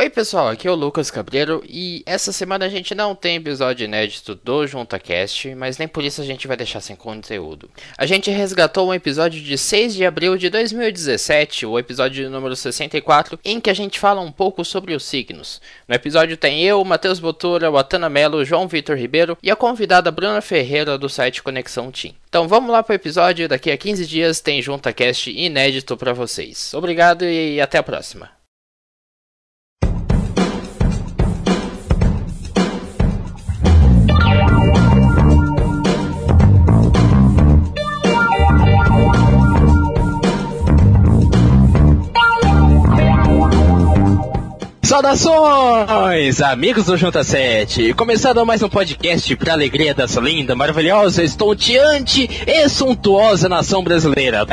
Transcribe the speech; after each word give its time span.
Oi 0.00 0.08
pessoal, 0.08 0.48
aqui 0.48 0.66
é 0.66 0.70
o 0.70 0.74
Lucas 0.74 1.10
Cabreiro 1.10 1.62
e 1.68 2.02
essa 2.06 2.32
semana 2.32 2.64
a 2.64 2.70
gente 2.70 2.94
não 2.94 3.14
tem 3.14 3.36
episódio 3.36 3.84
inédito 3.84 4.34
do 4.34 4.66
JuntaCast, 4.66 5.54
mas 5.54 5.76
nem 5.76 5.86
por 5.86 6.02
isso 6.02 6.22
a 6.22 6.24
gente 6.24 6.48
vai 6.48 6.56
deixar 6.56 6.80
sem 6.80 6.96
conteúdo. 6.96 7.68
A 7.98 8.06
gente 8.06 8.30
resgatou 8.30 8.88
um 8.88 8.94
episódio 8.94 9.42
de 9.42 9.58
6 9.58 9.94
de 9.94 10.06
abril 10.06 10.38
de 10.38 10.48
2017, 10.48 11.66
o 11.66 11.78
episódio 11.78 12.30
número 12.30 12.56
64, 12.56 13.38
em 13.44 13.60
que 13.60 13.68
a 13.68 13.74
gente 13.74 14.00
fala 14.00 14.22
um 14.22 14.32
pouco 14.32 14.64
sobre 14.64 14.94
os 14.94 15.04
signos. 15.04 15.60
No 15.86 15.94
episódio 15.94 16.34
tem 16.34 16.64
eu, 16.64 16.82
Matheus 16.82 17.20
Botura, 17.20 17.70
Watana 17.70 18.08
Mello, 18.08 18.42
João 18.42 18.66
Vitor 18.66 18.96
Ribeiro 18.96 19.36
e 19.42 19.50
a 19.50 19.56
convidada 19.56 20.10
Bruna 20.10 20.40
Ferreira 20.40 20.96
do 20.96 21.10
site 21.10 21.42
Conexão 21.42 21.90
Team. 21.90 22.14
Então 22.26 22.48
vamos 22.48 22.70
lá 22.70 22.82
pro 22.82 22.94
episódio, 22.94 23.46
daqui 23.46 23.70
a 23.70 23.76
15 23.76 24.06
dias 24.06 24.40
tem 24.40 24.62
JuntaCast 24.62 25.30
inédito 25.30 25.94
para 25.94 26.14
vocês. 26.14 26.72
Obrigado 26.72 27.26
e 27.26 27.60
até 27.60 27.76
a 27.76 27.82
próxima. 27.82 28.39
Saudações, 45.00 46.42
amigos 46.42 46.84
do 46.84 46.94
Junta 46.94 47.24
7! 47.24 47.94
Começando 47.94 48.44
mais 48.44 48.62
um 48.62 48.68
podcast 48.68 49.34
para 49.34 49.54
alegria 49.54 49.94
dessa 49.94 50.20
linda, 50.20 50.54
maravilhosa, 50.54 51.24
estonteante 51.24 52.28
e 52.46 52.68
suntuosa 52.68 53.48
nação 53.48 53.82
brasileira. 53.82 54.46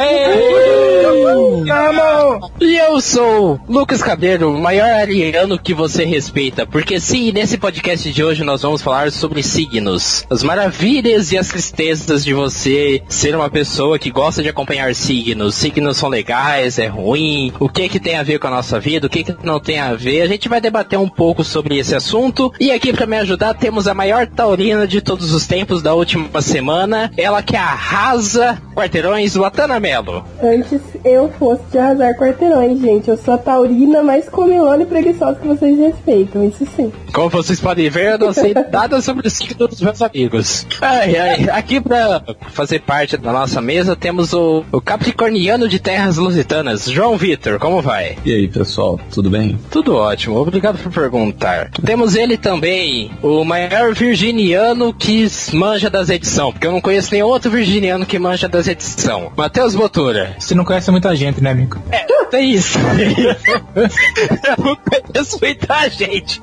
E 2.62 2.78
eu 2.78 3.02
sou 3.02 3.60
Lucas 3.68 4.02
Cabreiro, 4.02 4.50
o 4.50 4.58
maior 4.58 4.90
ariano 4.90 5.60
que 5.60 5.74
você 5.74 6.06
respeita, 6.06 6.66
porque 6.66 6.98
sim, 6.98 7.34
nesse 7.34 7.58
podcast 7.58 8.10
de 8.10 8.24
hoje 8.24 8.46
nós 8.46 8.62
vamos 8.62 8.82
falar 8.82 9.12
sobre 9.12 9.44
signos, 9.44 10.26
as 10.30 10.44
maravilhas 10.44 11.34
e 11.34 11.38
as 11.38 11.50
tristezas 11.50 12.24
de 12.24 12.34
você 12.34 13.04
ser 13.10 13.36
uma 13.36 13.50
pessoa 13.50 14.00
que 14.00 14.10
gosta 14.10 14.42
de 14.42 14.48
acompanhar 14.48 14.96
signos. 14.96 15.56
Signos 15.56 15.98
são 15.98 16.08
legais, 16.08 16.80
é 16.80 16.88
ruim, 16.88 17.52
o 17.60 17.68
que 17.68 17.90
que 17.90 18.00
tem 18.00 18.16
a 18.16 18.24
ver 18.24 18.40
com 18.40 18.48
a 18.48 18.52
nossa 18.52 18.80
vida, 18.80 19.08
o 19.08 19.10
que 19.10 19.26
que 19.26 19.36
não 19.44 19.60
tem 19.60 19.80
a 19.80 19.94
ver 19.94 20.22
a 20.22 20.28
gente 20.28 20.37
vai 20.46 20.60
debater 20.60 21.00
um 21.00 21.08
pouco 21.08 21.42
sobre 21.44 21.78
esse 21.78 21.96
assunto. 21.96 22.52
E 22.60 22.70
aqui 22.72 22.92
para 22.92 23.06
me 23.06 23.16
ajudar 23.18 23.54
temos 23.54 23.88
a 23.88 23.94
maior 23.94 24.28
taurina 24.28 24.86
de 24.86 25.00
todos 25.00 25.34
os 25.34 25.48
tempos 25.48 25.82
da 25.82 25.94
última 25.94 26.42
semana. 26.42 27.10
Ela 27.16 27.42
que 27.42 27.56
arrasa 27.56 28.62
quarteirões, 28.76 29.36
Watana 29.36 29.80
Melo. 29.80 30.26
Antes 30.44 30.82
eu 31.06 31.32
fosse 31.40 31.64
de 31.72 31.78
arrasar 31.78 32.14
quarteirões, 32.18 32.82
gente. 32.82 33.10
Eu 33.10 33.18
sou 33.18 33.36
a 33.36 33.38
taurina 33.38 34.04
mais 34.04 34.28
comilona 34.28 34.84
e 34.84 34.86
preguiçosa 34.86 35.40
que 35.40 35.48
vocês 35.48 35.78
respeitam, 35.78 36.46
isso 36.46 36.68
sim. 36.76 36.92
Como 37.14 37.30
vocês 37.30 37.60
podem 37.60 37.90
ver, 37.90 38.14
eu 38.14 38.18
não 38.18 38.34
sei 38.34 38.54
nada 38.72 39.00
sobre 39.02 39.28
o 39.28 39.32
signo 39.32 39.68
dos 39.68 39.82
meus 39.82 40.02
amigos. 40.02 40.68
Ai, 40.82 41.16
ai, 41.16 41.50
aqui 41.50 41.80
para 41.80 42.22
fazer 42.52 42.82
parte 42.82 43.16
da 43.16 43.32
nossa 43.32 43.62
mesa 43.62 43.96
temos 43.96 44.34
o, 44.34 44.66
o 44.72 44.82
Capricorniano 44.82 45.68
de 45.68 45.80
Terras 45.80 46.18
Lusitanas, 46.18 46.90
João 46.90 47.18
Vitor. 47.18 47.60
Como 47.60 47.82
vai? 47.82 48.18
E 48.26 48.34
aí, 48.34 48.48
pessoal, 48.48 49.00
tudo 49.12 49.30
bem? 49.30 49.58
Tudo 49.72 49.96
ótimo 49.96 50.27
ótimo, 50.28 50.38
obrigado 50.38 50.78
por 50.78 50.92
perguntar. 50.92 51.70
Temos 51.84 52.16
ele 52.16 52.38
também, 52.38 53.12
o 53.22 53.44
maior 53.44 53.94
virginiano 53.94 54.94
que 54.94 55.28
manja 55.54 55.90
das 55.90 56.10
edições, 56.10 56.54
porque 56.54 56.68
eu 56.68 56.72
não 56.72 56.82
conheço 56.82 57.14
nenhum 57.14 57.28
outro 57.28 57.50
virginiano 57.50 58.06
que 58.06 58.20
manja 58.20 58.48
das 58.48 58.68
edições. 58.68 59.32
Matheus 59.36 59.76
Botura. 59.76 60.36
Você 60.38 60.54
não 60.54 60.66
conhece 60.66 60.92
muita 60.92 61.16
gente, 61.16 61.42
né, 61.42 61.52
amigo? 61.52 61.78
É, 61.92 62.06
tem 62.26 62.52
isso. 62.52 62.78
eu 63.76 64.64
não 64.64 64.76
conheço 64.76 65.40
muita 65.42 65.90
gente. 65.90 66.42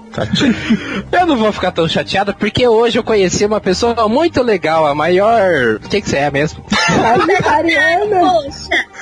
Eu 1.13 1.27
não 1.27 1.37
vou 1.37 1.53
ficar 1.53 1.73
tão 1.73 1.89
chateado 1.89 2.35
porque 2.35 2.67
hoje 2.67 2.99
eu 2.99 3.05
conheci 3.05 3.45
uma 3.45 3.61
pessoa 3.61 4.09
muito 4.09 4.43
legal, 4.43 4.87
a 4.87 4.95
maior. 4.95 5.77
O 5.85 5.89
que, 5.89 6.01
que 6.01 6.09
você 6.09 6.17
é 6.17 6.31
mesmo? 6.31 6.65
Ariana! 7.45 8.21
Poxa! 8.21 8.94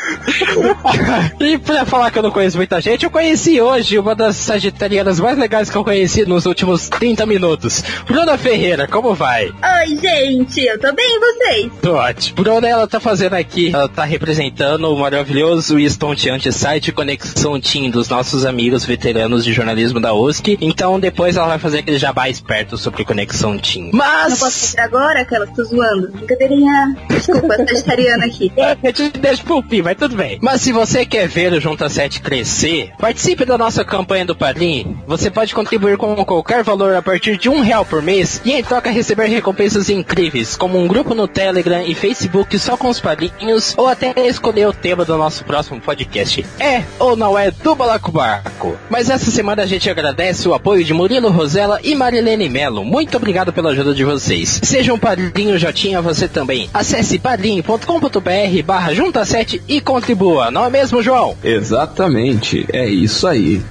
E 1.40 1.58
pra 1.58 1.84
falar 1.84 2.10
que 2.10 2.18
eu 2.18 2.22
não 2.22 2.30
conheço 2.30 2.56
muita 2.56 2.80
gente, 2.80 3.04
eu 3.04 3.10
conheci 3.10 3.60
hoje 3.60 3.98
uma 3.98 4.14
das 4.14 4.36
sagitarianas 4.36 5.20
mais 5.20 5.38
legais 5.38 5.70
que 5.70 5.76
eu 5.76 5.84
conheci 5.84 6.26
nos 6.26 6.46
últimos 6.46 6.88
30 6.88 7.26
minutos. 7.26 7.82
Bruna 8.06 8.36
Ferreira, 8.36 8.86
como 8.86 9.14
vai? 9.14 9.46
Oi, 9.46 9.96
gente, 9.96 10.60
eu 10.60 10.78
tô 10.78 10.92
bem, 10.92 11.06
e 11.06 11.20
vocês? 11.20 11.72
Tô 11.80 11.94
ótimo. 11.94 12.42
Bruna, 12.42 12.68
ela 12.68 12.86
tá 12.86 13.00
fazendo 13.00 13.34
aqui, 13.34 13.70
ela 13.72 13.88
tá 13.88 14.04
representando 14.04 14.84
o 14.84 14.98
maravilhoso 14.98 15.78
e 15.78 15.84
estonteante 15.84 16.52
site 16.52 16.92
Conexão 16.92 17.60
Team 17.60 17.90
dos 17.90 18.08
nossos 18.08 18.44
amigos 18.44 18.84
veteranos 18.84 19.44
de 19.44 19.52
jornalismo 19.52 20.00
da 20.00 20.12
USC. 20.12 20.58
Então 20.60 20.98
depois 20.98 21.36
ela 21.36 21.48
vai 21.48 21.58
fazer 21.58 21.78
aquele 21.78 21.98
jabá 21.98 22.28
esperto 22.28 22.76
sobre 22.76 23.04
Conexão 23.04 23.58
Team. 23.58 23.90
Mas... 23.92 24.32
Não 24.32 24.38
posso 24.38 24.60
fazer 24.66 24.80
agora, 24.80 25.20
aquela 25.20 25.46
que 25.46 25.54
tô 25.54 25.64
zoando. 25.64 26.10
Brincadeirinha. 26.12 26.96
Desculpa, 27.08 27.56
sagitariana 27.56 28.26
aqui. 28.26 28.52
Eu 28.82 28.92
te 28.92 29.10
deixo 29.10 29.44
pro 29.44 29.62
fim, 29.62 29.82
mas 29.92 29.98
tudo 29.98 30.16
bem. 30.16 30.38
Mas 30.40 30.62
se 30.62 30.72
você 30.72 31.04
quer 31.04 31.28
ver 31.28 31.52
o 31.52 31.60
Junta 31.60 31.88
7 31.88 32.20
crescer, 32.20 32.92
participe 32.98 33.44
da 33.44 33.58
nossa 33.58 33.84
campanha 33.84 34.24
do 34.24 34.34
Padrim. 34.34 34.96
Você 35.06 35.30
pode 35.30 35.54
contribuir 35.54 35.98
com 35.98 36.16
qualquer 36.24 36.64
valor 36.64 36.94
a 36.94 37.02
partir 37.02 37.36
de 37.36 37.48
um 37.48 37.60
real 37.60 37.84
por 37.84 38.00
mês 38.00 38.40
e 38.44 38.52
em 38.52 38.62
troca 38.62 38.90
receber 38.90 39.26
recompensas 39.26 39.90
incríveis, 39.90 40.56
como 40.56 40.78
um 40.78 40.88
grupo 40.88 41.14
no 41.14 41.28
Telegram 41.28 41.82
e 41.82 41.94
Facebook 41.94 42.58
só 42.58 42.76
com 42.76 42.88
os 42.88 43.00
padrinhos, 43.00 43.74
ou 43.76 43.86
até 43.86 44.14
escolher 44.26 44.66
o 44.66 44.72
tema 44.72 45.04
do 45.04 45.16
nosso 45.16 45.44
próximo 45.44 45.80
podcast. 45.80 46.44
É 46.58 46.82
ou 46.98 47.14
não 47.16 47.38
é 47.38 47.50
do 47.50 47.74
Balacobaco? 47.74 48.76
Mas 48.88 49.10
essa 49.10 49.30
semana 49.30 49.62
a 49.62 49.66
gente 49.66 49.90
agradece 49.90 50.48
o 50.48 50.54
apoio 50.54 50.84
de 50.84 50.94
Murilo 50.94 51.28
Rosella 51.28 51.80
e 51.82 51.94
Marilene 51.94 52.48
Melo. 52.48 52.84
Muito 52.84 53.16
obrigado 53.16 53.52
pela 53.52 53.70
ajuda 53.70 53.94
de 53.94 54.04
vocês. 54.04 54.60
Seja 54.62 54.94
um 54.94 54.98
padrinho 54.98 55.58
Jotinha 55.58 56.00
você 56.00 56.26
também. 56.26 56.70
Acesse 56.72 57.18
padrinho.com.br 57.18 58.62
barra 58.64 58.94
junta 58.94 59.24
7 59.24 59.62
e 59.68 59.81
contribua, 59.82 60.50
não 60.50 60.64
é 60.64 60.70
mesmo, 60.70 61.02
João? 61.02 61.36
Exatamente, 61.42 62.66
é 62.72 62.88
isso 62.88 63.26
aí. 63.26 63.62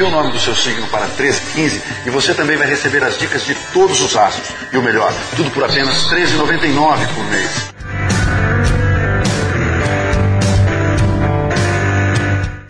Envie 0.00 0.02
o 0.02 0.10
nome 0.10 0.32
do 0.32 0.38
seu 0.38 0.54
signo 0.54 0.86
para 0.88 1.06
1315 1.06 1.82
e 2.06 2.10
você 2.10 2.32
também 2.34 2.56
vai 2.56 2.66
receber 2.66 3.02
as 3.02 3.18
dicas 3.18 3.44
de 3.44 3.54
todos 3.72 4.00
os 4.00 4.16
astros. 4.16 4.48
E 4.72 4.76
o 4.76 4.82
melhor, 4.82 5.12
tudo 5.36 5.50
por 5.50 5.64
apenas 5.64 6.10
R$ 6.10 6.22
13,99 6.22 7.14
por 7.14 7.24
mês. 7.30 7.70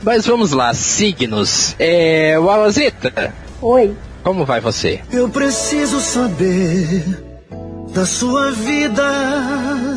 Mas 0.02 0.26
vamos 0.26 0.52
lá, 0.52 0.72
signos. 0.74 1.76
É. 1.78 2.38
Wawazita, 2.38 3.34
Oi. 3.60 3.94
como 4.22 4.44
vai 4.44 4.60
você? 4.60 5.00
Eu 5.12 5.28
preciso 5.28 6.00
saber 6.00 7.29
da 7.92 8.06
sua 8.06 8.52
vida. 8.52 9.89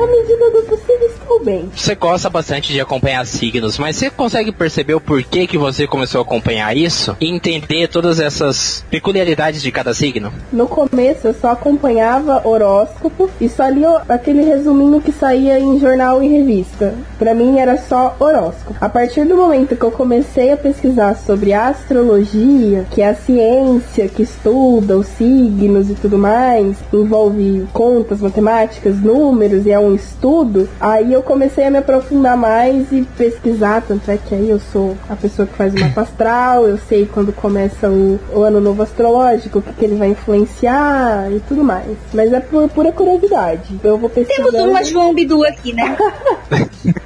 À 0.00 0.06
medida 0.06 0.50
do 0.50 0.62
possível, 0.62 1.06
estou 1.08 1.44
bem. 1.44 1.70
Você 1.76 1.94
gosta 1.94 2.30
bastante 2.30 2.72
de 2.72 2.80
acompanhar 2.80 3.26
signos, 3.26 3.76
mas 3.76 3.96
você 3.96 4.08
consegue 4.08 4.50
perceber 4.50 4.94
o 4.94 5.00
porquê 5.00 5.46
que 5.46 5.58
você 5.58 5.86
começou 5.86 6.20
a 6.20 6.22
acompanhar 6.22 6.74
isso? 6.74 7.14
E 7.20 7.28
entender 7.28 7.86
todas 7.86 8.18
essas 8.18 8.82
peculiaridades 8.90 9.60
de 9.60 9.70
cada 9.70 9.92
signo? 9.92 10.32
No 10.50 10.66
começo 10.66 11.26
eu 11.26 11.34
só 11.34 11.50
acompanhava 11.50 12.40
horóscopo 12.48 13.28
e 13.38 13.46
só 13.46 13.68
lia 13.68 14.00
aquele 14.08 14.42
resuminho 14.42 15.02
que 15.02 15.12
saía 15.12 15.60
em 15.60 15.78
jornal 15.78 16.22
e 16.22 16.28
revista. 16.28 16.94
Pra 17.18 17.34
mim 17.34 17.58
era 17.58 17.76
só 17.76 18.16
horóscopo. 18.18 18.76
A 18.80 18.88
partir 18.88 19.26
do 19.26 19.36
momento 19.36 19.76
que 19.76 19.84
eu 19.84 19.90
comecei 19.90 20.50
a 20.50 20.56
pesquisar 20.56 21.14
sobre 21.14 21.52
astrologia, 21.52 22.86
que 22.90 23.02
é 23.02 23.10
a 23.10 23.14
ciência 23.14 24.08
que 24.08 24.22
estuda 24.22 24.96
os 24.96 25.08
signos 25.08 25.90
e 25.90 25.94
tudo 25.94 26.16
mais, 26.16 26.78
envolve 26.90 27.68
contas, 27.74 28.22
matemáticas, 28.22 28.96
números 28.96 29.66
e 29.66 29.70
é 29.70 29.78
um 29.78 29.89
estudo, 29.94 30.68
aí 30.80 31.12
eu 31.12 31.22
comecei 31.22 31.64
a 31.66 31.70
me 31.70 31.78
aprofundar 31.78 32.36
mais 32.36 32.90
e 32.92 33.02
pesquisar, 33.16 33.82
tanto 33.86 34.10
é 34.10 34.16
que 34.16 34.34
aí 34.34 34.48
eu 34.50 34.60
sou 34.72 34.96
a 35.08 35.16
pessoa 35.16 35.46
que 35.46 35.54
faz 35.54 35.74
o 35.74 35.80
mapa 35.80 36.02
astral, 36.02 36.66
eu 36.66 36.78
sei 36.78 37.06
quando 37.06 37.32
começa 37.32 37.88
o, 37.88 38.18
o 38.32 38.42
ano 38.42 38.60
novo 38.60 38.82
astrológico, 38.82 39.58
o 39.58 39.62
que, 39.62 39.72
que 39.72 39.84
ele 39.84 39.96
vai 39.96 40.08
influenciar 40.08 41.28
e 41.30 41.40
tudo 41.48 41.62
mais. 41.64 41.86
Mas 42.12 42.32
é 42.32 42.40
por 42.40 42.68
pura 42.68 42.92
curiosidade. 42.92 43.78
Eu 43.82 43.96
vou 43.98 44.08
pesquisando. 44.10 44.50
Temos 44.52 44.68
uma 44.68 44.84
João 44.84 45.14
Bidu 45.14 45.44
aqui, 45.44 45.72
né? 45.72 45.96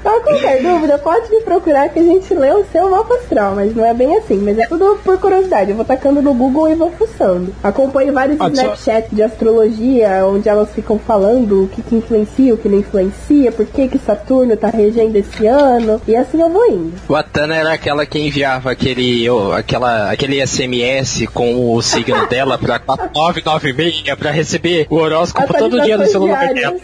Pra 0.02 0.20
qualquer 0.20 0.62
dúvida, 0.62 0.98
pode 0.98 1.30
me 1.30 1.40
procurar 1.42 1.88
que 1.88 1.98
a 1.98 2.02
gente 2.02 2.32
lê 2.34 2.52
o 2.52 2.64
seu 2.72 2.90
mapa 2.90 3.14
astral, 3.14 3.54
mas 3.54 3.74
não 3.74 3.84
é 3.84 3.92
bem 3.94 4.16
assim, 4.16 4.36
mas 4.38 4.58
é 4.58 4.66
tudo 4.66 4.98
por 5.04 5.18
curiosidade. 5.18 5.70
Eu 5.70 5.76
vou 5.76 5.84
tacando 5.84 6.22
no 6.22 6.32
Google 6.34 6.68
e 6.70 6.74
vou 6.74 6.90
fuçando. 6.92 7.52
Acompanho 7.62 8.12
vários 8.12 8.40
Ah, 8.40 8.44
só- 8.44 8.50
Snapchat 8.50 9.14
de 9.14 9.22
astrologia, 9.22 10.24
onde 10.26 10.48
elas 10.48 10.70
ficam 10.70 10.98
falando 10.98 11.64
o 11.64 11.68
que, 11.68 11.82
que 11.82 11.94
influencia, 11.96 12.54
o 12.54 12.56
que 12.56 12.68
não 12.74 12.80
influencia, 12.80 13.52
por 13.52 13.64
que, 13.66 13.88
que 13.88 13.98
Saturno 13.98 14.56
tá 14.56 14.68
regendo 14.68 15.16
esse 15.16 15.46
ano, 15.46 16.00
e 16.06 16.16
assim 16.16 16.40
eu 16.40 16.50
vou 16.50 16.66
indo. 16.66 16.92
O 17.08 17.14
Atana 17.14 17.54
era 17.54 17.72
aquela 17.72 18.04
que 18.04 18.18
enviava 18.18 18.70
aquele, 18.70 19.28
oh, 19.30 19.52
aquela, 19.52 20.10
aquele 20.10 20.44
SMS 20.44 21.26
com 21.32 21.72
o 21.74 21.80
signo 21.80 22.26
dela 22.28 22.58
pra 22.58 22.78
4996 22.78 24.14
pra 24.18 24.30
receber 24.30 24.86
o 24.90 24.96
horóscopo 24.96 25.52
todo 25.54 25.80
dia 25.82 25.96
no 25.96 26.06
celular 26.06 26.52
dela. 26.52 26.76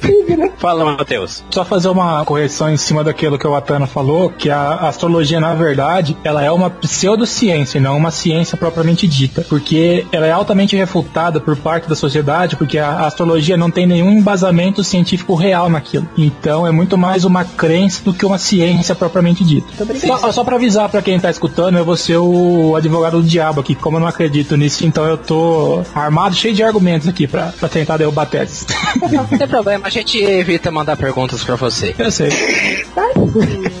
signo. 0.00 0.52
Fala, 0.58 0.84
Matheus. 0.84 1.42
Só 1.50 1.64
fazer 1.64 1.88
uma 1.88 2.24
correção 2.24 2.70
em 2.70 2.76
cima 2.76 3.02
daquilo 3.02 3.38
que 3.38 3.46
o 3.46 3.54
Atana 3.54 3.86
falou, 3.86 4.30
que 4.30 4.50
a 4.50 4.88
astrologia, 4.88 5.40
na 5.40 5.54
verdade, 5.54 6.16
ela 6.24 6.42
é 6.44 6.50
uma 6.50 6.70
pseudociência 6.70 7.78
e 7.78 7.80
não 7.80 7.96
uma 7.96 8.10
ciência 8.10 8.56
propriamente 8.56 9.06
dita, 9.06 9.44
porque 9.48 10.06
ela 10.12 10.26
é 10.26 10.32
altamente 10.32 10.76
refutada 10.76 11.40
por 11.40 11.56
parte 11.56 11.88
da 11.88 11.94
sociedade, 11.94 12.56
porque 12.56 12.78
a 12.78 13.06
astrologia 13.06 13.56
não 13.56 13.70
tem 13.70 13.86
nenhum 13.86 14.10
embasamento 14.10 14.84
científico 14.84 15.11
real 15.34 15.68
naquilo. 15.68 16.08
Então 16.16 16.66
é 16.66 16.70
muito 16.70 16.96
mais 16.96 17.24
uma 17.24 17.44
crença 17.44 18.02
do 18.02 18.12
que 18.12 18.24
uma 18.24 18.38
ciência 18.38 18.94
propriamente 18.94 19.44
dita. 19.44 19.68
Só, 20.06 20.32
só 20.32 20.44
para 20.44 20.56
avisar 20.56 20.88
para 20.88 21.02
quem 21.02 21.18
tá 21.18 21.30
escutando, 21.30 21.78
eu 21.78 21.84
vou 21.84 21.96
ser 21.96 22.16
o 22.16 22.74
advogado 22.76 23.20
do 23.20 23.28
diabo 23.28 23.60
aqui, 23.60 23.74
como 23.74 23.96
eu 23.96 24.00
não 24.00 24.06
acredito 24.06 24.56
nisso, 24.56 24.86
então 24.86 25.04
eu 25.04 25.16
tô 25.16 25.82
armado, 25.94 26.34
cheio 26.34 26.54
de 26.54 26.62
argumentos 26.62 27.08
aqui 27.08 27.26
para 27.26 27.52
tentar 27.70 27.96
derrubar 27.96 28.26
teses. 28.26 28.66
Não 29.10 29.26
tem 29.26 29.48
problema, 29.48 29.86
a 29.86 29.90
gente 29.90 30.18
evita 30.18 30.70
mandar 30.70 30.96
perguntas 30.96 31.42
para 31.44 31.56
você. 31.56 31.94
Eu 31.98 32.10
sei. 32.10 32.28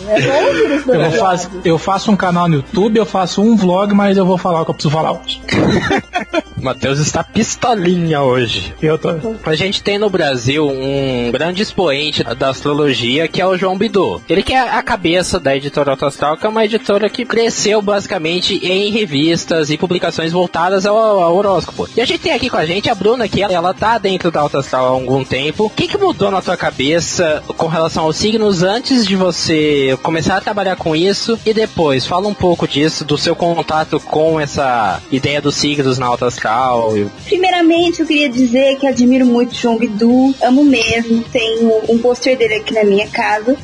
É 0.08 1.06
Eu, 1.06 1.12
faço, 1.12 1.50
eu 1.64 1.78
faço 1.78 2.10
um 2.10 2.16
canal 2.16 2.48
no 2.48 2.56
YouTube, 2.56 2.96
eu 2.96 3.06
faço 3.06 3.42
um 3.42 3.56
vlog, 3.56 3.94
mas 3.94 4.16
eu 4.16 4.26
vou 4.26 4.38
falar 4.38 4.62
o 4.62 4.64
que 4.64 4.70
eu 4.70 4.74
preciso 4.74 4.94
falar 4.94 5.12
hoje. 5.12 5.40
Matheus 6.62 7.00
está 7.00 7.24
pistolinha 7.24 8.22
hoje. 8.22 8.72
Eu 8.80 8.96
tô. 8.96 9.08
A 9.44 9.54
gente 9.56 9.82
tem 9.82 9.98
no 9.98 10.08
Brasil 10.08 10.66
um 10.66 11.30
grande 11.32 11.60
expoente 11.60 12.22
da 12.22 12.50
astrologia 12.50 13.26
que 13.26 13.40
é 13.40 13.46
o 13.46 13.56
João 13.56 13.76
Bidu. 13.76 14.22
Ele 14.28 14.42
que 14.42 14.52
é 14.52 14.60
a 14.60 14.82
cabeça 14.82 15.40
da 15.40 15.56
editora 15.56 15.90
Autoastral, 15.90 16.36
que 16.36 16.46
é 16.46 16.48
uma 16.48 16.64
editora 16.64 17.10
que 17.10 17.24
cresceu 17.24 17.82
basicamente 17.82 18.54
em 18.64 18.90
revistas 18.90 19.70
e 19.70 19.76
publicações 19.76 20.30
voltadas 20.30 20.86
ao, 20.86 20.96
ao 20.96 21.36
horóscopo. 21.36 21.88
E 21.96 22.00
a 22.00 22.04
gente 22.04 22.20
tem 22.20 22.32
aqui 22.32 22.48
com 22.48 22.56
a 22.56 22.64
gente 22.64 22.88
a 22.88 22.94
Bruna, 22.94 23.28
que 23.28 23.42
ela, 23.42 23.52
ela 23.52 23.74
tá 23.74 23.98
dentro 23.98 24.30
da 24.30 24.40
Autoastral 24.40 24.86
há 24.86 24.90
algum 24.90 25.24
tempo. 25.24 25.64
O 25.64 25.70
que, 25.70 25.88
que 25.88 25.98
mudou 25.98 26.30
na 26.30 26.40
tua 26.40 26.56
cabeça 26.56 27.42
com 27.56 27.66
relação 27.66 28.04
aos 28.04 28.16
signos 28.16 28.62
antes 28.62 29.04
de 29.04 29.16
você 29.16 29.98
começar 30.02 30.36
a 30.36 30.40
trabalhar 30.40 30.76
com 30.76 30.94
isso 30.94 31.38
e 31.44 31.52
depois? 31.52 32.06
Fala 32.06 32.28
um 32.28 32.34
pouco 32.34 32.68
disso, 32.68 33.04
do 33.04 33.18
seu 33.18 33.34
contato 33.34 33.98
com 33.98 34.38
essa 34.38 35.02
ideia 35.10 35.40
dos 35.40 35.56
signos 35.56 35.98
na 35.98 36.06
Autoastral. 36.06 36.51
E- 36.96 37.06
Primeiramente, 37.26 38.00
eu 38.00 38.06
queria 38.06 38.28
dizer 38.28 38.76
que 38.78 38.86
admiro 38.86 39.24
muito 39.26 39.52
o 39.52 39.54
João 39.54 39.76
Bidu, 39.78 40.34
amo 40.42 40.64
mesmo. 40.64 41.22
Tenho 41.32 41.72
um 41.88 41.98
pôster 41.98 42.36
dele 42.36 42.54
aqui 42.54 42.74
na 42.74 42.84
minha 42.84 43.06
casa. 43.08 43.56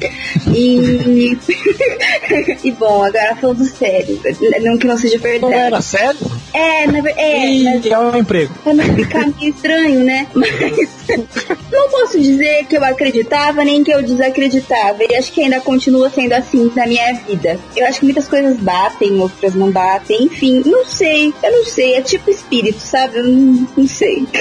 E. 0.54 1.36
e 2.64 2.70
bom, 2.72 3.02
agora 3.04 3.36
falando 3.36 3.64
sério, 3.64 4.20
não 4.62 4.78
que 4.78 4.86
não 4.86 4.96
seja 4.96 5.16
Não 5.16 5.22
verdade. 5.22 5.54
era 5.54 5.80
sério? 5.80 6.18
É, 6.52 6.86
na 6.86 7.00
ver- 7.00 7.14
é, 7.16 7.62
mas 7.64 7.84
E 7.84 7.92
é 7.92 7.98
um 7.98 8.16
emprego. 8.18 8.52
pra 8.62 8.74
não 8.74 8.84
ficar 8.94 9.26
meio 9.26 9.50
estranho, 9.50 10.04
né? 10.04 10.26
Mas 10.34 10.50
não 11.70 11.88
posso 11.90 12.18
dizer 12.20 12.64
que 12.66 12.76
eu 12.76 12.84
acreditava 12.84 13.64
nem 13.64 13.82
que 13.84 13.90
eu 13.90 14.02
desacreditava. 14.02 14.98
E 15.08 15.14
acho 15.16 15.32
que 15.32 15.42
ainda 15.42 15.60
continua 15.60 16.10
sendo 16.10 16.32
assim 16.32 16.70
na 16.74 16.86
minha 16.86 17.12
vida. 17.14 17.58
Eu 17.76 17.86
acho 17.86 18.00
que 18.00 18.04
muitas 18.06 18.26
coisas 18.28 18.56
batem, 18.58 19.20
outras 19.20 19.54
não 19.54 19.70
batem. 19.70 20.24
Enfim, 20.24 20.62
não 20.64 20.84
sei. 20.86 21.32
Eu 21.42 21.52
não 21.52 21.64
sei. 21.64 21.94
É 21.94 22.00
tipo 22.02 22.30
espírito, 22.30 22.77
sabe? 22.80 23.18
Eu 23.18 23.24
não, 23.24 23.68
não 23.76 23.86
sei. 23.86 24.26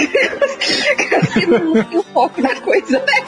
eu 1.91 2.03
foco 2.03 2.41
na 2.41 2.55
coisa, 2.61 2.99
né? 2.99 3.23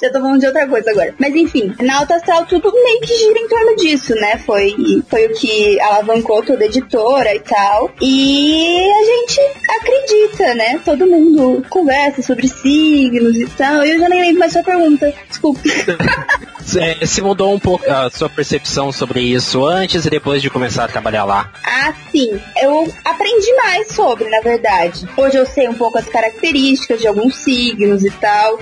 Já 0.00 0.10
tô 0.10 0.20
falando 0.20 0.40
de 0.40 0.46
outra 0.46 0.66
coisa 0.66 0.90
agora. 0.90 1.14
Mas 1.18 1.34
enfim, 1.34 1.74
na 1.82 1.98
Alta 1.98 2.14
Astral 2.14 2.46
tudo 2.46 2.72
meio 2.72 3.00
que 3.02 3.18
gira 3.18 3.38
em 3.38 3.48
torno 3.48 3.76
disso, 3.76 4.14
né? 4.14 4.38
Foi, 4.38 4.74
foi 5.08 5.26
o 5.26 5.34
que 5.34 5.78
alavancou 5.80 6.42
toda 6.42 6.64
a 6.64 6.66
editora 6.66 7.34
e 7.34 7.40
tal. 7.40 7.90
E 8.00 8.88
a 8.90 9.04
gente 9.04 9.40
acredita, 9.68 10.54
né? 10.54 10.80
Todo 10.84 11.06
mundo 11.06 11.62
conversa 11.68 12.22
sobre 12.22 12.48
signos 12.48 13.36
e 13.36 13.46
tal. 13.48 13.84
Eu 13.84 13.98
já 13.98 14.08
nem 14.08 14.22
lembro 14.22 14.38
mais 14.38 14.52
sua 14.52 14.62
pergunta. 14.62 15.12
Desculpa. 15.28 15.60
É, 16.76 17.04
se 17.06 17.20
mudou 17.20 17.54
um 17.54 17.58
pouco 17.58 17.90
a 17.90 18.10
sua 18.10 18.28
percepção 18.28 18.92
sobre 18.92 19.20
isso 19.20 19.64
antes 19.64 20.04
e 20.04 20.10
depois 20.10 20.42
de 20.42 20.50
começar 20.50 20.84
a 20.84 20.88
trabalhar 20.88 21.24
lá? 21.24 21.50
Ah, 21.64 21.92
sim. 22.10 22.38
Eu 22.60 22.92
aprendi 23.04 23.52
mais 23.54 23.88
sobre, 23.88 24.28
na 24.28 24.40
verdade. 24.40 25.06
Hoje 25.16 25.36
eu 25.36 25.46
sei 25.46 25.68
um 25.68 25.74
pouco 25.74 25.98
as 25.98 26.06
características 26.06 27.00
de 27.00 27.06
alguns 27.06 27.36
signos 27.36 28.04
e 28.04 28.10
tal. 28.10 28.58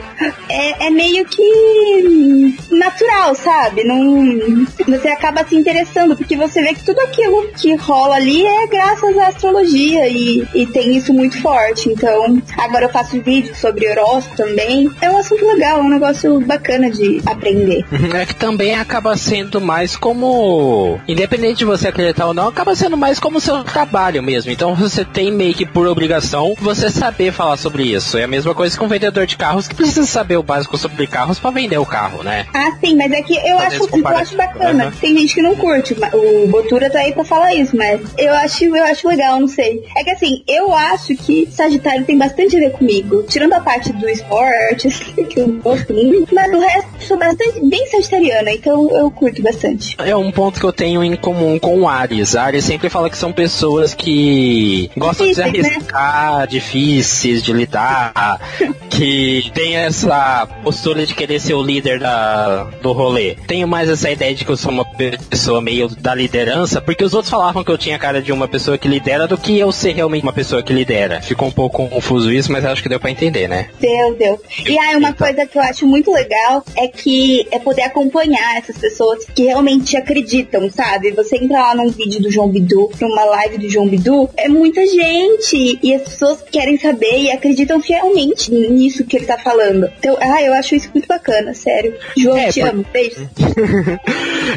É, 0.49 0.87
é 0.87 0.91
meio 0.91 1.25
que 1.27 2.57
natural, 2.71 3.35
sabe? 3.35 3.85
Não, 3.85 4.67
você 4.87 5.09
acaba 5.09 5.45
se 5.45 5.57
interessando, 5.57 6.17
porque 6.17 6.37
você 6.37 6.63
vê 6.63 6.75
que 6.75 6.85
tudo 6.85 7.01
aquilo 7.01 7.49
que 7.57 7.75
rola 7.77 8.17
ali 8.17 8.47
é 8.47 8.67
graças 8.67 9.17
à 9.19 9.29
astrologia 9.29 10.09
e, 10.09 10.47
e 10.55 10.67
tem 10.67 10.97
isso 10.97 11.13
muito 11.13 11.41
forte. 11.41 11.89
Então, 11.89 12.41
agora 12.57 12.87
eu 12.87 12.91
faço 12.91 13.21
vídeo 13.21 13.55
sobre 13.55 13.89
horóscopo 13.89 14.37
também. 14.37 14.91
É 15.01 15.11
um 15.11 15.19
assunto 15.19 15.45
legal, 15.45 15.79
é 15.79 15.83
um 15.83 15.89
negócio 15.89 16.41
bacana 16.41 16.91
de 16.91 17.21
aprender. 17.27 17.85
É 18.15 18.25
que 18.27 18.35
também 18.35 18.75
acaba 18.75 19.17
sendo 19.17 19.61
mais 19.61 19.97
como. 19.97 21.01
Independente 21.09 21.59
de 21.59 21.65
você 21.65 21.89
acreditar 21.89 22.27
ou 22.27 22.35
não, 22.35 22.49
acaba 22.49 22.75
sendo 22.75 22.97
mais 22.97 23.19
como 23.19 23.41
seu 23.41 23.65
trabalho 23.65 24.23
mesmo. 24.23 24.51
Então 24.51 24.75
você 24.75 25.05
tem 25.05 25.31
meio 25.33 25.55
que 25.55 25.67
por 25.67 25.87
obrigação 25.87 26.55
você 26.61 26.91
saber 26.91 27.33
falar 27.33 27.57
sobre 27.57 27.83
isso. 27.85 28.17
É 28.19 28.25
a 28.25 28.29
mesma 28.29 28.55
coisa 28.55 28.77
com 28.79 28.85
um 28.85 28.89
vendedor 28.89 29.27
de 29.27 29.37
carros 29.37 29.67
que 29.67 29.75
precisa 29.75 30.07
saber 30.07 30.37
o 30.37 30.43
básico 30.43 30.77
sobre 30.79 31.07
carros 31.07 31.39
para 31.39 31.51
vender 31.51 31.79
o 31.79 31.87
carro, 31.87 32.23
né? 32.23 32.47
Ah, 32.55 32.73
sim, 32.81 32.95
mas 32.97 33.11
é 33.13 33.23
que 33.23 33.35
eu 33.37 33.59
acho, 33.59 33.89
eu 33.97 34.07
acho 34.09 34.37
bacana. 34.37 34.73
né? 34.87 34.93
Tem 35.01 35.17
gente 35.17 35.35
que 35.35 35.43
não 35.43 35.57
curte. 35.57 35.97
O 36.13 36.49
Botura 36.49 36.91
tá 36.91 37.01
aí 37.01 37.13
pra 37.13 37.25
falar 37.25 37.55
isso, 37.55 37.77
mas 37.77 38.01
eu 38.17 38.33
acho, 38.35 38.65
eu 38.65 38.85
acho 38.85 39.09
legal, 39.09 39.41
não 39.41 39.49
sei. 39.49 39.83
É 39.97 40.05
que 40.05 40.11
assim, 40.11 40.43
eu 40.47 40.73
acho 40.75 41.15
que 41.17 41.49
Sagitário 41.51 42.05
tem 42.05 42.17
bastante 42.17 42.57
a 42.57 42.61
ver 42.61 42.71
comigo. 42.73 43.25
Tirando 43.25 43.55
a 43.55 43.61
parte 43.61 43.93
do 43.93 44.09
esporte, 44.09 44.87
assim, 44.89 45.25
que 45.25 45.41
eu 45.41 45.49
gosto 45.63 45.93
muito. 45.93 46.35
Mas 46.35 46.53
o 46.53 46.61
resto, 46.61 46.89
sou 47.01 47.17
bastante, 47.19 47.61
bem 47.67 47.87
sagitariana, 47.91 48.53
então 48.53 48.91
eu 48.91 49.11
curto 49.11 49.43
bastante. 49.43 49.97
É 49.99 50.17
um 50.17 50.31
ponto 50.31 50.61
que 50.61 50.67
eu 50.67 50.73
tenho 50.73 51.03
em 51.03 51.17
comum 51.17 51.59
com 51.59 51.81
o 51.81 51.89
Ares. 51.89 52.37
A 52.37 52.45
Ares 52.45 52.65
sempre 52.65 52.89
fala 52.89 53.11
que 53.11 53.17
são 53.17 53.33
pessoas 53.33 53.95
que 53.95 54.91
gostam 54.97 55.27
de 55.27 55.35
se 55.35 55.43
Difíceis, 55.43 55.63
né? 55.63 55.71
arriscar, 55.71 56.47
difíceis 56.47 57.43
de 57.43 57.53
lidar, 57.53 58.41
que 58.91 59.51
tem 59.55 59.77
essa 59.77 60.47
postura 60.63 61.07
de 61.07 61.15
querer 61.15 61.41
ser 61.41 61.55
o 61.55 61.63
líder 61.63 62.01
da, 62.01 62.65
do 62.83 62.93
rolê. 62.93 63.37
Tenho 63.47 63.67
mais 63.67 63.89
essa 63.89 64.11
ideia 64.11 64.35
de 64.35 64.45
que 64.45 64.51
eu 64.51 64.57
sou 64.57 64.73
uma 64.73 64.85
pessoa 64.85 65.61
meio 65.61 65.89
da 65.89 66.15
liderança, 66.15 66.81
porque 66.81 67.05
os 67.05 67.15
outros 67.15 67.31
falavam 67.31 67.65
que 67.65 67.71
eu 67.71 67.79
tinha 67.79 67.99
cara 67.99 68.21
de 68.21 68.33
uma 68.33 68.49
pessoa 68.49 68.77
que 68.79 68.89
lidera 68.89 69.27
do 69.27 69.39
que 69.39 69.59
eu 69.59 69.71
ser 69.73 69.93
realmente 69.93 70.23
uma 70.23 70.33
pessoa 70.33 70.63
que 70.63 70.73
lidera. 70.73 71.21
Ficou 71.23 71.49
um 71.49 71.53
pouco 71.53 71.89
confuso 71.89 72.33
isso, 72.33 72.51
mas 72.51 72.65
acho 72.65 72.83
que 72.83 72.89
deu 72.89 73.01
pra 73.01 73.11
entender, 73.11 73.49
né? 73.49 73.69
Deu, 73.81 74.15
deu. 74.17 74.41
E 74.67 74.79
aí, 74.79 74.97
uma 74.97 75.13
coisa 75.13 75.47
que 75.47 75.59
eu 75.59 75.63
acho 75.63 75.87
muito 75.87 76.13
legal 76.13 76.65
é 76.77 76.89
que 76.89 77.47
é 77.51 77.59
poder 77.59 77.78
acompanhar 77.83 78.57
essas 78.59 78.77
pessoas 78.79 79.25
que 79.35 79.45
realmente 79.45 79.97
acreditam, 79.97 80.71
sabe? 80.71 81.11
Você 81.13 81.37
entra 81.37 81.59
lá 81.61 81.75
num 81.75 81.89
vídeo 81.91 82.21
do 82.21 82.31
João 82.31 82.49
Bidu, 82.49 82.91
numa 83.01 83.25
live 83.25 83.59
do 83.59 83.69
João 83.69 83.89
Bidu, 83.89 84.29
é 84.37 84.49
muita 84.49 84.87
gente. 84.87 85.79
E 85.83 85.95
as 85.95 86.03
pessoas 86.03 86.43
querem 86.51 86.79
saber 86.79 87.19
e 87.23 87.31
acreditam 87.31 87.81
fielmente 87.81 88.51
nisso 88.53 89.05
que 89.05 89.17
ele 89.17 89.27
tá 89.27 89.39
falando. 89.39 89.91
Então, 89.99 90.17
ah, 90.21 90.43
eu 90.43 90.53
acho 90.55 90.75
isso 90.75 90.91
muito 90.95 91.07
bacana, 91.07 91.55
sério. 91.55 91.95
João, 92.17 92.37
É, 92.37 92.49
te 92.51 92.61
por- 92.61 92.69
amo. 92.71 92.85
Beijo. 92.93 93.29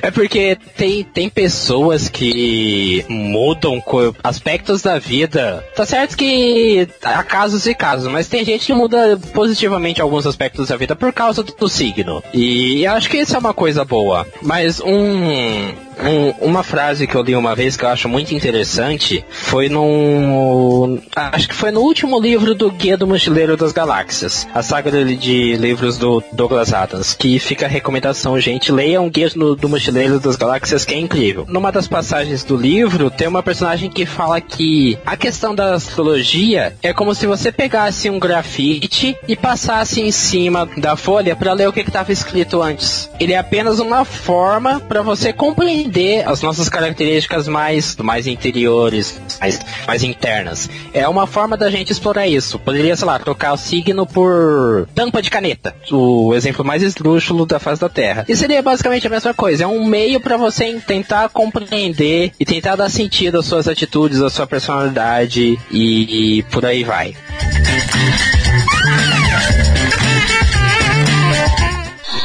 É 0.02 0.10
porque 0.10 0.58
tem, 0.78 1.04
tem 1.04 1.30
pessoas 1.30 2.08
que 2.10 3.06
mudam 3.10 3.82
aspectos 4.24 4.82
da 4.82 4.98
vida. 5.00 5.64
Tá 5.76 5.86
certo 5.86 6.16
que 6.18 6.88
há 7.04 7.22
casos 7.24 7.66
e 7.68 7.76
casos, 7.76 8.12
mas 8.12 8.28
tem 8.28 8.44
gente 8.46 8.66
que 8.68 8.74
muda 8.74 9.20
positivamente 9.34 10.02
alguns 10.02 10.26
aspectos 10.26 10.70
da 10.70 10.78
vida 10.78 10.96
por 10.96 11.12
causa 11.12 11.44
do, 11.44 11.54
do 11.54 11.68
signo. 11.70 12.24
E 12.34 12.86
eu 12.86 12.94
acho 13.02 13.10
que 13.10 13.18
isso 13.18 13.36
é 13.36 13.40
uma 13.40 13.54
coisa 13.54 13.84
boa. 13.84 14.28
Mas 14.44 14.80
um, 14.80 14.94
um- 14.94 16.30
uma 16.42 16.62
frase 16.64 17.08
que 17.08 17.16
eu 17.16 17.22
li 17.24 17.36
uma 17.36 17.56
vez 17.56 17.76
que 17.76 17.84
eu 17.84 17.90
acho 17.90 18.08
muito 18.08 18.34
interessante 18.36 19.26
foi 19.30 19.70
num. 19.70 21.00
Acho 21.16 21.50
que 21.50 21.56
foi 21.56 21.72
no 21.72 21.82
último 21.82 22.20
livro 22.22 22.54
do 22.54 22.70
Guia 22.72 22.96
do 22.98 23.08
Mochileiro 23.08 23.58
das 23.58 23.72
Galáxias, 23.72 24.48
a 24.54 24.62
saga 24.62 24.92
de, 24.92 25.16
de 25.18 25.56
livros 25.58 25.98
do 25.98 26.24
Douglas 26.32 26.74
Adams, 26.74 27.14
que 27.16 27.40
fica 27.40 27.66
a 27.66 27.70
recomendação, 27.70 28.40
gente, 28.40 28.72
leiam 28.72 29.08
o 29.08 29.10
Guia 29.10 29.30
do, 29.30 29.56
do 29.56 29.68
Mochileiro 29.70 30.20
das 30.20 30.36
Galáxias, 30.36 30.86
que 30.86 30.94
é 30.94 31.00
incrível. 31.00 31.46
Numa 31.50 31.72
das 31.72 31.88
passagens 31.88 32.44
do 32.44 32.56
livro, 32.56 33.10
tem 33.10 33.28
uma 33.28 33.42
personagem 33.44 33.90
que 33.90 34.06
fala 34.06 34.40
que 34.40 34.98
a 35.06 35.18
questão 35.18 35.56
da 35.56 35.74
astrologia 35.74 36.74
é 36.84 36.94
como 36.94 37.16
se 37.16 37.26
você 37.26 37.52
pegasse 37.52 38.10
um 38.10 38.20
grafite 38.20 39.16
e 39.28 39.36
passasse 39.36 40.02
em 40.02 40.12
cima 40.12 40.68
da 40.78 40.96
folha 40.96 41.36
para 41.36 41.54
ler 41.54 41.68
o 41.68 41.74
que 41.74 41.80
estava 41.82 42.12
escrito 42.12 42.62
antes. 42.62 42.91
Ele 43.20 43.34
é 43.34 43.38
apenas 43.38 43.80
uma 43.80 44.06
forma 44.06 44.80
para 44.80 45.02
você 45.02 45.32
compreender 45.32 46.28
as 46.28 46.42
nossas 46.42 46.70
características 46.70 47.48
mais, 47.48 47.96
mais 47.98 48.28
interiores, 48.28 49.20
mais, 49.40 49.60
mais 49.88 50.04
internas. 50.04 50.70
É 50.94 51.08
uma 51.08 51.28
forma 51.28 51.56
da 51.56 51.70
gente 51.70 51.92
explorar 51.92 52.28
isso. 52.28 52.60
Poderia, 52.60 52.96
sei 52.96 53.08
lá, 53.08 53.20
trocar 53.20 53.54
o 53.54 53.58
signo 53.58 54.06
por 54.06 54.88
tampa 54.94 55.22
de 55.22 55.30
caneta. 55.30 55.76
O 55.92 56.34
exemplo 56.34 56.66
mais 56.66 56.82
esdrúxulo 56.82 57.46
da 57.46 57.60
face 57.60 57.82
da 57.82 57.90
Terra. 57.90 58.26
E 58.28 58.36
seria 58.36 58.62
basicamente 58.62 59.08
a 59.08 59.10
mesma 59.10 59.34
coisa. 59.34 59.64
É 59.64 59.68
um 59.68 59.86
meio 59.86 60.20
para 60.20 60.38
você 60.38 60.80
tentar 60.86 61.30
compreender 61.30 62.32
e 62.40 62.46
tentar 62.46 62.76
dar 62.76 62.90
sentido 62.90 63.40
às 63.40 63.46
suas 63.46 63.68
atitudes, 63.68 64.22
à 64.22 64.30
sua 64.30 64.48
personalidade 64.48 65.60
e, 65.72 66.38
e 66.38 66.44
por 66.44 66.66
aí 66.66 66.84
vai. 66.84 67.16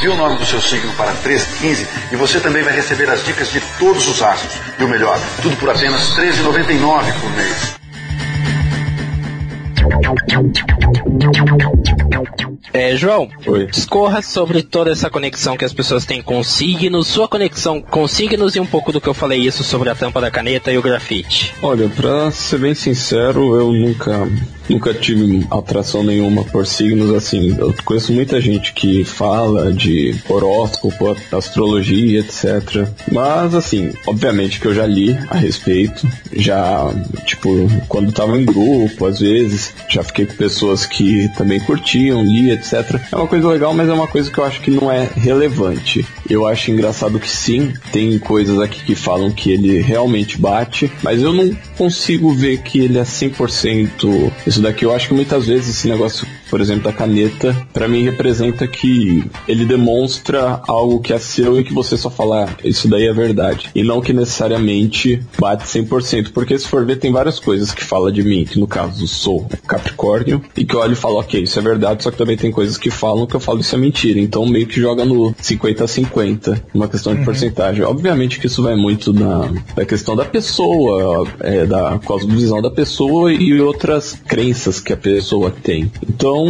Envie 0.07 0.15
o 0.15 0.17
nome 0.17 0.39
do 0.39 0.47
seu 0.47 0.61
signo 0.61 0.93
para 0.93 1.11
1315 1.15 1.89
e 2.13 2.17
você 2.17 2.39
também 2.39 2.63
vai 2.63 2.73
receber 2.73 3.11
as 3.11 3.25
dicas 3.25 3.51
de 3.51 3.61
todos 3.77 4.07
os 4.07 4.23
astros. 4.23 4.53
E 4.79 4.85
o 4.85 4.89
melhor, 4.89 5.19
tudo 5.43 5.57
por 5.57 5.69
apenas 5.69 6.17
R$ 6.17 6.31
13,99 6.31 7.13
por 7.21 7.31
mês. 7.33 7.77
É, 12.73 12.95
João, 12.95 13.29
Oi. 13.47 13.67
discorra 13.67 14.23
sobre 14.23 14.63
toda 14.63 14.93
essa 14.93 15.11
conexão 15.11 15.57
que 15.57 15.65
as 15.65 15.73
pessoas 15.73 16.05
têm 16.05 16.23
com 16.23 16.45
signos, 16.45 17.09
sua 17.09 17.27
conexão 17.27 17.83
com 17.83 18.07
signos 18.07 18.55
e 18.55 18.61
um 18.61 18.67
pouco 18.67 18.93
do 18.93 19.01
que 19.01 19.09
eu 19.09 19.15
falei 19.15 19.41
isso 19.41 19.65
sobre 19.65 19.91
a 19.91 19.95
tampa 19.97 20.21
da 20.21 20.31
caneta 20.31 20.71
e 20.71 20.79
o 20.79 20.83
grafite. 20.83 21.53
Olha, 21.61 21.89
pra 21.89 22.31
ser 22.31 22.61
bem 22.61 22.75
sincero, 22.75 23.57
eu 23.57 23.73
nunca, 23.73 24.29
nunca 24.69 24.93
tive 24.95 25.47
atração 25.51 26.03
nenhuma 26.03 26.45
por 26.45 26.67
signos 26.67 27.15
assim. 27.15 27.57
Eu 27.59 27.75
conheço 27.85 28.13
muita 28.13 28.41
gente 28.41 28.73
que 28.73 29.05
fala 29.05 29.73
de 29.73 30.15
horóscopo, 30.29 31.17
astrologia, 31.33 32.21
etc. 32.21 32.89
Mas 33.11 33.55
assim, 33.55 33.93
obviamente 34.07 34.61
que 34.61 34.67
eu 34.67 34.75
já 34.75 34.87
li 34.87 35.17
a 35.29 35.37
respeito, 35.37 36.07
já, 36.33 36.91
tipo, 37.25 37.49
quando 37.89 38.13
tava 38.13 38.39
em 38.39 38.45
grupo, 38.45 39.07
às 39.07 39.21
vezes, 39.21 39.75
já 39.89 40.03
fiquei 40.03 40.27
com 40.27 40.35
pessoas 40.35 40.87
que 40.87 41.29
também 41.37 41.61
curtiam, 41.61 42.23
li, 42.23 42.51
etc. 42.51 43.01
É 43.13 43.17
uma 43.17 43.27
coisa 43.27 43.49
legal, 43.49 43.75
mas 43.75 43.89
é 43.89 43.93
uma 43.93 44.09
coisa 44.09 44.31
que 44.31 44.39
eu 44.39 44.45
acho 44.45 44.61
que 44.61 44.71
não 44.71 44.91
é 44.91 45.09
relevante. 45.17 46.07
Eu 46.29 46.47
acho 46.47 46.71
engraçado 46.71 47.19
que 47.19 47.31
sim, 47.31 47.73
tem 47.93 48.19
coisas 48.19 48.59
aqui 48.61 48.85
que 48.85 48.95
falam 48.95 49.31
que 49.31 49.51
ele 49.51 49.81
realmente 49.81 50.39
bate, 50.39 50.91
mas 51.03 51.23
eu 51.23 51.33
não 51.33 51.57
consigo 51.77 52.33
ver 52.33 52.59
que 52.63 52.81
ele 52.81 52.99
é 52.99 53.03
100% 53.03 54.33
isso 54.57 54.63
daqui. 54.63 54.85
Eu 54.85 54.95
acho 54.95 55.09
que 55.09 55.15
muitas 55.15 55.47
vezes 55.47 55.77
esse 55.77 55.89
negócio, 55.89 56.27
por 56.49 56.61
exemplo, 56.61 56.85
da 56.85 56.93
caneta, 56.93 57.55
pra 57.73 57.87
mim 57.87 58.03
representa 58.05 58.67
que 58.67 59.25
ele 59.47 59.65
demonstra 59.65 60.61
algo 60.67 61.01
que 61.01 61.13
é 61.13 61.19
seu 61.19 61.61
e 61.61 61.65
que 61.65 61.75
você 61.75 61.97
só 61.97 62.09
fala, 62.11 62.45
"Ah, 62.45 62.49
isso 62.65 62.89
daí 62.89 63.07
é 63.07 63.13
verdade. 63.13 63.71
E 63.75 63.83
não 63.83 64.01
que 64.01 64.13
necessariamente 64.13 65.21
bate 65.39 65.69
100%, 65.69 66.33
porque 66.33 66.59
se 66.59 66.67
for 66.67 66.85
ver, 66.87 66.97
tem 66.97 67.13
várias 67.13 67.39
coisas 67.39 67.73
que 67.73 67.85
fala 67.85 68.11
de 68.11 68.23
mim, 68.23 68.45
que 68.45 68.59
no 68.59 68.67
caso 68.67 69.07
sou 69.07 69.47
Capricórnio, 69.67 70.43
e 70.57 70.65
que 70.65 70.75
eu 70.75 70.81
olho 70.81 70.93
e 70.93 70.97
falo, 70.97 71.19
ok, 71.19 71.43
isso 71.43 71.59
é 71.59 71.63
verdade, 71.63 72.03
só 72.03 72.11
que 72.11 72.17
também 72.17 72.37
tem 72.37 72.51
coisas 72.51 72.79
que 72.79 72.91
falam 72.91 73.27
que 73.27 73.37
eu 73.37 73.41
falo 73.41 73.61
isso 73.61 73.75
é 73.75 73.79
mentira. 73.79 74.19
Então 74.19 74.47
meio 74.47 74.67
que 74.67 74.81
joga 74.81 75.05
no 75.05 75.35
50 75.39 75.85
a 75.85 75.89
50, 75.89 76.65
uma 76.73 76.89
questão 76.89 77.15
de 77.15 77.25
porcentagem. 77.25 77.85
Obviamente 77.85 78.41
que 78.41 78.47
isso 78.47 78.63
vai 78.63 78.77
muito 78.77 79.13
da, 79.13 79.51
da 79.75 79.85
questão 79.85 80.17
da 80.17 80.25
pessoa, 80.25 81.27
é, 81.41 81.67
da 81.67 81.99
cosmovisão 82.05 82.63
da 82.63 82.71
pessoa 82.71 83.33
e 83.33 83.61
outras 83.61 84.19
crenças 84.27 84.46
que 84.83 84.93
a 84.93 84.97
pessoa 84.97 85.51
tem. 85.51 85.91
Então, 86.09 86.47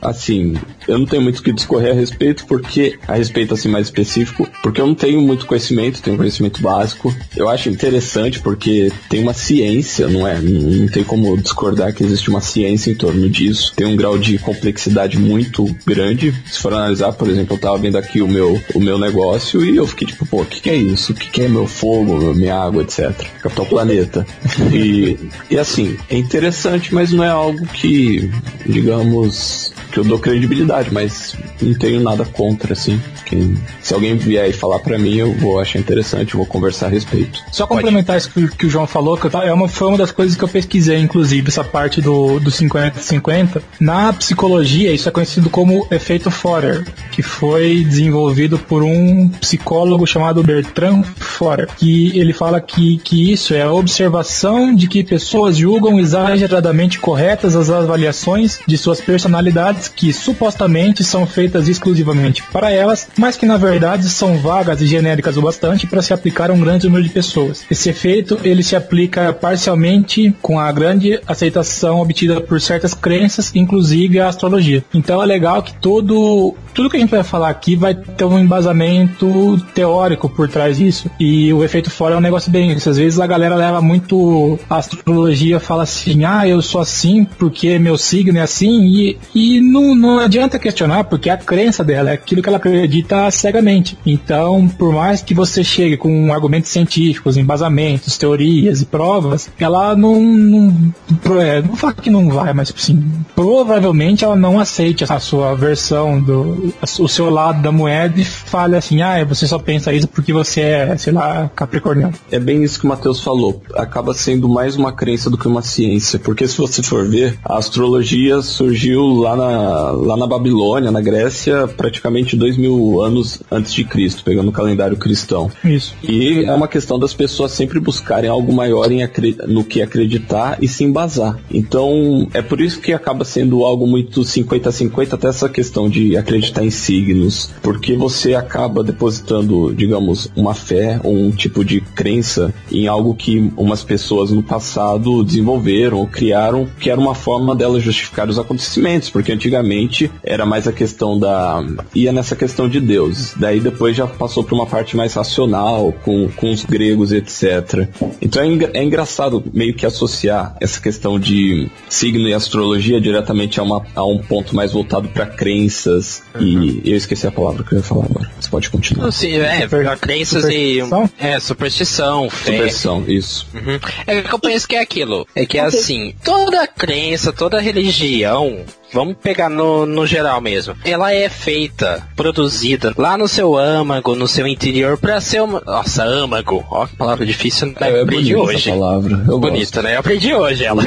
assim, 0.00 0.54
eu 0.86 0.98
não 0.98 1.06
tenho 1.06 1.22
muito 1.22 1.38
o 1.38 1.42
que 1.42 1.52
discorrer 1.52 1.92
a 1.92 1.94
respeito, 1.94 2.44
porque 2.46 2.98
a 3.06 3.14
respeito 3.14 3.54
assim 3.54 3.68
mais 3.68 3.86
específico, 3.86 4.48
porque 4.62 4.80
eu 4.80 4.86
não 4.86 4.94
tenho 4.94 5.20
muito 5.20 5.46
conhecimento, 5.46 6.02
tenho 6.02 6.16
conhecimento 6.16 6.60
básico. 6.60 7.14
Eu 7.36 7.48
acho 7.48 7.68
interessante 7.68 8.40
porque 8.40 8.92
tem 9.08 9.22
uma 9.22 9.32
ciência, 9.32 10.08
não 10.08 10.26
é? 10.26 10.40
Não, 10.40 10.88
tem 10.88 11.04
como 11.04 11.36
discordar 11.36 11.94
que 11.94 12.02
existe 12.02 12.28
uma 12.28 12.40
ciência 12.40 12.90
em 12.90 12.94
torno 12.94 13.28
disso. 13.28 13.72
Tem 13.76 13.86
um 13.86 13.96
grau 13.96 14.18
de 14.18 14.38
complexidade 14.38 15.18
muito 15.18 15.64
grande. 15.86 16.34
Se 16.50 16.58
for 16.58 16.72
analisar, 16.72 17.12
por 17.12 17.28
exemplo, 17.28 17.56
eu 17.56 17.60
tava 17.60 17.78
vendo 17.78 17.96
aqui 17.96 18.20
o 18.20 18.28
meu, 18.28 18.60
o 18.74 18.80
meu 18.80 18.98
negócio 18.98 19.64
e 19.64 19.76
eu 19.76 19.86
fiquei 19.86 20.08
tipo, 20.08 20.26
pô, 20.26 20.42
o 20.42 20.46
que, 20.46 20.60
que 20.60 20.70
é 20.70 20.76
isso? 20.76 21.12
O 21.12 21.14
que, 21.14 21.30
que 21.30 21.42
é 21.42 21.48
meu 21.48 21.66
fogo, 21.66 22.34
minha 22.34 22.56
água, 22.56 22.82
etc. 22.82 23.12
Capitão 23.42 23.64
Planeta. 23.64 24.26
E, 24.72 25.18
e 25.50 25.58
assim, 25.58 25.96
é 26.08 26.16
interessante, 26.16 26.94
mas 26.94 27.10
não 27.12 27.24
é 27.24 27.34
algo 27.40 27.66
que, 27.80 28.30
digamos, 28.66 29.72
que 29.90 29.98
eu 29.98 30.04
dou 30.04 30.18
credibilidade, 30.18 30.92
mas 30.92 31.36
não 31.60 31.74
tenho 31.74 32.00
nada 32.00 32.24
contra, 32.24 32.72
assim. 32.72 33.00
Que, 33.26 33.54
se 33.82 33.92
alguém 33.94 34.16
vier 34.16 34.48
e 34.48 34.52
falar 34.52 34.78
pra 34.78 34.98
mim, 34.98 35.16
eu 35.16 35.32
vou 35.34 35.60
achar 35.60 35.78
interessante, 35.78 36.36
vou 36.36 36.46
conversar 36.46 36.86
a 36.86 36.88
respeito. 36.90 37.40
Só 37.52 37.66
complementar 37.66 38.16
isso 38.16 38.30
que, 38.30 38.48
que 38.48 38.66
o 38.66 38.70
João 38.70 38.86
falou, 38.86 39.16
que 39.16 39.26
eu 39.26 39.40
é 39.40 39.52
uma, 39.52 39.68
foi 39.68 39.88
uma 39.88 39.98
das 39.98 40.10
coisas 40.10 40.36
que 40.36 40.42
eu 40.42 40.48
pesquisei, 40.48 40.98
inclusive, 40.98 41.48
essa 41.48 41.64
parte 41.64 42.00
do, 42.00 42.38
do 42.40 42.50
50-50. 42.50 43.62
Na 43.78 44.12
psicologia, 44.12 44.92
isso 44.92 45.08
é 45.08 45.12
conhecido 45.12 45.48
como 45.50 45.86
efeito 45.90 46.30
Forer, 46.30 46.86
que 47.12 47.22
foi 47.22 47.84
desenvolvido 47.84 48.58
por 48.58 48.82
um 48.82 49.28
psicólogo 49.40 50.06
chamado 50.06 50.42
Bertrand 50.42 51.04
Forer, 51.16 51.68
que 51.76 52.18
ele 52.18 52.32
fala 52.32 52.60
que, 52.60 52.98
que 52.98 53.32
isso 53.32 53.54
é 53.54 53.62
a 53.62 53.72
observação 53.72 54.74
de 54.74 54.88
que 54.88 55.02
pessoas 55.02 55.56
julgam 55.56 55.98
exageradamente 55.98 56.98
corretas 56.98 57.56
as 57.56 57.70
avaliações 57.70 58.60
de 58.66 58.76
suas 58.76 59.00
personalidades 59.00 59.79
que 59.88 60.12
supostamente 60.12 61.04
são 61.04 61.26
feitas 61.26 61.68
exclusivamente 61.68 62.42
para 62.52 62.70
elas, 62.70 63.08
mas 63.16 63.36
que 63.36 63.46
na 63.46 63.56
verdade 63.56 64.08
são 64.08 64.38
vagas 64.38 64.80
e 64.80 64.86
genéricas 64.86 65.36
o 65.36 65.42
bastante 65.42 65.86
para 65.86 66.02
se 66.02 66.12
aplicar 66.12 66.50
a 66.50 66.54
um 66.54 66.60
grande 66.60 66.86
número 66.86 67.04
de 67.04 67.10
pessoas. 67.10 67.64
Esse 67.70 67.90
efeito 67.90 68.38
ele 68.42 68.62
se 68.62 68.76
aplica 68.76 69.32
parcialmente 69.32 70.34
com 70.42 70.58
a 70.58 70.70
grande 70.72 71.20
aceitação 71.26 72.00
obtida 72.00 72.40
por 72.40 72.60
certas 72.60 72.94
crenças, 72.94 73.54
inclusive 73.54 74.20
a 74.20 74.28
astrologia. 74.28 74.84
Então 74.92 75.22
é 75.22 75.26
legal 75.26 75.62
que 75.62 75.74
todo 75.74 76.54
tudo 76.74 76.90
que 76.90 76.96
a 76.96 77.00
gente 77.00 77.10
vai 77.10 77.22
falar 77.22 77.48
aqui 77.48 77.76
vai 77.76 77.94
ter 77.94 78.24
um 78.24 78.38
embasamento 78.38 79.58
teórico 79.74 80.28
por 80.28 80.48
trás 80.48 80.78
disso. 80.78 81.10
E 81.18 81.52
o 81.52 81.64
efeito 81.64 81.90
fora 81.90 82.14
é 82.14 82.18
um 82.18 82.20
negócio 82.20 82.50
bem. 82.50 82.72
Às 82.72 82.84
vezes 82.84 83.18
a 83.18 83.26
galera 83.26 83.54
leva 83.54 83.80
muito 83.80 84.58
a 84.68 84.76
astrologia, 84.76 85.60
fala 85.60 85.82
assim, 85.82 86.24
ah, 86.24 86.46
eu 86.46 86.60
sou 86.62 86.80
assim 86.80 87.24
porque 87.24 87.78
meu 87.78 87.96
signo 87.96 88.38
é 88.38 88.42
assim, 88.42 88.86
e, 88.86 89.18
e 89.34 89.60
não, 89.60 89.94
não 89.94 90.18
adianta 90.18 90.58
questionar, 90.58 91.04
porque 91.04 91.30
a 91.30 91.36
crença 91.36 91.82
dela 91.82 92.10
é 92.10 92.14
aquilo 92.14 92.42
que 92.42 92.48
ela 92.48 92.58
acredita 92.58 93.30
cegamente. 93.30 93.96
Então, 94.04 94.68
por 94.68 94.92
mais 94.92 95.22
que 95.22 95.34
você 95.34 95.62
chegue 95.62 95.96
com 95.96 96.32
argumentos 96.32 96.70
científicos, 96.70 97.36
embasamentos, 97.36 98.18
teorias 98.18 98.82
e 98.82 98.86
provas, 98.86 99.50
ela 99.58 99.96
não. 99.96 100.20
Não, 100.20 101.40
é, 101.40 101.62
não 101.62 101.76
fala 101.76 101.94
que 101.94 102.10
não 102.10 102.28
vai, 102.28 102.52
mas 102.52 102.72
assim, 102.76 103.02
provavelmente 103.34 104.24
ela 104.24 104.36
não 104.36 104.58
aceite 104.58 105.04
a 105.08 105.20
sua 105.20 105.54
versão 105.54 106.20
do. 106.20 106.59
O 106.98 107.08
seu 107.08 107.30
lado 107.30 107.62
da 107.62 107.72
moeda 107.72 108.20
e 108.20 108.24
fale 108.24 108.76
assim, 108.76 109.02
ah, 109.02 109.24
você 109.24 109.46
só 109.46 109.58
pensa 109.58 109.92
isso 109.92 110.08
porque 110.08 110.32
você 110.32 110.60
é, 110.60 110.96
sei 110.96 111.12
lá, 111.12 111.50
capricorniano. 111.54 112.14
É 112.30 112.38
bem 112.38 112.62
isso 112.62 112.78
que 112.78 112.84
o 112.84 112.88
Matheus 112.88 113.20
falou. 113.20 113.62
Acaba 113.74 114.14
sendo 114.14 114.48
mais 114.48 114.76
uma 114.76 114.92
crença 114.92 115.28
do 115.28 115.36
que 115.36 115.48
uma 115.48 115.62
ciência. 115.62 116.18
Porque 116.18 116.46
se 116.46 116.56
você 116.56 116.82
for 116.82 117.08
ver, 117.08 117.38
a 117.44 117.58
astrologia 117.58 118.42
surgiu 118.42 119.02
lá 119.06 119.36
na, 119.36 119.90
lá 119.90 120.16
na 120.16 120.26
Babilônia, 120.26 120.90
na 120.90 121.00
Grécia, 121.00 121.66
praticamente 121.66 122.36
dois 122.36 122.56
mil 122.56 123.00
anos 123.00 123.42
antes 123.50 123.72
de 123.72 123.84
Cristo, 123.84 124.22
pegando 124.24 124.48
o 124.48 124.52
calendário 124.52 124.96
cristão. 124.96 125.50
Isso. 125.64 125.94
E 126.02 126.44
é 126.44 126.52
uma 126.52 126.68
questão 126.68 126.98
das 126.98 127.14
pessoas 127.14 127.52
sempre 127.52 127.80
buscarem 127.80 128.28
algo 128.28 128.52
maior 128.52 128.90
em 128.90 129.00
no 129.46 129.64
que 129.64 129.82
acreditar 129.82 130.58
e 130.60 130.68
se 130.68 130.84
embasar. 130.84 131.38
Então, 131.50 132.28
é 132.34 132.42
por 132.42 132.60
isso 132.60 132.80
que 132.80 132.92
acaba 132.92 133.24
sendo 133.24 133.64
algo 133.64 133.86
muito 133.86 134.20
50-50, 134.20 135.14
até 135.14 135.28
essa 135.28 135.48
questão 135.48 135.88
de 135.88 136.16
acreditar 136.16 136.49
em 136.58 136.70
signos. 136.70 137.50
Porque 137.62 137.96
você 137.96 138.34
acaba 138.34 138.82
depositando, 138.82 139.72
digamos, 139.74 140.30
uma 140.34 140.54
fé 140.54 141.00
ou 141.02 141.14
um 141.14 141.30
tipo 141.30 141.64
de 141.64 141.80
crença 141.80 142.52
em 142.70 142.88
algo 142.88 143.14
que 143.14 143.52
umas 143.56 143.82
pessoas 143.82 144.30
no 144.30 144.42
passado 144.42 145.22
desenvolveram 145.24 145.98
ou 145.98 146.06
criaram, 146.06 146.68
que 146.78 146.90
era 146.90 147.00
uma 147.00 147.14
forma 147.14 147.54
delas 147.54 147.82
justificar 147.82 148.28
os 148.28 148.38
acontecimentos. 148.38 149.10
Porque 149.10 149.32
antigamente 149.32 150.10
era 150.22 150.44
mais 150.44 150.66
a 150.66 150.72
questão 150.72 151.18
da. 151.18 151.64
ia 151.94 152.12
nessa 152.12 152.34
questão 152.34 152.68
de 152.68 152.80
Deus. 152.80 153.34
Daí 153.36 153.60
depois 153.60 153.96
já 153.96 154.06
passou 154.06 154.42
para 154.42 154.54
uma 154.54 154.66
parte 154.66 154.96
mais 154.96 155.14
racional, 155.14 155.92
com, 156.04 156.28
com 156.36 156.50
os 156.50 156.64
gregos, 156.64 157.12
etc. 157.12 157.88
Então 158.20 158.42
é, 158.42 158.78
é 158.78 158.82
engraçado 158.82 159.42
meio 159.52 159.74
que 159.74 159.86
associar 159.86 160.56
essa 160.60 160.80
questão 160.80 161.18
de 161.18 161.68
signo 161.88 162.28
e 162.28 162.34
astrologia 162.34 163.00
diretamente 163.00 163.60
a, 163.60 163.62
uma, 163.62 163.84
a 163.94 164.04
um 164.04 164.18
ponto 164.18 164.54
mais 164.54 164.72
voltado 164.72 165.08
para 165.08 165.26
crenças. 165.26 166.22
E 166.40 166.80
eu 166.84 166.96
esqueci 166.96 167.26
a 167.26 167.30
palavra 167.32 167.62
que 167.64 167.72
eu 167.74 167.78
ia 167.78 167.84
falar 167.84 168.04
agora. 168.06 168.30
Você 168.40 168.48
pode 168.50 168.70
continuar. 168.70 169.08
Assim, 169.08 169.36
é, 169.36 169.62
Super- 169.62 169.98
crenças 169.98 170.44
e. 170.44 170.80
superstição? 170.80 171.10
É, 171.18 171.40
superstição, 171.40 172.30
fé. 172.30 172.52
Superstição, 172.52 173.04
isso. 173.08 173.46
Uhum. 173.54 173.78
É 174.06 174.22
que 174.22 174.32
eu 174.34 174.38
penso 174.38 174.66
que 174.68 174.76
é 174.76 174.80
aquilo. 174.80 175.26
É 175.34 175.44
que 175.46 175.58
é 175.58 175.62
assim, 175.62 176.14
toda 176.24 176.66
crença, 176.66 177.32
toda 177.32 177.60
religião, 177.60 178.64
vamos 178.92 179.16
pegar 179.16 179.48
no, 179.48 179.86
no 179.86 180.06
geral 180.06 180.40
mesmo, 180.40 180.76
ela 180.84 181.12
é 181.12 181.28
feita, 181.28 182.06
produzida 182.16 182.92
lá 182.96 183.16
no 183.16 183.28
seu 183.28 183.56
âmago, 183.56 184.14
no 184.14 184.28
seu 184.28 184.46
interior, 184.46 184.98
pra 184.98 185.20
ser 185.20 185.42
uma. 185.42 185.60
Nossa, 185.64 186.04
âmago, 186.04 186.64
ó 186.70 186.86
que 186.86 186.96
palavra 186.96 187.24
difícil, 187.24 187.68
né? 187.68 187.74
É, 187.80 187.98
é 187.98 188.02
aprendi 188.02 188.34
hoje. 188.34 188.70
palavra. 188.70 189.24
Eu 189.26 189.38
Bonita, 189.38 189.82
né? 189.82 189.94
Eu 189.94 190.00
aprendi 190.00 190.34
hoje 190.34 190.64
ela. 190.64 190.82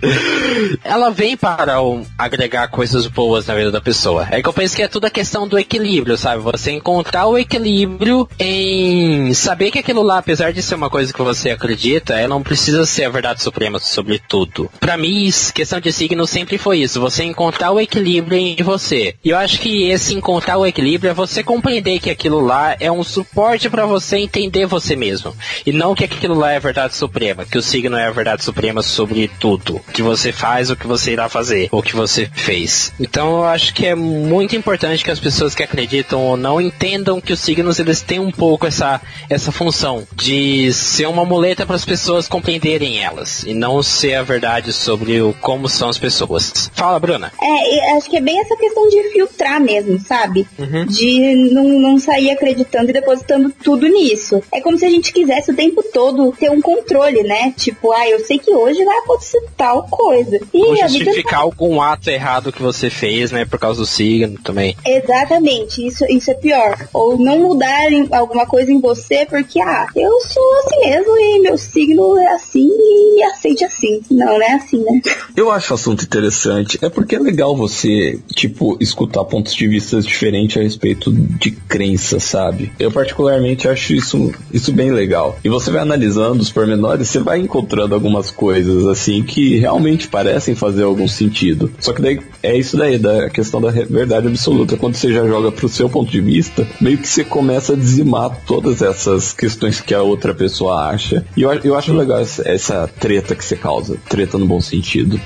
ela 0.82 1.10
vem 1.10 1.36
para 1.36 1.82
um, 1.82 2.04
agregar 2.16 2.68
coisas 2.68 3.06
boas 3.06 3.46
na 3.46 3.54
vida 3.54 3.70
da 3.70 3.80
pessoa. 3.80 4.26
É 4.30 4.40
que 4.42 4.48
eu 4.48 4.52
penso 4.52 4.74
que 4.74 4.82
é 4.82 4.88
tudo 4.88 5.06
a 5.06 5.10
questão 5.10 5.46
do 5.46 5.58
equilíbrio, 5.58 6.16
sabe? 6.16 6.42
Você 6.42 6.70
encontrar 6.70 7.26
o 7.26 7.38
equilíbrio 7.38 8.28
em 8.38 9.32
saber 9.34 9.70
que 9.70 9.78
aquilo 9.78 10.02
lá, 10.02 10.18
apesar 10.18 10.52
de 10.52 10.62
ser 10.62 10.74
uma 10.74 10.90
coisa 10.90 11.12
que 11.12 11.22
você 11.22 11.50
acredita, 11.50 12.14
ela 12.14 12.28
não 12.28 12.42
precisa 12.42 12.84
ser 12.86 13.04
a 13.04 13.10
verdade 13.10 13.42
suprema 13.42 13.78
sobre 13.78 14.18
tudo. 14.18 14.70
Pra 14.80 14.96
mim, 14.96 15.30
questão 15.54 15.80
de 15.80 15.92
signo 15.92 16.26
sempre 16.26 16.58
foi 16.58 16.78
isso. 16.78 17.00
Você 17.00 17.15
você 17.16 17.24
encontrar 17.24 17.70
o 17.72 17.80
equilíbrio 17.80 18.36
em 18.36 18.56
você. 18.62 19.14
E 19.24 19.30
eu 19.30 19.38
acho 19.38 19.58
que 19.58 19.90
esse 19.90 20.14
encontrar 20.14 20.58
o 20.58 20.66
equilíbrio 20.66 21.10
é 21.10 21.14
você 21.14 21.42
compreender 21.42 21.98
que 21.98 22.10
aquilo 22.10 22.40
lá 22.40 22.76
é 22.78 22.92
um 22.92 23.02
suporte 23.02 23.70
para 23.70 23.86
você 23.86 24.18
entender 24.18 24.66
você 24.66 24.94
mesmo. 24.94 25.34
E 25.64 25.72
não 25.72 25.94
que 25.94 26.04
aquilo 26.04 26.34
lá 26.34 26.52
é 26.52 26.56
a 26.56 26.60
verdade 26.60 26.94
suprema, 26.94 27.46
que 27.46 27.56
o 27.56 27.62
signo 27.62 27.96
é 27.96 28.06
a 28.06 28.10
verdade 28.10 28.44
suprema 28.44 28.82
sobre 28.82 29.30
tudo. 29.40 29.80
Que 29.94 30.02
você 30.02 30.30
faz, 30.30 30.68
o 30.68 30.76
que 30.76 30.86
você 30.86 31.12
irá 31.12 31.26
fazer, 31.28 31.68
ou 31.72 31.82
que 31.82 31.96
você 31.96 32.30
fez. 32.34 32.92
Então 33.00 33.38
eu 33.38 33.44
acho 33.44 33.72
que 33.72 33.86
é 33.86 33.94
muito 33.94 34.54
importante 34.54 35.02
que 35.02 35.10
as 35.10 35.20
pessoas 35.20 35.54
que 35.54 35.62
acreditam 35.62 36.20
ou 36.20 36.36
não 36.36 36.60
entendam 36.60 37.18
que 37.18 37.32
os 37.32 37.40
signos 37.40 37.78
eles 37.78 38.02
têm 38.02 38.20
um 38.20 38.30
pouco 38.30 38.66
essa, 38.66 39.00
essa 39.30 39.50
função 39.50 40.06
de 40.14 40.70
ser 40.74 41.06
uma 41.06 41.24
muleta 41.24 41.64
para 41.64 41.76
as 41.76 41.84
pessoas 41.84 42.28
compreenderem 42.28 43.02
elas 43.02 43.42
e 43.44 43.54
não 43.54 43.82
ser 43.82 44.16
a 44.16 44.22
verdade 44.22 44.70
sobre 44.70 45.22
o 45.22 45.32
como 45.40 45.66
são 45.66 45.88
as 45.88 45.96
pessoas. 45.96 46.70
Fala, 46.74 47.05
Bruna. 47.06 47.32
É, 47.40 47.96
acho 47.96 48.10
que 48.10 48.16
é 48.16 48.20
bem 48.20 48.40
essa 48.40 48.56
questão 48.56 48.88
de 48.88 49.02
filtrar 49.12 49.60
mesmo, 49.60 49.98
sabe? 50.00 50.46
Uhum. 50.58 50.86
De 50.86 51.34
não, 51.52 51.64
não 51.64 51.98
sair 51.98 52.30
acreditando 52.30 52.90
e 52.90 52.92
depositando 52.92 53.52
tudo 53.62 53.86
nisso. 53.86 54.42
É 54.52 54.60
como 54.60 54.78
se 54.78 54.84
a 54.84 54.90
gente 54.90 55.12
quisesse 55.12 55.50
o 55.50 55.56
tempo 55.56 55.82
todo 55.92 56.32
ter 56.32 56.50
um 56.50 56.60
controle, 56.60 57.22
né? 57.22 57.52
Tipo, 57.56 57.92
ah, 57.92 58.08
eu 58.08 58.20
sei 58.24 58.38
que 58.38 58.50
hoje 58.52 58.84
vai 58.84 58.98
acontecer 58.98 59.42
tal 59.56 59.84
coisa. 59.88 60.40
E 60.52 60.62
Ou 60.62 60.76
justificar 60.76 61.40
algum 61.40 61.80
ato 61.80 62.10
errado 62.10 62.52
que 62.52 62.62
você 62.62 62.90
fez, 62.90 63.30
né? 63.32 63.44
Por 63.44 63.58
causa 63.58 63.80
do 63.80 63.86
signo 63.86 64.38
também. 64.42 64.76
Exatamente, 64.84 65.86
isso, 65.86 66.04
isso 66.08 66.30
é 66.30 66.34
pior. 66.34 66.88
Ou 66.92 67.18
não 67.18 67.38
mudar 67.38 67.90
em- 67.90 68.08
alguma 68.12 68.46
coisa 68.46 68.70
em 68.72 68.80
você 68.80 69.24
porque, 69.26 69.60
ah, 69.60 69.86
eu 69.94 70.20
sou 70.20 70.42
assim 70.58 70.80
mesmo 70.80 71.16
e 71.18 71.38
meu 71.40 71.56
signo 71.58 72.18
é 72.18 72.26
assim 72.32 72.68
e 72.68 73.22
aceite 73.24 73.64
assim. 73.64 74.00
Não, 74.10 74.26
não 74.38 74.42
é 74.42 74.52
assim, 74.54 74.78
né? 74.82 75.00
Eu 75.36 75.50
acho 75.50 75.72
o 75.72 75.74
assunto 75.74 76.04
interessante. 76.04 76.78
É 76.82 76.88
porque 76.96 77.14
é 77.14 77.18
legal 77.18 77.54
você, 77.54 78.18
tipo, 78.34 78.78
escutar 78.80 79.22
pontos 79.26 79.54
de 79.54 79.68
vista 79.68 80.00
diferentes 80.00 80.56
a 80.56 80.62
respeito 80.62 81.12
de 81.12 81.50
crença, 81.50 82.18
sabe? 82.18 82.72
Eu 82.78 82.90
particularmente 82.90 83.68
acho 83.68 83.92
isso, 83.92 84.32
isso 84.50 84.72
bem 84.72 84.90
legal. 84.90 85.38
E 85.44 85.48
você 85.50 85.70
vai 85.70 85.82
analisando 85.82 86.40
os 86.40 86.50
pormenores, 86.50 87.06
você 87.06 87.18
vai 87.18 87.38
encontrando 87.38 87.94
algumas 87.94 88.30
coisas 88.30 88.86
assim 88.86 89.22
que 89.22 89.58
realmente 89.58 90.08
parecem 90.08 90.54
fazer 90.54 90.84
algum 90.84 91.06
sentido. 91.06 91.70
Só 91.78 91.92
que 91.92 92.00
daí 92.00 92.18
é 92.42 92.56
isso 92.56 92.78
daí, 92.78 92.96
da 92.96 93.28
questão 93.28 93.60
da 93.60 93.70
verdade 93.70 94.28
absoluta. 94.28 94.78
Quando 94.78 94.94
você 94.94 95.12
já 95.12 95.26
joga 95.26 95.52
pro 95.52 95.68
seu 95.68 95.90
ponto 95.90 96.10
de 96.10 96.22
vista, 96.22 96.66
meio 96.80 96.96
que 96.96 97.08
você 97.08 97.22
começa 97.22 97.74
a 97.74 97.76
dizimar 97.76 98.40
todas 98.46 98.80
essas 98.80 99.34
questões 99.34 99.82
que 99.82 99.92
a 99.92 100.00
outra 100.00 100.32
pessoa 100.32 100.88
acha. 100.88 101.26
E 101.36 101.42
eu, 101.42 101.52
eu 101.52 101.76
acho 101.76 101.92
legal 101.92 102.20
essa, 102.20 102.48
essa 102.48 102.88
treta 102.88 103.34
que 103.34 103.44
você 103.44 103.54
causa. 103.54 103.98
Treta 104.08 104.38
no 104.38 104.46
bom 104.46 104.62
sentido. 104.62 105.20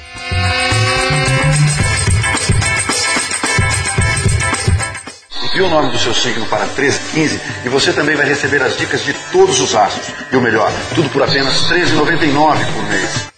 Envie 5.60 5.66
o 5.66 5.68
nome 5.68 5.90
do 5.90 5.98
seu 5.98 6.14
signo 6.14 6.46
para 6.46 6.64
1315 6.64 7.40
e 7.66 7.68
você 7.68 7.92
também 7.92 8.16
vai 8.16 8.26
receber 8.26 8.62
as 8.62 8.78
dicas 8.78 9.04
de 9.04 9.12
todos 9.30 9.60
os 9.60 9.74
astros. 9.74 10.06
E 10.32 10.36
o 10.36 10.40
melhor, 10.40 10.72
tudo 10.94 11.10
por 11.10 11.22
apenas 11.22 11.70
R$ 11.70 11.82
13,99 11.82 12.72
por 12.72 12.88
mês. 12.88 13.29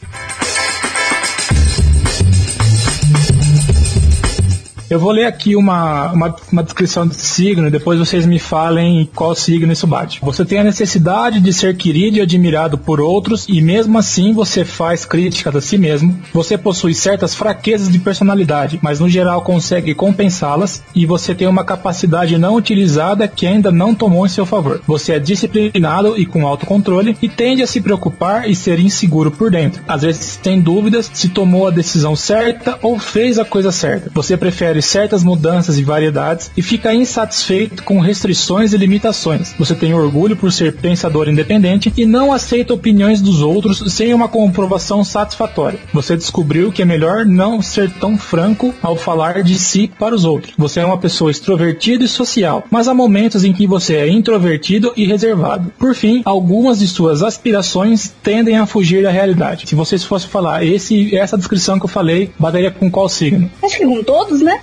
Eu 4.93 5.01
vou 5.01 5.11
ler 5.11 5.25
aqui 5.25 5.57
uma, 5.57 6.13
uma, 6.13 6.37
uma 6.53 6.63
descrição 6.63 7.07
desse 7.07 7.25
signo 7.25 7.67
e 7.67 7.71
depois 7.71 7.99
vocês 7.99 8.27
me 8.27 8.39
falem 8.39 9.09
qual 9.15 9.35
signo 9.35 9.73
isso 9.73 9.87
bate. 9.87 10.21
Você 10.21 10.45
tem 10.45 10.59
a 10.59 10.65
necessidade 10.65 11.41
de 11.41 11.51
ser 11.51 11.75
querido 11.79 12.19
e 12.19 12.21
admirado 12.21 12.77
por 12.77 13.01
outros 13.01 13.47
e 13.49 13.63
mesmo 13.63 13.97
assim 13.97 14.35
você 14.35 14.67
faz 14.67 15.07
críticas 15.07 15.57
a 15.57 15.63
si 15.63 15.79
mesmo. 15.79 16.21
Você 16.35 16.59
possui 16.59 16.93
certas 16.93 17.35
fraquezas 17.35 17.91
de 17.91 17.99
personalidade, 17.99 18.79
mas 18.83 19.01
no 19.01 19.09
geral 19.09 19.41
consegue 19.41 19.95
compensá-las 19.95 20.83
e 20.95 21.07
você 21.07 21.35
tem 21.35 21.49
uma 21.49 21.65
capacidade 21.65 22.37
não 22.37 22.55
utilizada 22.55 23.27
que 23.27 23.47
ainda 23.47 23.73
não 23.73 23.95
tomou 23.95 24.27
em 24.27 24.29
seu 24.29 24.45
favor. 24.45 24.83
Você 24.87 25.15
é 25.15 25.19
disciplinado 25.19 26.21
e 26.21 26.27
com 26.27 26.47
autocontrole 26.47 27.17
e 27.23 27.31
tende 27.31 27.63
a 27.63 27.67
se 27.67 27.81
preocupar 27.81 28.47
e 28.47 28.55
ser 28.55 28.79
inseguro 28.79 29.31
por 29.31 29.51
dentro. 29.51 29.83
Às 29.89 30.03
vezes 30.03 30.37
tem 30.37 30.61
dúvidas 30.61 31.11
se 31.15 31.31
tomou 31.31 31.67
a 31.67 31.71
decisão 31.71 32.15
certa 32.15 32.79
ou 32.83 32.99
fez 32.99 33.39
a 33.39 33.45
coisa 33.47 33.73
certa. 33.73 34.11
Você 34.13 34.37
prefere 34.37 34.82
certas 34.83 35.23
mudanças 35.23 35.79
e 35.79 35.85
variedades 35.85 36.51
e 36.57 36.63
fica 36.63 36.95
insatisfeito 36.95 37.83
com 37.83 38.01
restrições 38.01 38.73
e 38.73 38.77
limitações. 38.77 39.55
Você 39.59 39.75
tem 39.75 39.95
orgulho 39.95 40.37
por 40.37 40.53
ser 40.53 40.77
pensador 40.77 41.29
independente 41.29 41.93
e 41.97 42.05
não 42.05 42.33
aceita 42.33 42.75
opiniões 42.75 43.21
dos 43.21 43.41
outros 43.41 43.93
sem 43.95 44.13
uma 44.13 44.29
comprovação 44.29 45.05
satisfatória. 45.05 45.79
Você 45.93 46.17
descobriu 46.17 46.73
que 46.73 46.83
é 46.83 46.85
melhor 46.85 47.25
não 47.25 47.63
ser 47.63 47.91
tão 47.91 48.19
franco 48.19 48.75
ao 48.83 48.97
falar 48.97 49.43
de 49.43 49.59
si 49.59 49.91
para 49.99 50.15
os 50.15 50.25
outros. 50.25 50.55
Você 50.59 50.81
é 50.81 50.85
uma 50.85 50.99
pessoa 50.99 51.31
extrovertida 51.31 52.05
e 52.05 52.09
social, 52.09 52.65
mas 52.71 52.89
há 52.89 52.95
momentos 52.95 53.45
em 53.45 53.53
que 53.53 53.67
você 53.67 53.97
é 53.97 54.09
introvertido 54.09 54.93
e 54.97 55.07
reservado. 55.07 55.73
Por 55.79 55.95
fim, 55.95 56.23
algumas 56.25 56.79
de 56.79 56.89
suas 56.89 57.23
aspirações 57.23 58.13
tendem 58.23 58.57
a 58.57 58.67
fugir 58.67 59.03
da 59.03 59.11
realidade. 59.11 59.69
Se 59.69 59.75
vocês 59.75 60.05
fossem 60.05 60.29
falar 60.29 60.65
esse, 60.65 61.17
essa 61.17 61.37
descrição 61.37 61.79
que 61.79 61.85
eu 61.85 61.89
falei, 61.89 62.31
bateria 62.39 62.71
com 62.71 62.91
qual 62.91 63.09
signo? 63.09 63.51
Acho 63.63 63.79
que 63.79 63.87
com 63.87 64.03
todos, 64.03 64.41
né? 64.41 64.61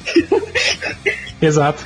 Exato. 1.42 1.86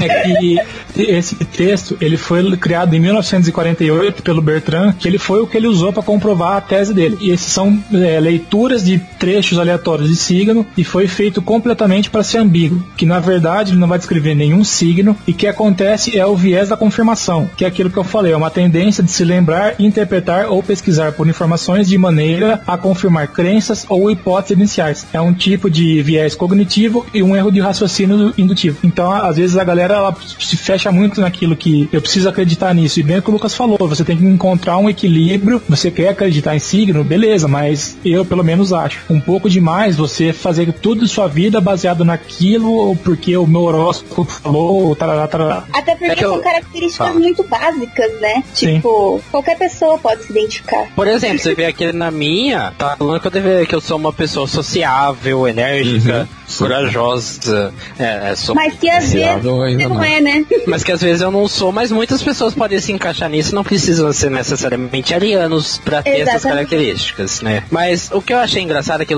É 0.00 0.22
que 0.22 0.58
esse 0.96 1.34
texto 1.36 1.96
ele 2.00 2.16
foi 2.16 2.56
criado 2.56 2.94
em 2.94 3.00
1948 3.00 4.22
pelo 4.22 4.40
Bertrand, 4.40 4.92
que 4.92 5.08
ele 5.08 5.18
foi 5.18 5.40
o 5.40 5.46
que 5.46 5.56
ele 5.56 5.66
usou 5.66 5.92
para 5.92 6.02
comprovar 6.02 6.56
a 6.56 6.60
tese 6.60 6.94
dele. 6.94 7.18
E 7.20 7.30
esses 7.30 7.52
são 7.52 7.82
é, 7.92 8.20
leituras 8.20 8.84
de 8.84 8.98
trechos 9.18 9.58
aleatórios 9.58 10.08
de 10.08 10.16
signo 10.16 10.66
e 10.76 10.84
foi 10.84 11.08
feito 11.08 11.42
completamente 11.42 12.10
para 12.10 12.22
ser 12.22 12.38
ambíguo, 12.38 12.82
que 12.96 13.06
na 13.06 13.18
verdade 13.18 13.72
ele 13.72 13.80
não 13.80 13.88
vai 13.88 13.98
descrever 13.98 14.34
nenhum 14.34 14.64
signo 14.64 15.16
e 15.26 15.32
que 15.32 15.46
acontece 15.46 16.16
é 16.16 16.24
o 16.24 16.36
viés 16.36 16.68
da 16.68 16.76
confirmação, 16.76 17.50
que 17.56 17.64
é 17.64 17.68
aquilo 17.68 17.90
que 17.90 17.96
eu 17.96 18.04
falei, 18.04 18.32
é 18.32 18.36
uma 18.36 18.50
tendência 18.50 19.02
de 19.02 19.10
se 19.10 19.24
lembrar, 19.24 19.74
interpretar 19.80 20.46
ou 20.46 20.62
pesquisar 20.62 21.12
por 21.12 21.26
informações 21.26 21.88
de 21.88 21.98
maneira 21.98 22.60
a 22.66 22.76
confirmar 22.76 23.28
crenças 23.28 23.84
ou 23.88 24.10
hipóteses 24.10 24.56
iniciais. 24.56 25.06
É 25.12 25.20
um 25.20 25.32
tipo 25.32 25.70
de 25.70 26.02
viés 26.02 26.34
cognitivo 26.34 27.04
e 27.12 27.22
um 27.22 27.36
erro 27.36 27.50
de 27.50 27.60
raciocínio 27.60 28.32
indutivo. 28.38 28.78
Então, 28.84 28.97
às 29.02 29.36
vezes 29.36 29.56
a 29.56 29.64
galera 29.64 29.94
ela 29.94 30.16
se 30.38 30.56
fecha 30.56 30.90
muito 30.92 31.20
naquilo 31.20 31.56
que 31.56 31.88
eu 31.92 32.00
preciso 32.00 32.28
acreditar 32.28 32.74
nisso. 32.74 33.00
E 33.00 33.02
bem 33.02 33.18
o 33.18 33.22
que 33.22 33.28
o 33.30 33.32
Lucas 33.32 33.54
falou, 33.54 33.78
você 33.80 34.04
tem 34.04 34.16
que 34.16 34.24
encontrar 34.24 34.76
um 34.78 34.88
equilíbrio. 34.88 35.62
Você 35.68 35.90
quer 35.90 36.08
acreditar 36.08 36.54
em 36.56 36.58
signo, 36.58 37.02
beleza, 37.04 37.46
mas 37.48 37.96
eu 38.04 38.24
pelo 38.24 38.42
menos 38.44 38.72
acho 38.72 39.00
um 39.10 39.20
pouco 39.20 39.48
demais 39.48 39.96
você 39.96 40.32
fazer 40.32 40.72
tudo 40.72 41.04
de 41.04 41.10
sua 41.10 41.26
vida 41.28 41.60
baseado 41.60 42.04
naquilo 42.04 42.72
ou 42.72 42.96
porque 42.96 43.36
o 43.36 43.46
meu 43.46 43.62
horóscopo 43.62 44.24
falou, 44.24 44.94
tarará, 44.96 45.26
tarará. 45.26 45.64
Até 45.72 45.94
porque 45.94 46.20
É 46.20 46.24
eu- 46.24 46.32
são 46.34 46.40
características 46.42 47.08
Fala. 47.08 47.18
muito 47.20 47.42
básicas, 47.44 48.20
né? 48.20 48.42
Sim. 48.52 48.74
Tipo, 48.76 49.20
qualquer 49.30 49.56
pessoa 49.58 49.98
pode 49.98 50.24
se 50.24 50.32
identificar. 50.32 50.86
Por 50.94 51.06
exemplo, 51.06 51.38
você 51.38 51.54
vê 51.54 51.66
aqui 51.66 51.92
na 51.92 52.10
minha, 52.10 52.72
tá 52.76 52.96
falando 52.96 53.20
que 53.20 53.26
eu, 53.26 53.30
deve, 53.30 53.66
que 53.66 53.74
eu 53.74 53.80
sou 53.80 53.96
uma 53.96 54.12
pessoa 54.12 54.46
sociável, 54.46 55.46
enérgica, 55.46 56.28
corajosa. 56.58 57.72
É, 57.98 58.30
é, 58.30 58.36
sou 58.36 58.54
Mas 58.54 58.74
que 58.74 58.87
às 58.90 59.12
vezes 59.12 59.44
não 59.44 59.64
não. 59.88 60.02
é, 60.02 60.20
né? 60.20 60.44
Mas 60.66 60.82
que 60.82 60.92
às 60.92 61.00
vezes 61.00 61.22
eu 61.22 61.30
não 61.30 61.46
sou, 61.48 61.72
mas 61.72 61.90
muitas 61.90 62.22
pessoas 62.22 62.54
podem 62.54 62.78
se 62.80 62.92
encaixar 62.92 63.28
nisso, 63.28 63.54
não 63.54 63.64
precisam 63.64 64.12
ser 64.12 64.30
necessariamente 64.30 65.14
arianos 65.14 65.78
pra 65.78 66.02
ter 66.02 66.20
essas 66.20 66.42
características, 66.42 67.40
né? 67.40 67.64
Mas 67.70 68.10
o 68.12 68.20
que 68.20 68.32
eu 68.32 68.38
achei 68.38 68.62
engraçado 68.62 69.02
é 69.02 69.06
que 69.06 69.14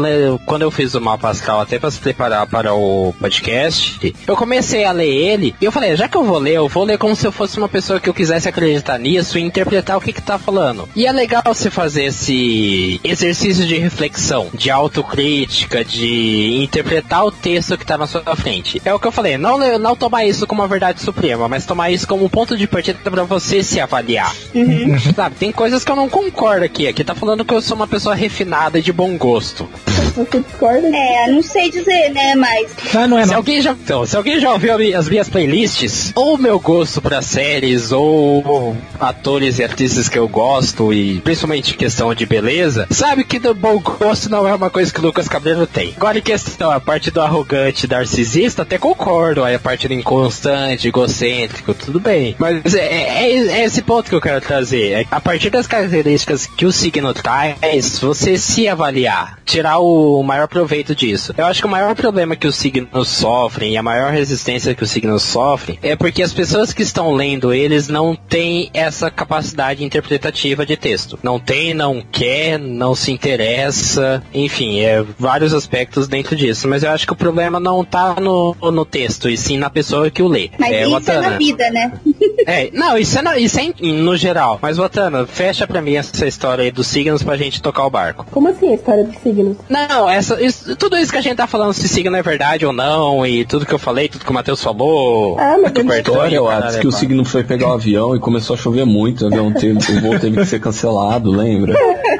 quando 0.46 0.62
eu 0.62 0.70
fiz 0.70 0.94
o 0.94 1.00
mapa 1.00 1.28
astral 1.28 1.60
até 1.60 1.78
pra 1.78 1.90
se 1.90 1.98
preparar 1.98 2.46
para 2.46 2.74
o 2.74 3.14
podcast, 3.18 4.14
eu 4.26 4.36
comecei 4.36 4.84
a 4.84 4.92
ler 4.92 5.10
ele 5.10 5.54
e 5.60 5.64
eu 5.64 5.72
falei, 5.72 5.96
já 5.96 6.08
que 6.08 6.16
eu 6.16 6.24
vou 6.24 6.38
ler, 6.38 6.54
eu 6.54 6.68
vou 6.68 6.84
ler 6.84 6.98
como 6.98 7.14
se 7.14 7.26
eu 7.26 7.32
fosse 7.32 7.58
uma 7.58 7.68
pessoa 7.68 8.00
que 8.00 8.08
eu 8.08 8.14
quisesse 8.14 8.48
acreditar 8.48 8.98
nisso 8.98 9.38
e 9.38 9.42
interpretar 9.42 9.96
o 9.96 10.00
que 10.00 10.12
que 10.12 10.22
tá 10.22 10.38
falando. 10.38 10.88
E 10.94 11.06
é 11.06 11.12
legal 11.12 11.42
você 11.44 11.70
fazer 11.70 12.04
esse 12.04 13.00
exercício 13.02 13.66
de 13.66 13.76
reflexão, 13.76 14.48
de 14.54 14.70
autocrítica, 14.70 15.84
de 15.84 16.62
interpretar 16.62 17.24
o 17.24 17.30
texto 17.30 17.76
que 17.76 17.86
tá 17.86 17.96
na 17.96 18.06
sua 18.06 18.22
frente. 18.36 18.80
É 18.84 18.92
o 18.92 18.98
que 18.98 19.06
eu 19.06 19.12
falei, 19.12 19.36
não, 19.36 19.58
não 19.78 19.96
tomar 19.96 20.24
isso 20.24 20.46
como 20.46 20.62
uma 20.62 20.68
verdade 20.68 21.00
suprema, 21.00 21.48
mas 21.48 21.64
tomar 21.66 21.90
isso 21.90 22.06
como 22.06 22.24
um 22.24 22.28
ponto 22.28 22.56
de 22.56 22.66
partida 22.66 22.98
pra 23.10 23.24
você 23.24 23.62
se 23.62 23.80
avaliar. 23.80 24.34
Sabe, 25.14 25.36
tem 25.36 25.52
coisas 25.52 25.84
que 25.84 25.90
eu 25.90 25.96
não 25.96 26.08
concordo 26.08 26.64
aqui. 26.64 26.86
Aqui 26.88 27.04
tá 27.04 27.14
falando 27.14 27.44
que 27.44 27.52
eu 27.54 27.60
sou 27.62 27.76
uma 27.76 27.86
pessoa 27.86 28.14
refinada 28.14 28.78
e 28.78 28.82
de 28.82 28.92
bom 28.92 29.16
gosto. 29.16 29.68
Você 30.16 30.40
discorda? 30.40 30.88
É, 30.88 31.30
não 31.30 31.42
sei 31.42 31.70
dizer, 31.70 32.10
né? 32.10 32.34
Mas 32.34 32.70
Ah, 32.94 33.06
não 33.06 33.18
é 33.18 33.22
Se 33.24 33.30
não. 33.30 33.36
alguém 33.36 33.60
já, 33.62 33.72
então, 33.72 34.04
se 34.06 34.16
alguém 34.16 34.40
já 34.40 34.52
ouviu 34.52 34.74
a 34.74 34.98
as 34.98 35.08
minhas 35.08 35.28
playlists, 35.28 36.10
ou 36.14 36.34
o 36.34 36.38
meu 36.38 36.58
gosto 36.58 37.00
pra 37.02 37.20
séries, 37.22 37.92
ou 37.92 38.76
atores 38.98 39.58
e 39.58 39.62
artistas 39.64 40.08
que 40.08 40.18
eu 40.18 40.26
gosto, 40.28 40.92
e 40.92 41.20
principalmente 41.20 41.74
questão 41.76 42.14
de 42.14 42.24
beleza, 42.26 42.86
sabe 42.90 43.24
que 43.24 43.38
do 43.38 43.54
bom 43.54 43.78
gosto 43.78 44.28
não 44.30 44.46
é 44.48 44.54
uma 44.54 44.70
coisa 44.70 44.92
que 44.92 44.98
o 44.98 45.02
Lucas 45.02 45.28
Cabreiro 45.28 45.66
tem. 45.66 45.92
Agora 45.96 46.18
em 46.18 46.22
questão, 46.22 46.70
a 46.70 46.80
parte 46.80 47.10
do 47.10 47.20
arrogante, 47.20 47.86
narcisista, 47.88 48.62
até 48.62 48.78
concordo. 48.78 49.39
Aí 49.44 49.54
a 49.54 49.58
parte 49.58 49.88
do 49.88 49.94
inconstante, 49.94 50.88
egocêntrico, 50.88 51.74
tudo 51.74 51.98
bem. 52.00 52.34
Mas 52.38 52.74
é, 52.74 53.24
é- 53.26 53.46
é 53.60 53.64
esse 53.64 53.82
ponto 53.82 54.08
que 54.08 54.14
eu 54.14 54.20
quero 54.20 54.40
trazer. 54.40 54.92
É 54.92 55.06
a 55.10 55.20
partir 55.20 55.50
das 55.50 55.66
características 55.66 56.46
que 56.46 56.66
o 56.66 56.72
signo 56.72 57.12
traz, 57.14 57.98
você 58.00 58.36
se 58.38 58.68
avaliar. 58.68 59.38
tirar 59.44 59.78
o 59.78 60.22
maior 60.22 60.46
proveito 60.46 60.94
disso. 60.94 61.34
Eu 61.36 61.44
acho 61.46 61.60
que 61.60 61.66
o 61.66 61.70
maior 61.70 61.94
problema 61.96 62.36
que 62.36 62.46
os 62.46 62.54
signos 62.54 63.08
sofrem 63.08 63.72
e 63.72 63.76
a 63.76 63.82
maior 63.82 64.12
resistência 64.12 64.74
que 64.76 64.84
os 64.84 64.90
signos 64.90 65.22
sofrem 65.24 65.76
é 65.82 65.96
porque 65.96 66.22
as 66.22 66.32
pessoas 66.32 66.72
que 66.72 66.82
estão 66.82 67.12
lendo 67.12 67.52
eles 67.52 67.88
não 67.88 68.14
têm 68.14 68.70
essa 68.72 69.10
capacidade 69.10 69.82
interpretativa 69.82 70.64
de 70.64 70.76
texto. 70.76 71.18
Não 71.22 71.40
tem, 71.40 71.74
não 71.74 72.00
quer, 72.12 72.58
não 72.60 72.94
se 72.94 73.10
interessa, 73.10 74.22
enfim, 74.32 74.80
é 74.80 75.04
vários 75.18 75.52
aspectos 75.54 76.06
dentro 76.06 76.36
disso. 76.36 76.68
Mas 76.68 76.82
eu 76.82 76.90
acho 76.90 77.06
que 77.06 77.12
o 77.12 77.16
problema 77.16 77.58
não 77.58 77.84
tá 77.84 78.14
no, 78.20 78.54
no 78.70 78.84
texto, 78.84 79.28
e 79.30 79.36
sim 79.36 79.56
na 79.58 79.70
pessoa 79.70 80.10
que 80.10 80.22
o 80.22 80.28
lê. 80.28 80.50
Mas 80.58 80.72
é, 80.72 80.82
isso 80.82 80.90
Watana. 80.92 81.26
é 81.26 81.30
na 81.30 81.38
vida, 81.38 81.70
né? 81.70 81.92
É, 82.46 82.70
não, 82.72 82.96
isso 82.98 83.18
é, 83.18 83.22
no, 83.22 83.34
isso 83.34 83.58
é 83.60 83.64
em- 83.80 83.92
no 84.02 84.16
geral. 84.16 84.58
Mas, 84.60 84.76
Watana, 84.78 85.26
fecha 85.26 85.66
pra 85.66 85.80
mim 85.80 85.94
essa 85.96 86.26
história 86.26 86.64
aí 86.64 86.70
dos 86.70 86.86
signos 86.86 87.22
pra 87.22 87.36
gente 87.36 87.60
tocar 87.62 87.84
o 87.86 87.90
barco. 87.90 88.26
Como 88.30 88.48
assim 88.48 88.70
a 88.72 88.74
história 88.74 89.04
dos 89.04 89.16
signos? 89.18 89.56
Não, 89.68 90.08
essa, 90.08 90.42
isso- 90.42 90.74
tudo 90.76 90.96
isso 90.96 91.12
que 91.12 91.18
a 91.18 91.22
gente 91.22 91.36
tá 91.36 91.46
falando, 91.46 91.72
se 91.72 91.88
signo 91.88 92.16
é 92.16 92.22
verdade 92.22 92.64
ou 92.66 92.72
não, 92.72 93.26
e 93.26 93.44
tudo 93.44 93.66
que 93.66 93.74
eu 93.74 93.78
falei, 93.78 94.08
tudo 94.08 94.24
que 94.24 94.30
o 94.30 94.34
Matheus 94.34 94.62
falou. 94.62 95.38
Ah, 95.38 95.56
mas 95.62 95.72
que 95.72 95.80
História, 95.80 96.42
Watts, 96.42 96.60
caralho, 96.60 96.80
que 96.80 96.86
o 96.88 96.92
signo 96.92 97.24
foi 97.24 97.44
pegar 97.44 97.68
o 97.68 97.72
avião 97.72 98.16
e 98.16 98.18
começou 98.20 98.54
a 98.54 98.56
chover 98.58 98.84
muito. 98.86 99.24
O 99.24 99.26
avião 99.26 99.52
teve, 99.52 99.78
o 99.78 100.00
voo 100.00 100.18
teve 100.18 100.36
que 100.38 100.46
ser 100.46 100.60
cancelado, 100.60 101.30
lembra? 101.30 101.74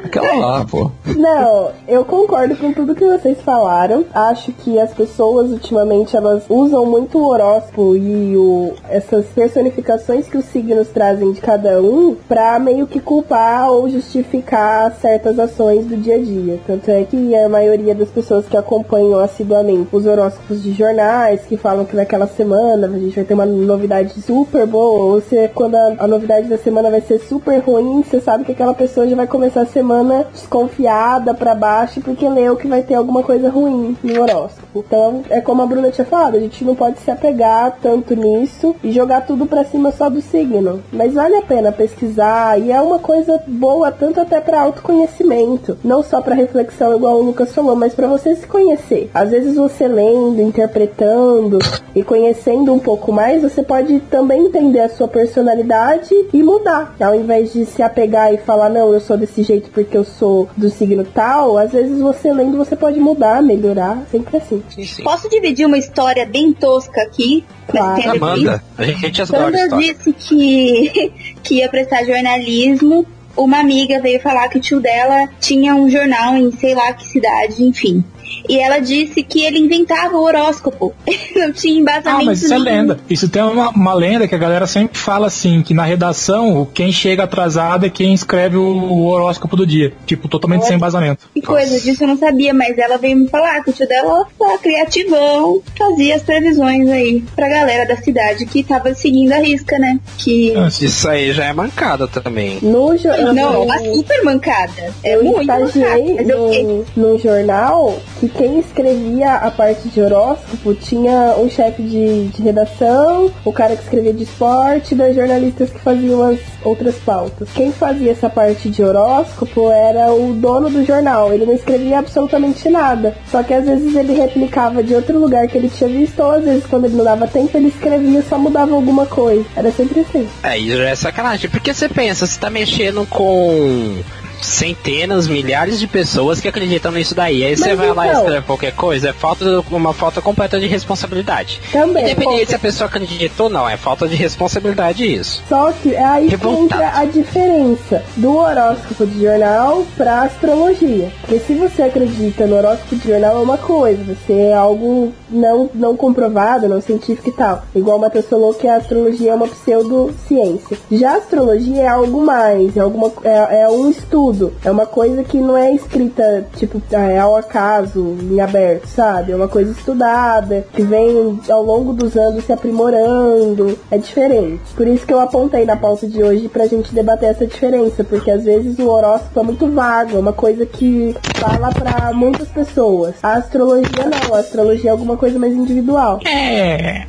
Aquela 0.04 0.34
lá, 0.34 0.64
pô. 0.64 0.90
Não, 1.06 1.70
eu 1.88 2.04
concordo 2.04 2.56
com 2.56 2.72
tudo 2.72 2.94
que 2.94 3.04
vocês 3.04 3.38
falaram. 3.44 4.04
Acho 4.14 4.52
que 4.52 4.78
as 4.78 4.92
pessoas 4.92 5.50
ultimamente 5.50 6.16
elas 6.16 6.42
usam 6.48 6.84
muito 6.86 6.99
o 7.18 7.26
horóscopo 7.28 7.96
e 7.96 8.36
o, 8.36 8.72
essas 8.88 9.26
personificações 9.26 10.26
que 10.26 10.36
os 10.36 10.44
signos 10.46 10.88
trazem 10.88 11.32
de 11.32 11.40
cada 11.40 11.80
um 11.80 12.16
pra 12.28 12.58
meio 12.58 12.86
que 12.86 13.00
culpar 13.00 13.70
ou 13.70 13.88
justificar 13.88 14.92
certas 15.00 15.38
ações 15.38 15.84
do 15.86 15.96
dia 15.96 16.16
a 16.16 16.18
dia. 16.18 16.58
Tanto 16.66 16.90
é 16.90 17.04
que 17.04 17.34
a 17.34 17.48
maioria 17.48 17.94
das 17.94 18.08
pessoas 18.08 18.46
que 18.46 18.56
acompanham 18.56 19.18
assiduamente 19.18 19.88
os 19.92 20.06
horóscopos 20.06 20.62
de 20.62 20.72
jornais 20.72 21.42
que 21.42 21.56
falam 21.56 21.84
que 21.84 21.96
naquela 21.96 22.26
semana 22.26 22.86
a 22.86 22.98
gente 22.98 23.14
vai 23.14 23.24
ter 23.24 23.34
uma 23.34 23.46
novidade 23.46 24.20
super 24.20 24.66
boa, 24.66 25.04
ou 25.04 25.20
você, 25.20 25.48
quando 25.54 25.74
a, 25.74 25.96
a 25.98 26.06
novidade 26.06 26.48
da 26.48 26.58
semana 26.58 26.90
vai 26.90 27.00
ser 27.00 27.18
super 27.18 27.58
ruim, 27.58 28.02
você 28.02 28.20
sabe 28.20 28.44
que 28.44 28.52
aquela 28.52 28.74
pessoa 28.74 29.06
já 29.06 29.16
vai 29.16 29.26
começar 29.26 29.62
a 29.62 29.66
semana 29.66 30.26
desconfiada 30.32 31.34
pra 31.34 31.54
baixo 31.54 32.00
porque 32.00 32.28
leu 32.28 32.56
que 32.56 32.66
vai 32.66 32.82
ter 32.82 32.94
alguma 32.94 33.22
coisa 33.22 33.48
ruim 33.48 33.96
no 34.02 34.22
horóscopo. 34.22 34.84
Então, 34.86 35.22
é 35.30 35.40
como 35.40 35.62
a 35.62 35.66
Bruna 35.66 35.90
tinha 35.90 36.04
falado, 36.04 36.36
a 36.36 36.40
gente 36.40 36.64
não 36.64 36.74
pode 36.74 36.89
se 36.98 37.10
apegar 37.10 37.78
tanto 37.80 38.16
nisso 38.16 38.74
e 38.82 38.90
jogar 38.90 39.26
tudo 39.26 39.46
pra 39.46 39.64
cima 39.64 39.92
só 39.92 40.08
do 40.08 40.20
signo. 40.20 40.82
Mas 40.92 41.14
vale 41.14 41.36
a 41.36 41.42
pena 41.42 41.70
pesquisar 41.70 42.58
e 42.60 42.72
é 42.72 42.80
uma 42.80 42.98
coisa 42.98 43.40
boa 43.46 43.92
tanto 43.92 44.20
até 44.20 44.40
pra 44.40 44.60
autoconhecimento, 44.60 45.78
não 45.84 46.02
só 46.02 46.20
pra 46.20 46.34
reflexão 46.34 46.96
igual 46.96 47.16
o 47.16 47.22
Lucas 47.22 47.54
falou, 47.54 47.76
mas 47.76 47.94
pra 47.94 48.06
você 48.06 48.34
se 48.34 48.46
conhecer. 48.46 49.10
Às 49.14 49.30
vezes 49.30 49.56
você 49.56 49.86
lendo, 49.86 50.40
interpretando 50.40 51.58
e 51.94 52.02
conhecendo 52.02 52.72
um 52.72 52.78
pouco 52.78 53.12
mais, 53.12 53.42
você 53.42 53.62
pode 53.62 54.00
também 54.00 54.46
entender 54.46 54.80
a 54.80 54.88
sua 54.88 55.08
personalidade 55.08 56.14
e 56.32 56.42
mudar. 56.42 56.94
Ao 57.00 57.14
invés 57.14 57.52
de 57.52 57.64
se 57.66 57.82
apegar 57.82 58.32
e 58.32 58.38
falar, 58.38 58.68
não, 58.68 58.92
eu 58.92 59.00
sou 59.00 59.16
desse 59.16 59.42
jeito 59.42 59.70
porque 59.70 59.96
eu 59.96 60.04
sou 60.04 60.48
do 60.56 60.70
signo 60.70 61.04
tal, 61.04 61.58
às 61.58 61.72
vezes 61.72 62.00
você 62.00 62.32
lendo 62.32 62.56
você 62.56 62.76
pode 62.76 62.98
mudar, 63.00 63.42
melhorar, 63.42 64.02
sempre 64.10 64.36
assim. 64.36 64.62
Sim, 64.68 64.84
sim. 64.84 65.02
Posso 65.02 65.28
dividir 65.28 65.66
uma 65.66 65.78
história 65.78 66.26
bem 66.26 66.52
tosca 66.52 66.79
aqui? 67.00 67.44
Mas 67.68 67.70
Claro. 67.76 68.00
isso? 68.00 68.10
Amanda, 68.10 68.64
a 68.78 68.84
gente 68.84 69.22
adora 69.22 69.42
Quando 69.44 69.54
eu 69.56 69.64
história. 69.64 69.94
disse 69.94 70.12
que, 70.12 71.12
que 71.42 71.54
ia 71.56 71.68
prestar 71.68 72.04
jornalismo, 72.04 73.04
uma 73.36 73.58
amiga 73.58 74.00
veio 74.00 74.20
falar 74.20 74.48
que 74.48 74.58
o 74.58 74.60
tio 74.60 74.80
dela 74.80 75.28
tinha 75.40 75.74
um 75.74 75.88
jornal 75.90 76.36
em 76.36 76.50
sei 76.52 76.74
lá 76.74 76.92
que 76.92 77.06
cidade, 77.06 77.62
enfim. 77.62 78.02
E 78.48 78.58
ela 78.58 78.78
disse 78.78 79.22
que 79.22 79.42
ele 79.44 79.58
inventava 79.58 80.16
o 80.16 80.22
horóscopo. 80.22 80.94
Não 81.36 81.52
tinha 81.52 81.74
Ah, 81.74 81.80
embasamento 81.80 82.24
mas 82.26 82.42
isso 82.42 82.52
é 82.54 82.58
nenhum. 82.58 82.64
lenda. 82.76 82.98
Isso 83.08 83.28
tem 83.28 83.42
uma, 83.42 83.70
uma 83.70 83.94
lenda 83.94 84.26
que 84.28 84.34
a 84.34 84.38
galera 84.38 84.66
sempre 84.66 84.98
fala 84.98 85.26
assim, 85.26 85.62
que 85.62 85.72
na 85.74 85.84
redação, 85.84 86.66
quem 86.72 86.90
chega 86.92 87.24
atrasado 87.24 87.86
é 87.86 87.90
quem 87.90 88.12
escreve 88.12 88.56
o, 88.56 88.62
o 88.62 89.06
horóscopo 89.06 89.56
do 89.56 89.66
dia. 89.66 89.92
Tipo, 90.06 90.28
totalmente 90.28 90.66
sem 90.66 90.76
embasamento. 90.76 91.28
Que 91.34 91.40
coisa 91.42 91.78
disso 91.80 92.04
eu 92.04 92.08
não 92.08 92.16
sabia, 92.18 92.52
mas 92.54 92.76
ela 92.78 92.96
veio 92.98 93.16
me 93.16 93.28
falar 93.28 93.62
que 93.62 93.70
o 93.70 93.72
tio 93.72 93.86
dela 93.88 94.26
foi 94.36 94.58
criativão, 94.58 95.62
fazia 95.76 96.16
as 96.16 96.22
previsões 96.22 96.88
aí 96.88 97.22
pra 97.34 97.48
galera 97.48 97.86
da 97.86 97.96
cidade 97.96 98.46
que 98.46 98.62
tava 98.62 98.94
seguindo 98.94 99.32
a 99.32 99.38
risca, 99.38 99.78
né? 99.78 99.98
Que. 100.18 100.52
Isso 100.80 101.08
aí 101.08 101.32
já 101.32 101.44
é 101.46 101.52
mancada 101.52 102.06
também. 102.08 102.58
No 102.62 102.96
jo- 102.96 103.08
eu- 103.08 103.32
Não, 103.34 103.52
eu- 103.54 103.62
uma 103.62 103.78
super 103.78 104.24
mancada. 104.24 104.92
É 105.04 105.14
eu 105.16 105.24
muito 105.24 105.38
mancada. 105.38 105.60
Mas 105.60 106.28
eu 106.28 106.84
num 106.96 107.18
jornal 107.18 107.98
que 108.20 108.28
quem 108.28 108.60
escrevia 108.60 109.36
a 109.36 109.50
parte 109.50 109.88
de 109.88 110.00
horóscopo 110.00 110.74
tinha 110.74 111.34
um 111.38 111.48
chefe 111.48 111.82
de, 111.82 112.28
de 112.28 112.42
redação, 112.42 113.32
o 113.44 113.52
cara 113.52 113.74
que 113.74 113.82
escrevia 113.82 114.12
de 114.12 114.24
esporte, 114.24 114.94
dois 114.94 115.16
jornalistas 115.16 115.70
que 115.70 115.80
faziam 115.80 116.22
as 116.22 116.38
outras 116.62 116.96
pautas. 116.96 117.48
Quem 117.54 117.72
fazia 117.72 118.12
essa 118.12 118.28
parte 118.28 118.68
de 118.68 118.82
horóscopo 118.82 119.70
era 119.70 120.12
o 120.12 120.34
dono 120.34 120.68
do 120.68 120.84
jornal. 120.84 121.32
Ele 121.32 121.46
não 121.46 121.54
escrevia 121.54 121.98
absolutamente 121.98 122.68
nada. 122.68 123.16
Só 123.30 123.42
que 123.42 123.54
às 123.54 123.64
vezes 123.64 123.96
ele 123.96 124.12
replicava 124.12 124.82
de 124.82 124.94
outro 124.94 125.18
lugar 125.18 125.48
que 125.48 125.56
ele 125.56 125.70
tinha 125.70 125.88
visto, 125.88 126.20
ou 126.20 126.32
às 126.32 126.44
vezes 126.44 126.66
quando 126.66 126.84
ele 126.84 126.96
não 126.96 127.04
dava 127.04 127.26
tempo, 127.26 127.56
ele 127.56 127.68
escrevia 127.68 128.22
só 128.28 128.38
mudava 128.38 128.74
alguma 128.74 129.06
coisa. 129.06 129.44
Era 129.56 129.72
sempre 129.72 130.00
assim. 130.00 130.28
É, 130.42 130.58
isso 130.58 130.82
é 130.82 130.94
sacanagem. 130.94 131.48
Porque 131.48 131.72
você 131.72 131.88
pensa, 131.88 132.26
você 132.26 132.38
tá 132.38 132.50
mexendo 132.50 133.06
com 133.06 133.96
centenas, 134.40 135.26
milhares 135.26 135.78
de 135.78 135.86
pessoas 135.86 136.40
que 136.40 136.48
acreditam 136.48 136.92
nisso 136.92 137.14
daí. 137.14 137.44
Aí 137.44 137.56
você 137.56 137.74
vai 137.74 137.92
lá 137.92 138.06
e 138.06 138.08
então- 138.10 138.20
escreve 138.22 138.46
qualquer 138.46 138.72
coisa, 138.72 139.10
é 139.10 139.12
falta, 139.12 139.44
uma 139.70 139.92
falta 139.92 140.20
completa 140.20 140.58
de 140.58 140.66
responsabilidade. 140.66 141.60
Também. 141.72 142.04
Independente 142.04 142.44
pô, 142.44 142.50
se 142.50 142.54
a 142.54 142.58
pessoa 142.58 142.88
acreditou 142.88 143.46
ou 143.46 143.52
não, 143.52 143.68
é 143.68 143.76
falta 143.76 144.06
de 144.06 144.16
responsabilidade 144.16 145.04
isso. 145.04 145.42
Só 145.48 145.72
que 145.72 145.94
é 145.94 146.04
aí 146.04 146.28
que 146.28 146.34
entra 146.34 146.98
a 146.98 147.04
diferença 147.04 148.02
do 148.16 148.36
horóscopo 148.36 149.06
de 149.06 149.22
jornal 149.22 149.86
pra 149.96 150.22
astrologia. 150.22 151.10
Porque 151.20 151.38
se 151.40 151.54
você 151.54 151.82
acredita 151.82 152.46
no 152.46 152.56
horóscopo 152.56 152.96
de 152.96 153.08
jornal 153.08 153.36
é 153.36 153.42
uma 153.42 153.58
coisa, 153.58 154.02
você 154.02 154.32
é 154.32 154.54
algo 154.54 155.12
não, 155.28 155.70
não 155.74 155.96
comprovado, 155.96 156.68
não 156.68 156.80
científico 156.80 157.28
e 157.28 157.32
tal. 157.32 157.62
Igual 157.74 157.96
o 157.98 158.00
Matheus 158.00 158.26
falou 158.26 158.54
que 158.54 158.68
a 158.68 158.76
astrologia 158.76 159.32
é 159.32 159.34
uma 159.34 159.48
pseudociência. 159.48 160.76
Já 160.90 161.12
a 161.12 161.16
astrologia 161.16 161.82
é 161.82 161.88
algo 161.88 162.20
mais, 162.22 162.76
é, 162.76 162.80
alguma, 162.80 163.12
é, 163.24 163.62
é 163.62 163.68
um 163.68 163.90
estudo, 163.90 164.29
é 164.64 164.70
uma 164.70 164.86
coisa 164.86 165.22
que 165.24 165.38
não 165.38 165.56
é 165.56 165.72
escrita, 165.74 166.46
tipo, 166.56 166.82
é 166.90 167.18
ao 167.18 167.36
acaso, 167.36 168.16
em 168.22 168.40
aberto, 168.40 168.86
sabe? 168.86 169.32
É 169.32 169.36
uma 169.36 169.48
coisa 169.48 169.70
estudada, 169.70 170.64
que 170.72 170.82
vem 170.82 171.40
ao 171.48 171.62
longo 171.62 171.92
dos 171.92 172.16
anos 172.16 172.44
se 172.44 172.52
aprimorando, 172.52 173.78
é 173.90 173.98
diferente. 173.98 174.62
Por 174.74 174.86
isso 174.86 175.06
que 175.06 175.12
eu 175.12 175.20
apontei 175.20 175.64
na 175.64 175.76
pauta 175.76 176.06
de 176.06 176.22
hoje 176.22 176.48
pra 176.48 176.66
gente 176.66 176.94
debater 176.94 177.30
essa 177.30 177.46
diferença, 177.46 178.04
porque 178.04 178.30
às 178.30 178.44
vezes 178.44 178.78
o 178.78 178.88
horóscopo 178.88 179.40
é 179.40 179.42
muito 179.42 179.66
vago, 179.68 180.16
é 180.16 180.20
uma 180.20 180.32
coisa 180.32 180.64
que 180.66 181.14
fala 181.36 181.70
pra 181.72 182.12
muitas 182.12 182.48
pessoas. 182.48 183.14
A 183.22 183.34
astrologia 183.34 184.06
não, 184.06 184.34
a 184.34 184.38
astrologia 184.38 184.90
é 184.90 184.92
alguma 184.92 185.16
coisa 185.16 185.38
mais 185.38 185.52
individual. 185.52 186.20
É. 186.26 187.06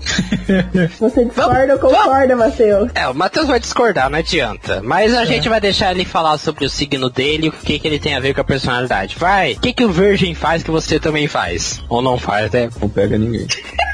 Você 1.00 1.26
discorda 1.26 1.74
ou 1.74 1.80
concorda, 1.80 2.36
Matheus? 2.36 2.92
É, 2.96 3.08
o 3.08 3.14
Matheus 3.14 3.48
vai 3.48 3.60
discordar, 3.60 4.10
não 4.10 4.20
adianta. 4.20 4.82
Mas 4.84 5.14
a 5.14 5.26
gente 5.26 5.48
vai 5.50 5.60
deixar 5.60 5.92
ele 5.92 6.06
falar 6.06 6.38
sobre 6.38 6.66
o 6.66 6.70
signo 6.70 7.11
dele 7.12 7.50
o 7.50 7.52
que, 7.52 7.80
que 7.80 7.88
ele 7.88 8.00
tem 8.00 8.16
a 8.16 8.20
ver 8.20 8.34
com 8.34 8.42
a 8.42 8.44
personalidade. 8.44 9.16
Vai! 9.18 9.54
O 9.54 9.60
que, 9.60 9.74
que 9.74 9.84
o 9.84 9.92
virgem 9.92 10.34
faz 10.34 10.64
que 10.64 10.72
você 10.72 11.00
também 11.00 11.28
faz? 11.28 11.84
Ou 11.90 12.02
não 12.02 12.18
faz, 12.18 12.52
né? 12.52 12.70
Não 12.80 12.90
pega 12.90 13.18
ninguém. 13.18 13.46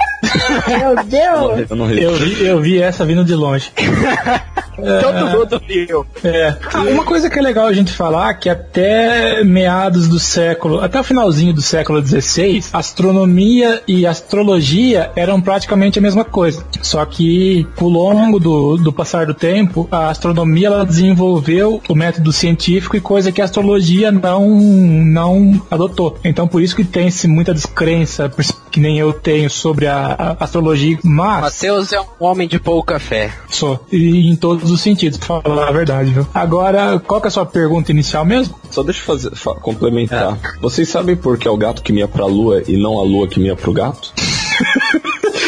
Meu 0.68 1.04
Deus! 1.06 1.70
Eu 1.70 1.76
não 1.76 1.90
Eu 1.92 2.16
vi, 2.16 2.46
eu 2.46 2.62
vi 2.62 2.82
essa 2.82 3.06
vindo 3.06 3.24
de 3.24 3.36
longe. 3.36 3.72
Todo 4.78 5.28
mundo 5.28 5.62
viu. 5.68 6.06
É. 6.24 6.56
Ah, 6.72 6.82
Uma 6.82 7.04
coisa 7.04 7.30
que 7.30 7.40
é 7.40 7.42
legal 7.42 7.66
a 7.66 7.74
gente 7.74 7.92
falar 7.92 8.34
que 8.36 8.48
até 8.48 9.44
meados 9.44 10.08
do 10.08 10.20
século, 10.20 10.80
até 10.80 11.00
o 11.00 11.04
finalzinho 11.04 11.52
do 11.52 11.62
século 11.62 12.06
XVI, 12.06 12.64
astronomia 12.72 13.82
e 13.88 14.06
astrologia 14.06 15.12
eram 15.16 15.42
praticamente 15.42 15.98
a 15.98 16.02
mesma 16.02 16.24
coisa. 16.24 16.64
Só 16.82 17.04
que, 17.06 17.68
ao 17.80 17.90
longo 17.90 18.40
do, 18.40 18.78
do 18.78 18.94
passar 18.94 19.26
do 19.26 19.34
tempo, 19.34 19.88
a 19.92 20.10
astronomia 20.10 20.68
ela 20.68 20.86
desenvolveu 20.86 21.82
o 21.90 21.96
método 21.96 22.32
científico 22.32 22.96
e 22.96 23.02
coisa 23.02 23.32
que 23.32 23.42
a 23.42 23.46
astrologia 23.46 24.12
não, 24.12 24.48
não 24.48 25.60
adotou. 25.72 26.20
Então, 26.24 26.48
por 26.48 26.62
isso 26.62 26.76
que 26.76 26.84
tem-se 26.84 27.28
muita 27.28 27.54
descrença, 27.54 28.32
que 28.70 28.80
nem 28.80 29.00
eu 29.00 29.12
tenho, 29.12 29.50
sobre 29.50 29.88
a, 29.88 30.07
a 30.13 30.38
astrologia, 30.39 30.98
mas. 31.04 31.41
Matheus 31.41 31.91
é 31.93 32.00
um 32.00 32.06
homem 32.20 32.48
de 32.48 32.60
pouca 32.60 33.00
fé. 33.00 33.32
Sou. 33.50 33.80
E 33.91 34.30
em 34.30 34.36
todos 34.36 34.70
os 34.72 34.82
sentidos, 34.82 35.17
pra 35.17 35.41
falar 35.41 35.67
a 35.67 35.72
verdade, 35.72 36.12
viu? 36.12 36.28
Agora, 36.34 37.00
qual 37.00 37.20
que 37.22 37.28
é 37.28 37.30
a 37.30 37.32
sua 37.32 37.46
pergunta 37.46 37.91
inicial 37.91 38.26
mesmo? 38.26 38.56
Só 38.72 38.84
deixa 38.84 39.02
eu 39.02 39.06
fazer, 39.06 39.36
fa- 39.36 39.56
complementar. 39.56 40.38
Vocês 40.62 40.88
sabem 40.89 41.15
por 41.15 41.38
que 41.38 41.48
é 41.48 41.52
o 41.52 41.58
gato 41.58 41.82
que 41.82 41.91
mia 41.93 42.08
pra 42.08 42.26
lua 42.26 42.63
e 42.67 42.78
não 42.82 43.00
a 43.00 43.04
lua 43.04 43.28
que 43.28 43.39
mia 43.39 43.56
pro 43.56 43.74
gato? 43.74 44.13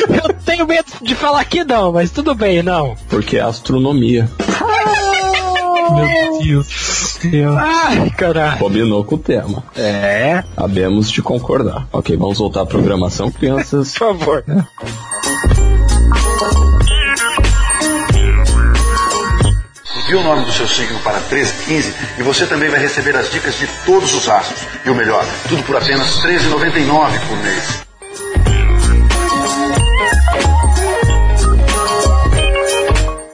Eu 0.10 0.34
tenho 0.46 0.68
medo 0.68 0.86
de 1.02 1.16
falar 1.16 1.44
que 1.46 1.64
não, 1.64 1.92
mas 1.94 2.12
tudo 2.12 2.34
bem, 2.36 2.62
não. 2.64 2.96
Porque 3.10 3.38
é 3.38 3.42
astronomia. 3.42 4.30
Meu 5.96 6.40
Deus 6.40 6.68
do 6.68 6.74
céu. 6.74 7.58
Ai, 7.58 8.10
caralho. 8.12 8.58
Combinou 8.60 9.04
com 9.04 9.16
o 9.16 9.18
tema. 9.18 9.64
É, 9.76 10.44
Sabemos 10.56 11.10
de 11.12 11.22
concordar. 11.22 11.88
Ok, 11.92 12.16
vamos 12.18 12.38
voltar 12.38 12.62
à 12.62 12.66
programação, 12.66 13.32
crianças. 13.32 13.94
por 13.94 14.00
favor. 14.18 14.44
Envie 19.98 20.16
o 20.16 20.24
nome 20.24 20.46
do 20.46 20.52
seu 20.52 20.68
signo 20.68 21.00
para 21.00 21.20
1315 21.20 21.94
e 22.18 22.24
você 22.24 22.46
também 22.48 22.70
vai 22.70 22.80
receber 22.80 23.16
as 23.16 23.30
dicas 23.32 23.56
de 23.58 23.68
todos 23.86 24.14
os 24.14 24.28
astros. 24.28 24.62
E 24.86 24.90
o 24.90 24.96
melhor, 24.96 25.24
tudo 25.48 25.62
por 25.64 25.76
apenas 25.76 26.24
R$ 26.24 26.38
13,99 26.40 27.28
por 27.28 27.38
mês. 27.44 27.89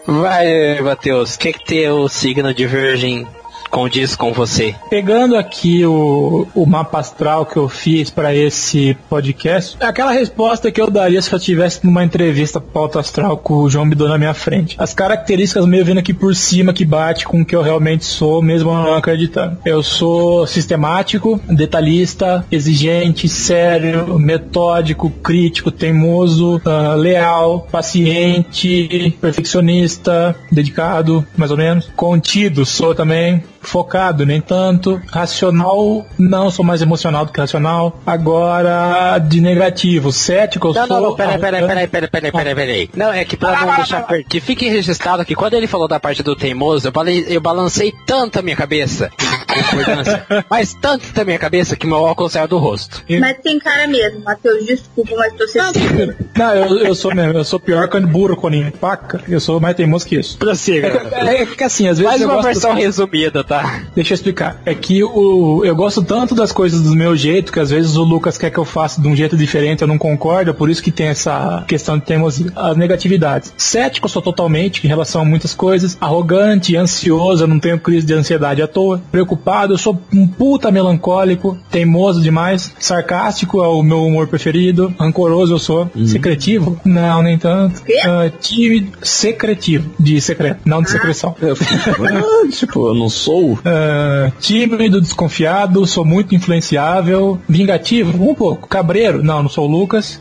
Vai, 0.08 0.80
Matheus, 0.82 1.36
o 1.36 1.40
que 1.40 1.54
que 1.54 1.64
tem 1.64 1.90
o 1.90 2.08
signo 2.08 2.54
de 2.54 2.68
virgem 2.68 3.28
condiz 3.70 4.16
com 4.16 4.32
você? 4.34 4.76
Pegando 4.90 5.36
aqui 5.36 5.86
o, 5.86 6.48
o 6.54 6.66
mapa 6.66 7.00
astral 7.00 7.46
que 7.46 7.58
eu 7.58 7.68
fiz 7.68 8.10
pra 8.10 8.34
esse 8.34 8.98
podcast, 9.10 9.78
é 9.80 9.86
aquela 9.86 10.12
resposta 10.12 10.72
que 10.72 10.82
eu 10.82 10.90
daria 10.90 11.22
se 11.22 11.32
eu 11.32 11.38
estivesse 11.38 11.86
numa 11.86 12.04
entrevista 12.04 12.60
pauta 12.62 13.00
astral 13.00 13.38
com 13.38 13.56
o 13.56 13.70
João 13.70 13.90
Bidô 13.90 14.08
na 14.08 14.18
minha 14.18 14.34
frente. 14.34 14.76
As 14.80 14.94
características 14.94 15.66
meio 15.66 15.86
vindo 15.86 16.00
aqui 16.00 16.14
por 16.14 16.36
cima 16.36 16.74
que 16.74 16.86
bate 16.86 17.26
com 17.26 17.42
o 17.42 17.46
que 17.46 17.56
eu 17.56 17.62
realmente 17.62 18.06
sou, 18.06 18.42
mesmo 18.42 18.74
não 18.74 18.96
acreditando. 18.96 19.58
Eu 19.66 19.82
sou 19.84 20.46
sistemático, 20.48 21.40
detalhista, 21.48 22.46
exigente, 22.52 23.28
sério, 23.28 24.20
metódico, 24.20 25.10
crítico, 25.10 25.72
teimoso, 25.72 26.62
ah, 26.66 26.96
leal, 26.96 27.68
paciente, 27.72 29.16
perfeccionista, 29.22 30.36
dedicado, 30.52 31.26
mais 31.38 31.52
ou 31.52 31.58
menos. 31.58 31.90
Contido 31.96 32.66
sou 32.66 32.94
também, 32.94 33.44
focado, 33.70 34.26
nem 34.26 34.42
tanto. 34.42 35.02
Racional, 35.12 36.06
não, 36.18 36.50
sou 36.52 36.64
mais 36.66 36.82
emocional 36.82 37.26
do 37.26 37.32
que 37.32 37.40
racional. 37.40 38.00
Agora, 38.06 39.18
de 39.20 39.42
negativo, 39.42 40.12
cético, 40.12 40.68
eu 40.70 40.74
Não, 40.74 40.88
sou. 40.88 40.98
não, 41.02 41.10
não, 41.10 41.16
peraí, 41.16 41.40
peraí, 41.40 41.68
peraí, 41.68 41.88
peraí, 41.88 42.10
peraí, 42.10 42.32
peraí, 42.32 42.56
peraí. 42.56 42.90
Não, 42.96 43.12
é 43.12 43.26
que 43.26 43.36
pra 43.38 43.60
não 43.66 43.76
deixar 43.76 44.04
per... 44.06 44.26
que 44.26 44.40
fique 44.40 44.68
registrado 44.68 45.24
que 45.26 45.36
quando 45.36 45.54
ele 45.54 45.68
falou 45.68 45.88
da 45.88 46.00
parte 46.00 46.22
do 46.24 46.36
teimoso, 46.36 46.88
eu, 46.88 46.92
bale- 46.92 47.26
eu 47.28 47.42
balancei 47.42 47.94
tanto 48.06 48.40
a 48.40 48.42
minha 48.42 48.56
cabeça, 48.56 49.10
mas 50.50 50.74
tanto 50.74 51.12
da 51.14 51.24
minha 51.26 51.40
cabeça 51.40 51.76
que 51.76 51.88
meu 51.88 51.98
óculos 52.02 52.34
saiu 52.34 52.48
do 52.48 52.58
rosto. 52.58 53.04
Mas 53.20 53.38
tem 53.44 53.60
cara 53.60 53.88
mesmo, 53.88 54.22
Matheus, 54.24 54.66
desculpa, 54.66 55.12
mas 55.18 55.34
tô 55.34 55.48
sendo 55.48 56.16
Não, 56.38 56.54
eu, 56.56 56.78
eu 56.80 56.96
sou 56.96 57.14
mesmo, 57.14 57.34
eu 57.34 57.44
sou 57.44 57.60
pior 57.60 57.88
que 57.90 58.00
burro, 58.00 58.36
Coninho. 58.36 58.72
Paca, 58.72 59.22
eu 59.28 59.40
sou 59.40 59.60
mais 59.60 59.76
teimoso 59.76 60.06
que 60.06 60.16
isso. 60.18 60.38
Prossiga. 60.38 60.88
É, 61.12 61.42
é 61.42 61.46
que 61.46 61.64
assim, 61.64 61.88
às 61.88 61.98
vezes 61.98 62.10
Mais 62.12 62.22
eu 62.22 62.28
uma 62.28 62.36
gosto 62.36 62.46
versão 62.48 62.74
resumida, 62.74 63.44
tá? 63.44 63.55
Deixa 63.96 64.14
eu 64.14 64.16
explicar. 64.16 64.62
É 64.66 64.74
que 64.74 65.04
o, 65.04 65.64
eu 65.64 65.76
gosto 65.76 66.04
tanto 66.04 66.36
das 66.36 66.52
coisas 66.52 66.82
do 66.82 66.96
meu 66.96 67.16
jeito 67.16 67.52
que 67.52 67.60
às 67.60 67.70
vezes 67.70 67.96
o 67.96 68.04
Lucas 68.04 68.38
quer 68.38 68.50
que 68.50 68.58
eu 68.58 68.66
faça 68.66 69.02
de 69.02 69.08
um 69.08 69.16
jeito 69.16 69.38
diferente, 69.38 69.82
eu 69.82 69.88
não 69.88 69.98
concordo, 69.98 70.52
é 70.52 70.54
por 70.54 70.70
isso 70.70 70.82
que 70.82 70.92
tem 70.92 71.08
essa 71.08 71.64
questão 71.68 71.98
de 71.98 72.06
teimosia. 72.06 72.52
As 72.56 72.78
negatividades. 72.78 73.54
Cético 73.58 74.06
eu 74.06 74.10
sou 74.10 74.22
totalmente 74.22 74.86
em 74.86 74.88
relação 74.88 75.22
a 75.22 75.26
muitas 75.26 75.54
coisas. 75.54 75.98
Arrogante, 76.00 76.76
ansioso, 76.76 77.44
eu 77.44 77.48
não 77.48 77.60
tenho 77.60 77.80
crise 77.80 78.06
de 78.06 78.14
ansiedade 78.14 78.62
à 78.62 78.68
toa. 78.68 79.02
Preocupado, 79.12 79.74
eu 79.74 79.78
sou 79.78 80.00
um 80.14 80.28
puta 80.28 80.72
melancólico, 80.72 81.58
teimoso 81.70 82.22
demais. 82.22 82.74
Sarcástico 82.80 83.64
é 83.64 83.68
o 83.68 83.82
meu 83.84 84.04
humor 84.06 84.28
preferido. 84.28 84.94
Rancoroso 85.00 85.54
eu 85.54 85.60
sou. 85.60 85.90
Secretivo? 86.06 86.80
Não, 86.86 87.22
nem 87.22 87.38
tanto. 87.38 87.82
Ah, 88.04 88.30
tímido, 88.40 88.92
secretivo, 89.02 89.92
de 90.00 90.20
secreto, 90.22 90.62
não 90.66 90.82
de 90.82 90.90
secreção. 90.90 91.36
Eu 91.42 91.56
fico, 91.56 91.74
ah, 92.04 92.48
tipo, 92.50 92.88
eu 92.88 92.94
não 92.94 93.10
sou. 93.10 93.45
Ah, 93.66 94.32
tímido, 94.40 95.00
desconfiado, 95.02 95.86
sou 95.86 96.04
muito 96.06 96.34
influenciável, 96.36 97.40
vingativo, 97.48 98.30
um 98.30 98.34
pouco. 98.36 98.68
Cabreiro, 98.68 99.24
não, 99.24 99.44
não 99.44 99.50
sou 99.50 99.68
o 99.68 99.72
Lucas. 99.72 100.20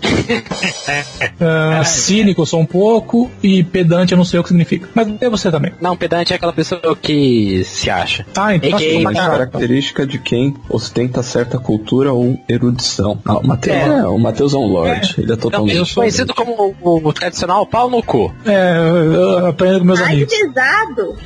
Ah, 1.41 1.83
cínico, 1.85 2.43
eu 2.43 2.47
sou 2.47 2.61
um 2.61 2.67
pouco. 2.67 3.31
E 3.43 3.63
pedante, 3.63 4.13
eu 4.13 4.19
não 4.19 4.25
sei 4.25 4.41
o 4.41 4.43
que 4.43 4.49
significa. 4.49 4.89
Mas 4.95 5.09
é 5.21 5.29
você 5.29 5.51
também. 5.51 5.73
Não, 5.81 5.97
pedante 5.97 6.33
é 6.33 6.37
aquela 6.37 6.53
pessoa 6.53 6.97
que 7.01 7.63
se 7.65 7.91
acha. 7.91 8.27
Ah, 8.37 8.55
então. 8.55 8.79
É 8.79 8.95
Uma 8.99 9.13
mas- 9.13 9.19
característica 9.19 10.07
de 10.07 10.19
quem 10.19 10.55
ostenta 10.69 11.23
certa 11.23 11.59
cultura 11.59 12.13
ou 12.13 12.39
erudição. 12.49 13.19
Ah, 13.25 13.39
o 13.39 13.47
Matheus 13.47 13.77
é, 13.77 14.07
o 14.07 14.19
Matheus 14.19 14.55
é 14.55 14.57
um 14.57 14.67
lord. 14.67 15.15
Ele 15.19 15.27
é 15.27 15.31
Não, 15.31 15.37
totalmente. 15.37 15.77
eu 15.77 15.85
sou 15.85 16.03
conhecido 16.03 16.35
como 16.35 16.75
o, 16.83 17.09
o 17.09 17.13
tradicional 17.13 17.67
pau 17.67 17.89
no 17.91 18.03
cu. 18.03 18.33
É, 18.45 18.77
eu 18.77 19.15
eu 19.15 19.47
aprendo 19.47 19.81
com 19.81 19.85
meus 19.85 20.01
Ai, 20.01 20.13
amigos. 20.15 20.35
pesado! 20.35 21.17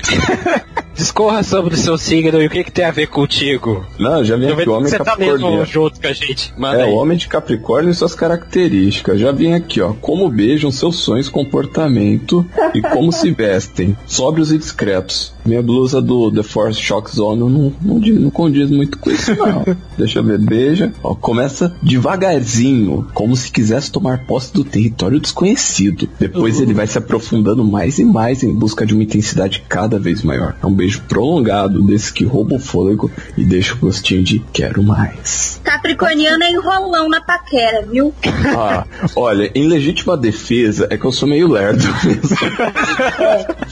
Discorra 0.98 1.44
sobre 1.44 1.74
o 1.74 1.76
seu 1.78 1.96
signo 1.96 2.42
e 2.42 2.46
o 2.46 2.50
que, 2.50 2.64
que 2.64 2.72
tem 2.72 2.84
a 2.84 2.90
ver 2.90 3.06
contigo. 3.06 3.86
Não, 3.98 4.24
já 4.24 4.36
vim 4.36 4.46
Eu 4.48 4.54
aqui, 4.54 4.68
o 4.68 4.72
homem 4.72 4.88
você 4.90 4.98
tá 4.98 5.16
mesmo 5.16 5.32
capricorniano. 5.34 5.64
junto 5.64 6.00
com 6.00 6.06
a 6.08 6.12
gente. 6.12 6.52
Manda 6.58 6.80
É, 6.80 6.84
aí. 6.86 6.90
o 6.90 6.96
homem 6.96 7.16
de 7.16 7.28
Capricórnio 7.28 7.92
e 7.92 7.94
suas 7.94 8.16
características. 8.16 9.20
Já 9.20 9.30
vim 9.30 9.52
aqui, 9.54 9.80
ó. 9.80 9.92
Como 10.00 10.28
beijam 10.28 10.72
seus 10.72 10.96
sonhos, 10.96 11.28
comportamento 11.28 12.44
e 12.74 12.82
como 12.82 13.12
se 13.12 13.30
vestem. 13.30 13.96
Sóbrios 14.06 14.50
e 14.50 14.58
discretos. 14.58 15.32
Minha 15.48 15.62
blusa 15.62 16.02
do 16.02 16.30
The 16.30 16.42
Force 16.42 16.78
Shock 16.78 17.14
Zone 17.14 17.40
não, 17.40 17.72
não, 17.80 17.98
não 17.98 18.30
condiz 18.30 18.70
muito 18.70 18.98
com 18.98 19.10
isso, 19.10 19.34
não. 19.34 19.64
Deixa 19.96 20.18
eu 20.18 20.24
ver. 20.24 20.38
Beija. 20.38 20.92
Ó, 21.02 21.14
começa 21.14 21.74
devagarzinho, 21.82 23.06
como 23.14 23.34
se 23.34 23.50
quisesse 23.50 23.90
tomar 23.90 24.26
posse 24.26 24.52
do 24.52 24.62
território 24.62 25.18
desconhecido. 25.18 26.08
Depois 26.18 26.60
ele 26.60 26.74
vai 26.74 26.86
se 26.86 26.98
aprofundando 26.98 27.64
mais 27.64 27.98
e 27.98 28.04
mais 28.04 28.42
em 28.42 28.54
busca 28.54 28.84
de 28.84 28.92
uma 28.92 29.02
intensidade 29.02 29.64
cada 29.68 29.98
vez 29.98 30.22
maior. 30.22 30.54
É 30.62 30.66
um 30.66 30.74
beijo 30.74 31.02
prolongado, 31.08 31.82
desse 31.82 32.12
que 32.12 32.24
rouba 32.24 32.56
o 32.56 32.58
fôlego 32.58 33.10
e 33.36 33.44
deixa 33.44 33.74
o 33.74 33.78
gostinho 33.78 34.22
de 34.22 34.40
quero 34.52 34.82
mais. 34.82 35.60
Capricorniano 35.64 36.44
é 36.44 36.50
enrolão 36.50 37.08
na 37.08 37.22
paquera, 37.22 37.86
viu? 37.90 38.12
Ah, 38.54 38.84
olha, 39.16 39.50
em 39.54 39.66
legítima 39.66 40.16
defesa 40.16 40.86
é 40.90 40.98
que 40.98 41.04
eu 41.04 41.12
sou 41.12 41.28
meio 41.28 41.48
lerdo 41.48 41.84
mesmo. 42.04 42.36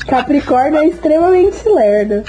Capricórnio 0.07 0.79
é 0.79 0.89
extremamente 0.89 1.66
lerdo. 1.75 2.23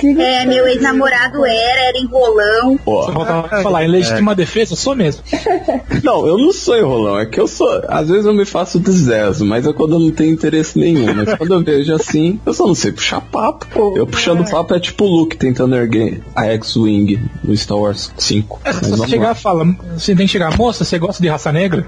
Diga 0.00 0.22
É, 0.22 0.46
meu 0.46 0.66
ex-namorado 0.66 1.44
era, 1.44 1.88
era 1.88 1.98
enrolão. 1.98 2.78
Ó, 2.86 3.04
Vou 3.06 3.14
voltar 3.14 3.46
a 3.50 3.62
falar, 3.62 3.84
em 3.84 3.88
legítima 3.88 4.34
defesa, 4.34 4.72
eu 4.72 4.76
sou 4.76 4.94
mesmo. 4.94 5.22
não, 6.02 6.26
eu 6.26 6.38
não 6.38 6.52
sou 6.52 6.76
enrolão, 6.76 7.18
é 7.18 7.26
que 7.26 7.38
eu 7.40 7.46
sou. 7.46 7.82
Às 7.88 8.08
vezes 8.08 8.26
eu 8.26 8.34
me 8.34 8.44
faço 8.44 8.78
de 8.80 8.90
zezo, 8.90 9.44
mas 9.44 9.66
é 9.66 9.72
quando 9.72 9.94
eu 9.94 9.98
não 9.98 10.10
tenho 10.10 10.32
interesse 10.32 10.78
nenhum. 10.78 11.14
Mas 11.14 11.34
quando 11.34 11.54
eu 11.54 11.62
vejo 11.62 11.92
assim, 11.94 12.40
eu 12.44 12.54
só 12.54 12.66
não 12.66 12.74
sei 12.74 12.92
puxar 12.92 13.20
papo. 13.20 13.96
Eu 13.96 14.06
puxando 14.06 14.48
papo 14.48 14.74
é 14.74 14.80
tipo 14.80 15.04
o 15.04 15.08
Luke 15.08 15.36
tentando 15.36 15.74
erguer 15.76 16.20
a 16.34 16.46
X-Wing 16.46 17.20
no 17.42 17.56
Star 17.56 17.78
Wars 17.78 18.12
5. 18.16 18.60
É, 18.64 18.72
se 18.72 18.90
você 18.90 19.08
chegar 19.08 19.26
lá. 19.28 19.32
e 19.32 19.34
fala, 19.34 19.64
você 19.96 20.14
tem 20.14 20.26
que 20.26 20.32
chegar, 20.32 20.56
moça, 20.56 20.84
você 20.84 20.98
gosta 20.98 21.22
de 21.22 21.28
raça 21.28 21.52
negra? 21.52 21.86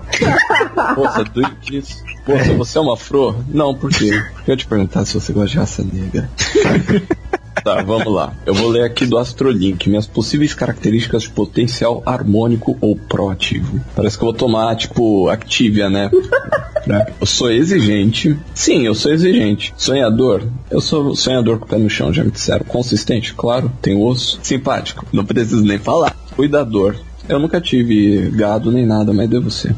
Moça, 0.97 1.25
doido 1.25 1.57
disso. 1.61 2.05
Moça, 2.27 2.53
você 2.55 2.79
é 2.79 2.81
uma 2.81 2.97
fro? 2.97 3.37
Não, 3.49 3.75
por 3.75 3.91
quê? 3.91 4.23
Porque 4.35 4.51
eu 4.51 4.57
te 4.57 4.67
perguntar 4.67 5.05
se 5.05 5.15
você 5.15 5.33
gosta 5.33 5.51
de 5.51 5.57
raça 5.59 5.85
negra. 5.85 6.29
Tá, 7.65 7.83
vamos 7.83 8.13
lá. 8.13 8.33
Eu 8.45 8.55
vou 8.55 8.69
ler 8.69 8.85
aqui 8.85 9.05
do 9.07 9.19
Astrolink 9.19 9.89
minhas 9.89 10.07
possíveis 10.07 10.55
características 10.55 11.23
de 11.23 11.31
potencial 11.31 12.01
harmônico 12.07 12.77
ou 12.81 12.95
proativo. 12.95 13.81
Parece 13.95 14.17
que 14.17 14.23
eu 14.23 14.27
vou 14.27 14.35
tomar, 14.35 14.77
tipo, 14.77 15.29
Activia, 15.29 15.91
né? 15.91 16.11
Né? 16.87 17.05
Eu 17.21 17.27
sou 17.27 17.51
exigente. 17.51 18.39
Sim, 18.55 18.87
eu 18.87 18.95
sou 18.95 19.11
exigente. 19.13 19.75
Sonhador. 19.77 20.45
Eu 20.71 20.81
sou 20.81 21.17
sonhador 21.17 21.59
com 21.59 21.65
o 21.65 21.69
pé 21.69 21.79
no 21.79 21.91
chão, 21.91 22.13
já 22.13 22.23
me 22.23 22.31
disseram. 22.31 22.65
Consistente, 22.65 23.35
claro. 23.35 23.73
Tem 23.83 24.01
osso. 24.01 24.39
Simpático. 24.41 25.05
Não 25.13 25.25
preciso 25.25 25.65
nem 25.65 25.81
falar. 25.81 26.17
Cuidador. 26.37 26.95
Eu 27.29 27.39
nunca 27.39 27.61
tive 27.61 28.31
gado 28.31 28.71
nem 28.71 28.87
nada, 28.87 29.13
mas 29.13 29.29
devo 29.29 29.51
ser. 29.51 29.75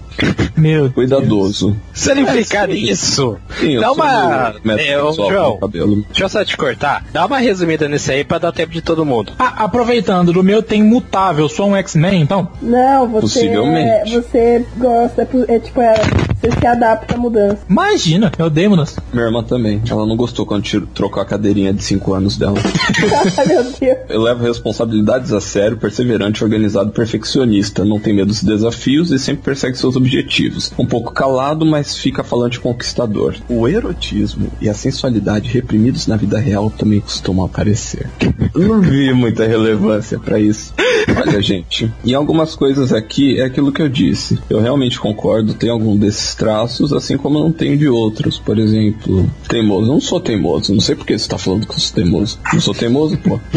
Meu 0.56 0.82
Deus. 0.82 0.94
Cuidadoso. 0.94 1.76
Se 1.92 2.10
ele 2.10 2.26
ficar 2.26 2.68
nisso, 2.68 3.36
Sim, 3.58 3.74
eu 3.74 3.80
dá 3.80 3.86
sou 3.88 3.96
uma. 3.96 4.54
É, 4.78 4.98
João, 5.12 5.56
cabelo. 5.58 6.04
deixa 6.08 6.24
eu 6.24 6.28
só 6.28 6.44
te 6.44 6.56
cortar. 6.56 7.04
Dá 7.12 7.26
uma 7.26 7.38
resumida 7.38 7.88
nisso 7.88 8.10
aí 8.10 8.24
pra 8.24 8.38
dar 8.38 8.52
tempo 8.52 8.72
de 8.72 8.82
todo 8.82 9.04
mundo. 9.04 9.32
Ah, 9.38 9.64
aproveitando, 9.64 10.32
no 10.32 10.42
meu 10.42 10.62
tem 10.62 10.82
mutável, 10.82 11.48
sou 11.48 11.68
um 11.68 11.76
X-Men, 11.76 12.22
então? 12.22 12.48
Não, 12.60 13.06
você, 13.08 13.20
Possivelmente. 13.20 14.14
você 14.14 14.64
gosta, 14.76 15.22
é, 15.22 15.54
é 15.54 15.58
tipo, 15.58 15.80
é, 15.80 15.94
você 16.40 16.52
se 16.52 16.66
adapta 16.66 17.14
à 17.14 17.18
mudança. 17.18 17.58
Imagina, 17.68 18.30
eu 18.38 18.48
dei 18.48 18.68
mudança. 18.68 19.02
Minha 19.12 19.26
irmã 19.26 19.42
também. 19.42 19.82
Ela 19.88 20.06
não 20.06 20.16
gostou 20.16 20.46
quando 20.46 20.62
tiro, 20.62 20.86
trocou 20.86 21.22
a 21.22 21.26
cadeirinha 21.26 21.72
de 21.72 21.82
5 21.82 22.14
anos 22.14 22.36
dela. 22.36 22.54
Meu 23.46 23.64
Deus. 23.64 23.98
Eu 24.08 24.22
levo 24.22 24.44
responsabilidades 24.44 25.32
a 25.32 25.40
sério, 25.40 25.76
perseverante, 25.76 26.42
organizado, 26.44 26.92
perfeccionista. 26.92 27.84
Não 27.84 27.98
tem 27.98 28.14
medo 28.14 28.28
dos 28.28 28.42
desafios 28.42 29.10
e 29.10 29.18
sempre 29.18 29.42
persegue 29.42 29.76
seus 29.76 29.96
objetivos. 29.96 30.72
Um 30.78 30.86
pouco 30.86 31.12
calado, 31.12 31.66
mas 31.66 31.96
fica 31.96 32.22
falante 32.22 32.60
conquistador. 32.60 33.34
O 33.48 33.66
erotismo 33.66 34.50
e 34.60 34.68
a 34.68 34.74
sensualidade 34.74 35.50
reprimidos 35.50 36.06
na 36.06 36.16
vida 36.16 36.38
real 36.38 36.70
também 36.70 37.00
costumam 37.00 37.46
aparecer. 37.46 38.08
Eu 38.54 38.68
não 38.68 38.80
vi 38.80 39.12
muita 39.12 39.46
relevância 39.46 40.18
pra 40.18 40.38
isso. 40.38 40.72
Olha, 41.16 41.40
gente, 41.42 41.92
em 42.04 42.14
algumas 42.14 42.54
coisas 42.54 42.92
aqui 42.92 43.40
é 43.40 43.44
aquilo 43.44 43.72
que 43.72 43.82
eu 43.82 43.88
disse. 43.88 44.38
Eu 44.48 44.60
realmente 44.60 45.00
concordo, 45.00 45.54
tem 45.54 45.70
algum 45.70 45.96
desses 45.96 46.27
desses 46.28 46.34
traços, 46.34 46.92
assim 46.92 47.16
como 47.16 47.38
eu 47.38 47.44
não 47.44 47.52
tenho 47.52 47.76
de 47.76 47.88
outros. 47.88 48.38
Por 48.38 48.58
exemplo, 48.58 49.28
teimoso. 49.48 49.86
Não 49.90 50.00
sou 50.00 50.20
teimoso. 50.20 50.72
Não 50.72 50.80
sei 50.80 50.94
por 50.94 51.06
que 51.06 51.18
você 51.18 51.28
tá 51.28 51.38
falando 51.38 51.66
que 51.66 51.74
eu 51.74 51.78
sou 51.78 51.94
teimoso. 51.94 52.38
Não 52.52 52.60
sou 52.60 52.74
teimoso, 52.74 53.16
pô. 53.18 53.40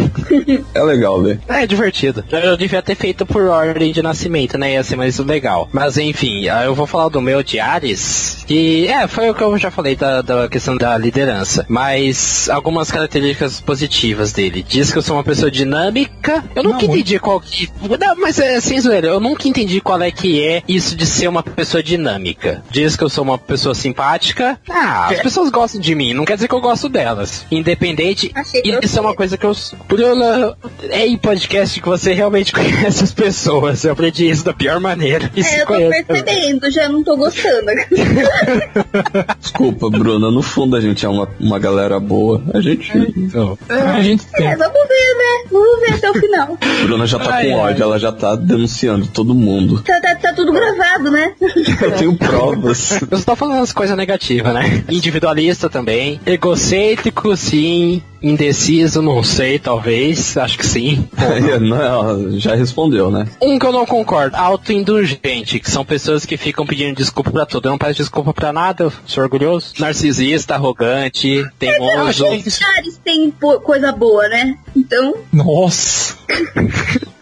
É 0.73 0.83
legal 0.83 1.21
ver. 1.21 1.39
É 1.47 1.65
divertido. 1.65 2.23
Eu 2.31 2.55
devia 2.55 2.81
ter 2.81 2.95
feito 2.95 3.25
por 3.25 3.43
ordem 3.43 3.91
de 3.91 4.01
nascimento, 4.01 4.57
né? 4.57 4.73
Ia 4.73 4.83
ser 4.83 4.95
mais 4.95 5.17
legal. 5.19 5.69
Mas 5.71 5.97
enfim, 5.97 6.47
aí 6.47 6.65
eu 6.65 6.75
vou 6.75 6.87
falar 6.87 7.09
do 7.09 7.21
meu 7.21 7.43
de 7.43 7.59
Ares. 7.59 8.43
Que 8.47 8.87
é, 8.87 9.07
foi 9.07 9.29
o 9.29 9.35
que 9.35 9.43
eu 9.43 9.57
já 9.57 9.71
falei 9.71 9.95
da, 9.95 10.21
da 10.21 10.47
questão 10.47 10.77
da 10.77 10.97
liderança. 10.97 11.65
Mas 11.67 12.49
algumas 12.49 12.91
características 12.91 13.59
positivas 13.59 14.31
dele. 14.31 14.65
Diz 14.67 14.91
que 14.91 14.97
eu 14.97 15.01
sou 15.01 15.15
uma 15.15 15.23
pessoa 15.23 15.51
dinâmica. 15.51 16.43
Eu 16.55 16.63
nunca 16.63 16.85
Não, 16.85 16.93
entendi 16.93 17.19
qual 17.19 17.39
que. 17.39 17.69
Não, 17.99 18.15
mas 18.17 18.39
é 18.39 18.59
sem 18.59 18.79
zoeira, 18.79 19.07
eu 19.07 19.19
nunca 19.19 19.47
entendi 19.47 19.81
qual 19.81 20.01
é 20.01 20.11
que 20.11 20.43
é 20.43 20.63
isso 20.67 20.95
de 20.95 21.05
ser 21.05 21.27
uma 21.27 21.43
pessoa 21.43 21.83
dinâmica. 21.83 22.60
Diz 22.69 22.95
que 22.95 23.03
eu 23.03 23.09
sou 23.09 23.23
uma 23.23 23.37
pessoa 23.37 23.73
simpática. 23.75 24.59
Ah, 24.69 25.09
as 25.09 25.19
pessoas 25.19 25.49
gostam 25.49 25.79
de 25.81 25.93
mim, 25.95 26.13
não 26.13 26.25
quer 26.25 26.35
dizer 26.35 26.47
que 26.47 26.53
eu 26.55 26.61
gosto 26.61 26.87
delas. 26.87 27.45
Independente. 27.51 28.31
Achei 28.35 28.61
isso 28.83 28.97
é 28.97 29.01
uma 29.01 29.13
coisa 29.15 29.37
que 29.37 29.45
eu. 29.45 29.53
Bruna, 29.87 30.55
é 30.89 31.05
em 31.07 31.17
podcast 31.17 31.79
que 31.81 31.87
você 31.87 32.13
realmente 32.13 32.51
conhece 32.53 33.03
as 33.03 33.13
pessoas. 33.13 33.83
Eu 33.83 33.93
aprendi 33.93 34.29
isso 34.29 34.43
da 34.45 34.53
pior 34.53 34.79
maneira. 34.79 35.29
E 35.35 35.41
É, 35.41 35.43
se 35.43 35.55
eu 35.59 35.65
tô 35.65 35.73
conhece. 35.73 36.03
percebendo, 36.03 36.71
já 36.71 36.87
não 36.89 37.03
tô 37.03 37.17
gostando. 37.17 37.71
Desculpa, 39.39 39.89
Bruna. 39.89 40.31
No 40.31 40.41
fundo 40.41 40.75
a 40.75 40.81
gente 40.81 41.05
é 41.05 41.09
uma, 41.09 41.27
uma 41.39 41.59
galera 41.59 41.99
boa. 41.99 42.41
A 42.53 42.61
gente. 42.61 42.91
Então, 43.17 43.57
a 43.69 44.01
gente 44.01 44.25
tem. 44.27 44.47
É, 44.47 44.55
vamos 44.55 44.73
ver, 44.73 45.15
né? 45.17 45.49
Vamos 45.51 45.79
ver 45.81 45.93
até 45.95 46.09
o 46.09 46.13
final. 46.13 46.57
Bruna 46.83 47.05
já 47.05 47.19
tá 47.19 47.35
Ai, 47.35 47.49
com 47.49 47.63
ai. 47.63 47.71
ódio, 47.71 47.83
ela 47.83 47.99
já 47.99 48.11
tá 48.11 48.35
denunciando 48.35 49.07
todo 49.07 49.33
mundo. 49.35 49.81
Tá, 49.83 49.99
tá, 50.01 50.15
tá 50.15 50.33
tudo 50.33 50.51
gravado, 50.51 51.11
né? 51.11 51.33
Eu 51.81 51.91
tenho 51.93 52.15
provas. 52.51 53.01
Eu 53.09 53.17
só 53.17 53.23
tô 53.25 53.35
falando 53.35 53.61
as 53.63 53.71
coisas 53.73 53.95
negativas, 53.97 54.53
né? 54.53 54.83
Individualista 54.89 55.69
também. 55.69 56.19
Egocêntrico, 56.25 57.35
sim. 57.35 58.01
Indeciso, 58.21 59.01
não 59.01 59.23
sei, 59.23 59.57
talvez. 59.57 60.37
Acho 60.37 60.55
que 60.57 60.65
sim. 60.65 61.07
não, 61.59 62.37
já 62.39 62.53
respondeu, 62.55 63.09
né? 63.09 63.27
Um 63.41 63.57
que 63.57 63.65
eu 63.65 63.71
não 63.71 63.83
concordo, 63.83 64.35
autoindulgente, 64.37 65.59
que 65.59 65.69
são 65.71 65.83
pessoas 65.83 66.23
que 66.23 66.37
ficam 66.37 66.65
pedindo 66.65 66.95
desculpa 66.95 67.31
pra 67.31 67.47
tudo. 67.47 67.65
Eu 67.67 67.71
não 67.71 67.77
peço 67.79 67.95
desculpa 67.95 68.31
pra 68.31 68.53
nada, 68.53 68.83
eu 68.85 68.93
sou 69.07 69.23
orgulhoso. 69.23 69.73
Narcisista, 69.79 70.53
arrogante, 70.53 71.43
teimoso. 71.57 72.25
Ares 72.27 72.99
tem 73.03 73.31
po- 73.31 73.59
coisa 73.61 73.91
boa, 73.91 74.27
né? 74.27 74.55
Então, 74.75 75.15
Nossa! 75.33 76.15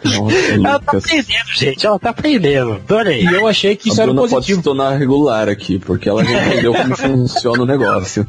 Nossa, 0.04 0.36
Ela 0.54 0.78
tá 0.80 0.98
aprendendo, 0.98 1.46
gente, 1.54 1.86
ela 1.86 1.98
tá 1.98 2.10
aprendendo. 2.10 2.72
Adorei. 2.74 3.22
E 3.22 3.34
eu 3.34 3.46
achei 3.46 3.76
que 3.76 3.88
isso 3.88 4.00
a 4.00 4.04
era 4.04 4.12
Bruna 4.12 4.20
pode 4.22 4.30
se 4.30 4.34
positivo. 4.36 4.62
tornar 4.62 4.96
regular 4.96 5.48
aqui, 5.48 5.78
porque 5.78 6.08
ela 6.08 6.24
já 6.24 6.46
entendeu 6.46 6.72
como 6.74 6.94
funciona 6.96 7.62
o 7.62 7.66
negócio. 7.66 8.26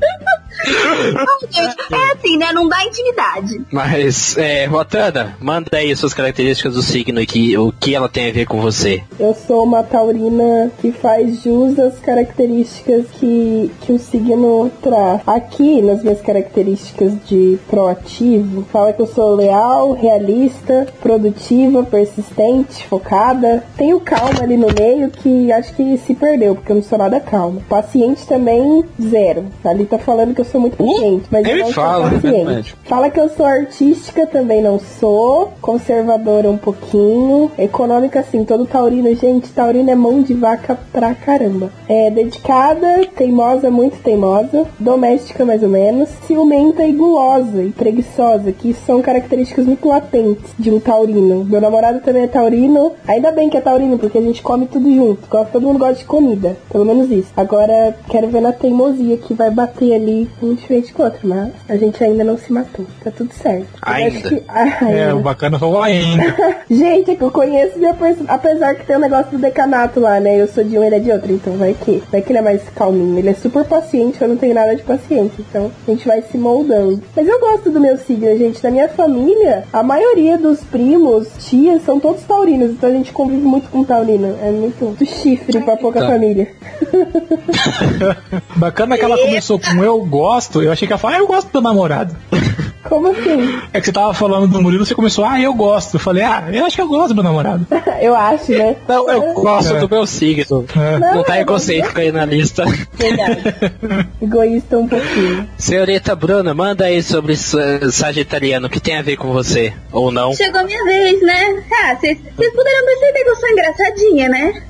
É 0.64 2.12
assim, 2.14 2.38
né? 2.38 2.52
Não 2.54 2.68
dá 2.68 2.84
intimidade. 2.86 3.62
Mas, 3.72 4.38
é, 4.38 4.66
Rotana, 4.66 5.36
manda 5.40 5.70
aí 5.74 5.96
suas 5.96 6.14
características 6.14 6.74
do 6.74 6.82
signo 6.82 7.22
e 7.22 7.26
que, 7.26 7.58
o 7.58 7.72
que 7.72 7.96
ela 7.96 8.10
tem 8.10 8.30
a 8.30 8.34
ver 8.34 8.46
com 8.46 8.62
você. 8.62 9.04
Eu 9.20 9.34
sou 9.34 9.64
uma 9.64 9.84
taurina 9.84 10.72
que 10.80 10.92
faz 10.92 11.44
jus 11.44 11.78
às 11.80 12.00
características 12.00 13.06
que, 13.20 13.72
que 13.82 13.94
o 13.94 14.00
signo 14.00 14.72
traz. 14.82 15.22
Aqui, 15.26 15.82
nas 15.82 16.04
minhas 16.04 16.22
características 16.22 17.14
de 17.28 17.58
proativo, 17.70 18.64
fala 18.72 18.94
que 18.94 19.02
eu 19.02 19.08
sou 19.08 19.36
leal, 19.36 19.94
realista, 19.94 20.88
produtiva, 21.02 21.84
persistente, 21.84 22.88
focada. 22.88 23.64
Tenho 23.78 24.00
calma 24.00 24.44
ali 24.44 24.58
no 24.58 24.68
meio 24.68 25.10
que 25.10 25.52
acho 25.52 25.74
que 25.74 25.98
se 25.98 26.14
perdeu, 26.14 26.56
porque 26.56 26.72
eu 26.72 26.76
não 26.76 26.84
sou 26.84 26.98
nada 26.98 27.20
calma. 27.20 27.62
Paciente 27.68 28.26
também, 28.26 28.84
zero. 29.02 29.46
Ali 29.64 29.86
tá 29.86 29.98
falando 29.98 30.34
que 30.34 30.42
eu 30.42 30.46
sou 30.52 30.62
muito 30.62 30.78
paciente, 30.78 31.26
mas 31.32 31.44
nem 31.44 31.58
eu 31.58 31.66
não 31.66 31.72
fala, 31.72 32.10
sou 32.10 32.20
paciente. 32.20 32.76
Fala 32.84 33.10
que 33.10 33.20
eu 33.20 33.30
sou 33.30 33.46
artística, 33.46 34.28
também 34.28 34.62
não 34.62 34.80
sou. 34.80 35.52
Conservadora 35.62 36.50
um 36.50 36.58
pouquinho. 36.58 37.52
Econômica, 37.58 38.24
sim. 38.24 38.44
Todo 38.44 38.66
taurino, 38.66 39.14
gente, 39.16 39.50
taurino 39.50 39.90
é 39.90 39.96
mão 39.96 40.22
de 40.22 40.34
vaca 40.34 40.78
pra 40.92 41.14
caramba. 41.14 41.72
É 41.88 42.10
dedicada, 42.12 43.06
teimosa, 43.16 43.72
muito 43.72 43.98
teimosa. 44.02 44.66
Doméstica, 44.80 45.46
mais 45.46 45.64
ou 45.64 45.70
menos. 45.70 46.10
Ciumenta 46.28 46.86
e 46.86 46.92
gulosa 46.92 47.64
e 47.64 47.70
preguiçosa, 47.70 48.52
que 48.52 48.74
são 48.74 49.02
características 49.02 49.66
muito 49.66 49.88
latentes 49.88 50.52
de 50.60 50.70
um 50.70 50.80
taurino. 50.80 51.46
Meu 51.46 51.62
namorado 51.62 52.00
também 52.02 52.24
é 52.24 52.28
taurino. 52.28 52.92
Ainda 53.08 53.32
bem 53.32 53.50
que 53.50 53.58
é 53.58 53.62
taurino, 53.62 53.98
porque 53.98 54.18
a 54.18 54.22
gente 54.22 54.42
come 54.42 54.66
tudo 54.66 54.94
junto. 54.94 55.28
Todo 55.52 55.62
mundo 55.62 55.80
gosta 55.80 55.96
de 55.96 56.06
comida. 56.06 56.58
Pelo 56.72 56.86
menos 56.86 57.10
isso. 57.10 57.32
Agora, 57.38 57.96
quero 58.10 58.28
ver 58.28 58.42
na 58.42 58.52
teimosia 58.52 59.18
que 59.18 59.34
vai 59.34 59.50
bater 59.50 59.94
ali 59.94 60.30
um 60.42 60.56
com 60.94 61.02
o 61.02 61.06
outro, 61.06 61.20
mas 61.28 61.50
a 61.70 61.76
gente 61.76 62.04
ainda 62.04 62.24
não 62.24 62.38
se 62.38 62.52
matou. 62.52 62.86
Tá 63.04 63.12
tudo 63.12 63.34
certo. 63.34 63.68
Ainda? 63.82 64.18
acho 64.18 64.30
que- 64.30 64.44
Ah, 64.50 64.68
É, 64.90 65.04
ainda. 65.06 65.16
o 65.16 65.20
bacana 65.20 65.58
foi 65.60 65.68
o 65.68 65.82
ainda. 65.82 66.36
Gente, 66.70 67.12
é 67.12 67.16
que 67.16 67.22
eu 67.24 67.32
conheço 67.32 67.78
minha 67.78 67.94
person... 67.94 68.24
Apesar 68.28 68.76
que 68.76 68.86
tem 68.86 68.96
o 68.96 69.00
negócio 69.00 69.32
do 69.32 69.38
decanato 69.38 70.00
lá, 70.00 70.20
né? 70.20 70.42
Eu 70.42 70.48
sou 70.48 70.64
de 70.64 70.78
um, 70.78 70.84
ele 70.84 70.96
é 70.96 71.00
de 71.00 71.12
outro, 71.12 71.32
então 71.32 71.54
vai 71.58 71.74
que. 71.74 72.02
Vai 72.12 72.22
que 72.22 72.32
ele 72.32 72.40
é 72.40 72.42
mais 72.42 72.62
calminho. 72.76 73.18
Ele 73.20 73.30
é 73.30 73.34
super 73.34 73.64
paciente, 73.66 74.22
eu 74.22 74.28
não 74.28 74.38
tenho 74.38 74.54
nada 74.56 74.76
de 74.76 74.84
paciência. 74.84 75.34
Então 75.50 75.72
a 75.88 75.92
gente 75.92 76.08
vai 76.08 76.22
se 76.22 76.38
moldando. 76.38 77.02
Mas 77.16 77.28
eu 77.28 77.40
gosto 77.40 77.70
do 77.70 77.80
meu 77.80 77.98
signo, 77.98 78.38
gente. 78.38 78.62
Da 78.62 78.72
minha 78.72 78.88
família, 78.90 79.64
a 79.74 79.84
maioria 79.84 80.38
dos 80.38 80.62
primos, 80.64 81.28
tias, 81.40 81.84
são 81.84 82.00
todos 82.00 82.24
taurinos. 82.24 82.72
Então 82.72 82.90
a 82.90 82.94
gente 82.94 83.12
convive 83.12 83.42
muito 83.44 83.70
com 83.70 83.84
taurino. 83.84 84.36
É 84.42 84.50
muito, 84.52 84.84
muito 84.86 85.06
chifre 85.06 85.60
pra 85.62 85.76
pouca 85.78 86.00
Tá. 86.02 86.08
família. 86.08 86.48
Bacana 88.56 88.98
que 88.98 89.04
ela 89.04 89.18
começou 89.18 89.60
com 89.60 89.84
eu 89.84 90.04
gosto, 90.06 90.31
eu 90.56 90.72
achei 90.72 90.88
que 90.88 90.94
ela 90.94 91.00
falou, 91.00 91.16
ah, 91.18 91.20
eu 91.20 91.28
gosto 91.28 91.50
do 91.52 91.62
namorado. 91.62 92.16
Como 92.84 93.08
assim? 93.08 93.62
É 93.72 93.80
que 93.80 93.86
você 93.86 93.92
tava 93.94 94.14
falando 94.14 94.48
do 94.48 94.62
Murilo, 94.62 94.86
você 94.86 94.94
começou, 94.94 95.24
ah, 95.24 95.40
eu 95.40 95.54
gosto. 95.54 95.96
Eu 95.96 96.00
falei, 96.00 96.24
ah, 96.24 96.50
eu 96.52 96.66
acho 96.66 96.76
que 96.76 96.82
eu 96.82 96.88
gosto 96.90 97.10
do 97.10 97.16
meu 97.16 97.24
namorado. 97.24 97.66
eu 98.02 98.14
acho, 98.16 98.52
né? 98.52 98.76
Não, 98.88 99.10
eu 99.10 99.34
gosto 99.36 99.76
É. 99.76 99.80
do 99.80 99.88
meu 99.90 100.06
signo. 100.06 100.66
É. 100.76 101.00
Não 101.00 101.24
tá 101.24 101.38
é, 101.38 101.42
egocêntrico 101.42 102.00
aí 102.02 102.12
na 102.12 102.26
lista. 102.26 102.66
Verdade. 102.94 103.44
Egoísta 104.22 104.78
um 104.78 104.88
pouquinho. 104.90 105.48
Senhorita 105.58 106.16
Bruna, 106.16 106.54
manda 106.54 106.86
aí 106.86 107.02
sobre 107.02 107.38
sa- 107.38 107.90
Sagitariano, 107.92 108.68
o 108.68 108.70
que 108.70 108.80
tem 108.82 108.98
a 108.98 109.02
ver 109.02 109.16
com 109.16 109.32
você? 109.32 109.74
Ou 109.94 110.12
não? 110.12 110.34
Chegou 110.34 110.60
a 110.60 110.64
minha 110.64 110.84
vez, 110.84 111.22
né? 111.22 111.64
Ah, 111.72 111.96
vocês 111.96 112.18
vocês 112.36 112.54
puderam 112.54 112.86
perceber 112.86 113.24
que 113.24 113.30
eu 113.30 113.36
sou 113.38 113.50
engraçadinha, 113.50 114.30
né? 114.30 114.64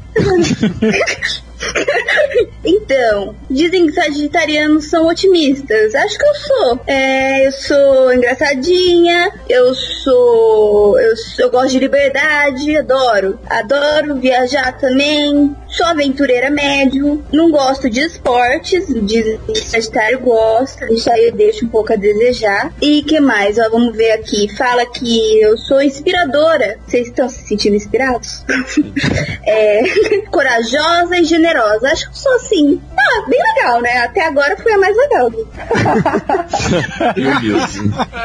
Então, 2.63 3.35
dizem 3.49 3.87
que 3.87 3.93
sagitarianos 3.93 4.85
são 4.85 5.07
otimistas. 5.07 5.95
Acho 5.95 6.17
que 6.17 6.25
eu 6.25 6.35
sou. 6.35 6.79
É, 6.87 7.47
eu 7.47 7.51
sou 7.51 8.13
engraçadinha, 8.13 9.31
eu 9.49 9.73
sou, 9.73 10.99
eu 10.99 11.15
sou. 11.17 11.45
Eu 11.45 11.51
gosto 11.51 11.71
de 11.71 11.79
liberdade, 11.79 12.77
adoro. 12.77 13.39
Adoro 13.49 14.15
viajar 14.15 14.77
também. 14.77 15.55
Sou 15.71 15.85
aventureira 15.87 16.49
médio. 16.49 17.23
Não 17.31 17.49
gosto 17.49 17.89
de 17.89 18.01
esportes. 18.01 18.85
Que 18.85 19.39
Sagitário 19.55 20.19
gosta. 20.19 20.91
Isso 20.91 21.09
aí 21.09 21.31
deixa 21.31 21.65
um 21.65 21.69
pouco 21.69 21.93
a 21.93 21.95
desejar. 21.95 22.73
E 22.81 23.01
que 23.03 23.21
mais? 23.21 23.57
Ó, 23.57 23.69
vamos 23.69 23.95
ver 23.95 24.11
aqui. 24.11 24.53
Fala 24.55 24.85
que 24.85 25.41
eu 25.41 25.57
sou 25.57 25.81
inspiradora. 25.81 26.77
Vocês 26.85 27.07
estão 27.07 27.29
se 27.29 27.47
sentindo 27.47 27.75
inspirados? 27.77 28.43
é, 29.47 29.83
corajosa 30.29 31.17
e 31.17 31.23
generosa. 31.23 31.87
Acho 31.87 32.05
que 32.05 32.11
eu 32.11 32.21
sou 32.21 32.35
assim. 32.35 32.81
Ah, 32.91 33.25
bem 33.29 33.39
legal, 33.55 33.81
né? 33.81 33.97
Até 33.99 34.25
agora 34.27 34.57
foi 34.57 34.73
a 34.73 34.77
mais 34.77 34.95
legal. 34.97 35.31
Meu 37.15 37.39
Deus. 37.39 37.75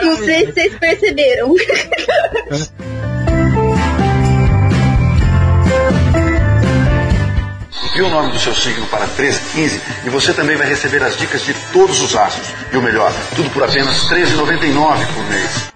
Não 0.02 0.16
sei 0.16 0.46
se 0.46 0.52
vocês 0.52 0.74
perceberam. 0.78 1.54
Envie 7.96 8.08
o 8.08 8.10
nome 8.10 8.30
do 8.30 8.38
seu 8.38 8.54
signo 8.54 8.84
para 8.88 9.06
1315 9.06 9.80
e 10.04 10.10
você 10.10 10.34
também 10.34 10.54
vai 10.54 10.68
receber 10.68 11.02
as 11.02 11.16
dicas 11.16 11.42
de 11.42 11.54
todos 11.72 11.98
os 12.02 12.14
astros. 12.14 12.46
E 12.70 12.76
o 12.76 12.82
melhor, 12.82 13.10
tudo 13.34 13.48
por 13.48 13.62
apenas 13.64 14.10
R$ 14.10 14.20
13,99 14.22 15.06
por 15.14 15.24
mês. 15.30 15.75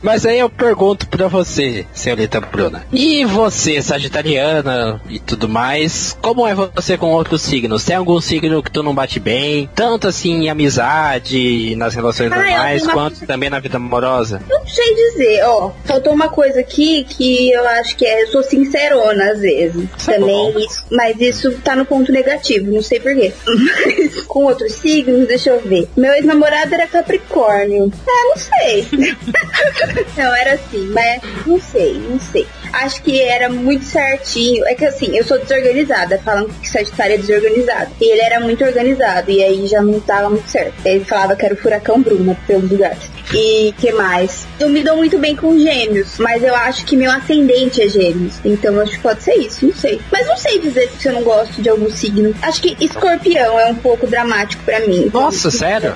Mas 0.00 0.24
aí 0.24 0.38
eu 0.38 0.48
pergunto 0.48 1.08
pra 1.08 1.26
você, 1.26 1.84
senhorita 1.92 2.40
Bruna. 2.40 2.84
E 2.92 3.24
você, 3.24 3.82
sagitariana 3.82 5.00
e 5.08 5.18
tudo 5.18 5.48
mais, 5.48 6.16
como 6.22 6.46
é 6.46 6.54
você 6.54 6.96
com 6.96 7.10
outros 7.12 7.42
signos? 7.42 7.84
Tem 7.84 7.96
algum 7.96 8.20
signo 8.20 8.62
que 8.62 8.70
tu 8.70 8.82
não 8.82 8.94
bate 8.94 9.18
bem? 9.18 9.68
Tanto 9.74 10.06
assim 10.06 10.44
em 10.44 10.48
amizade, 10.50 11.74
nas 11.76 11.94
relações 11.96 12.30
Ah, 12.30 12.36
normais, 12.36 12.86
quanto 12.86 13.26
também 13.26 13.50
na 13.50 13.58
vida 13.58 13.76
amorosa? 13.76 14.40
Não 14.48 14.66
sei 14.66 14.94
dizer, 14.94 15.42
ó. 15.44 15.72
Faltou 15.84 16.12
uma 16.12 16.28
coisa 16.28 16.60
aqui 16.60 17.04
que 17.04 17.50
eu 17.50 17.66
acho 17.66 17.96
que 17.96 18.06
é. 18.06 18.22
Eu 18.22 18.28
sou 18.28 18.42
sincerona 18.44 19.32
às 19.32 19.40
vezes. 19.40 19.84
Isso 19.98 20.10
é 20.10 20.14
também, 20.18 20.52
bom. 20.52 20.58
isso- 20.60 20.84
mas 20.92 21.20
isso 21.20 21.50
tá 21.64 21.74
no 21.74 21.84
ponto 21.84 22.12
negativo, 22.12 22.70
não 22.70 22.82
sei 22.82 23.00
porquê. 23.00 23.32
Com 24.28 24.44
outros 24.44 24.72
signos, 24.74 25.26
deixa 25.26 25.50
eu 25.50 25.60
ver. 25.60 25.88
Meu 25.96 26.12
ex-namorado 26.12 26.72
era 26.74 26.86
Capricórnio. 26.86 27.92
Ah, 28.06 28.24
não 28.28 28.36
sei. 28.36 28.86
Não, 30.16 30.34
era 30.34 30.54
assim, 30.54 30.86
mas 30.92 31.22
não 31.46 31.60
sei, 31.60 31.94
não 31.94 32.20
sei. 32.20 32.46
Acho 32.72 33.02
que 33.02 33.20
era 33.20 33.48
muito 33.48 33.84
certinho. 33.84 34.66
É 34.66 34.74
que 34.74 34.84
assim, 34.84 35.16
eu 35.16 35.24
sou 35.24 35.38
desorganizada, 35.38 36.18
falam 36.18 36.48
que 36.48 36.68
Sagitário 36.68 37.14
é 37.14 37.18
desorganizado. 37.18 37.90
E 38.00 38.10
ele 38.10 38.20
era 38.20 38.40
muito 38.40 38.64
organizado, 38.64 39.30
e 39.30 39.42
aí 39.42 39.66
já 39.66 39.80
não 39.80 40.00
tava 40.00 40.30
muito 40.30 40.48
certo. 40.48 40.74
Ele 40.84 41.04
falava 41.04 41.36
que 41.36 41.44
era 41.44 41.54
o 41.54 41.56
furacão 41.56 42.00
Bruna 42.00 42.36
pelos 42.46 42.70
lugares. 42.70 43.17
E 43.34 43.74
que 43.78 43.92
mais? 43.92 44.46
Eu 44.58 44.68
me 44.68 44.82
dou 44.82 44.96
muito 44.96 45.18
bem 45.18 45.36
com 45.36 45.58
gêmeos, 45.58 46.18
mas 46.18 46.42
eu 46.42 46.54
acho 46.54 46.84
que 46.84 46.96
meu 46.96 47.10
ascendente 47.10 47.82
é 47.82 47.88
gêmeos. 47.88 48.34
Então 48.44 48.74
eu 48.74 48.82
acho 48.82 48.92
que 48.92 49.00
pode 49.00 49.22
ser 49.22 49.34
isso, 49.34 49.66
não 49.66 49.74
sei. 49.74 50.00
Mas 50.10 50.26
não 50.26 50.36
sei 50.36 50.58
dizer 50.58 50.90
se 50.98 51.08
eu 51.08 51.12
não 51.12 51.22
gosto 51.22 51.60
de 51.60 51.68
algum 51.68 51.90
signo. 51.90 52.34
Acho 52.42 52.60
que 52.62 52.76
escorpião 52.82 53.58
é 53.60 53.66
um 53.66 53.74
pouco 53.74 54.06
dramático 54.06 54.62
pra 54.64 54.80
mim. 54.80 55.10
Nossa, 55.12 55.50
sério? 55.50 55.94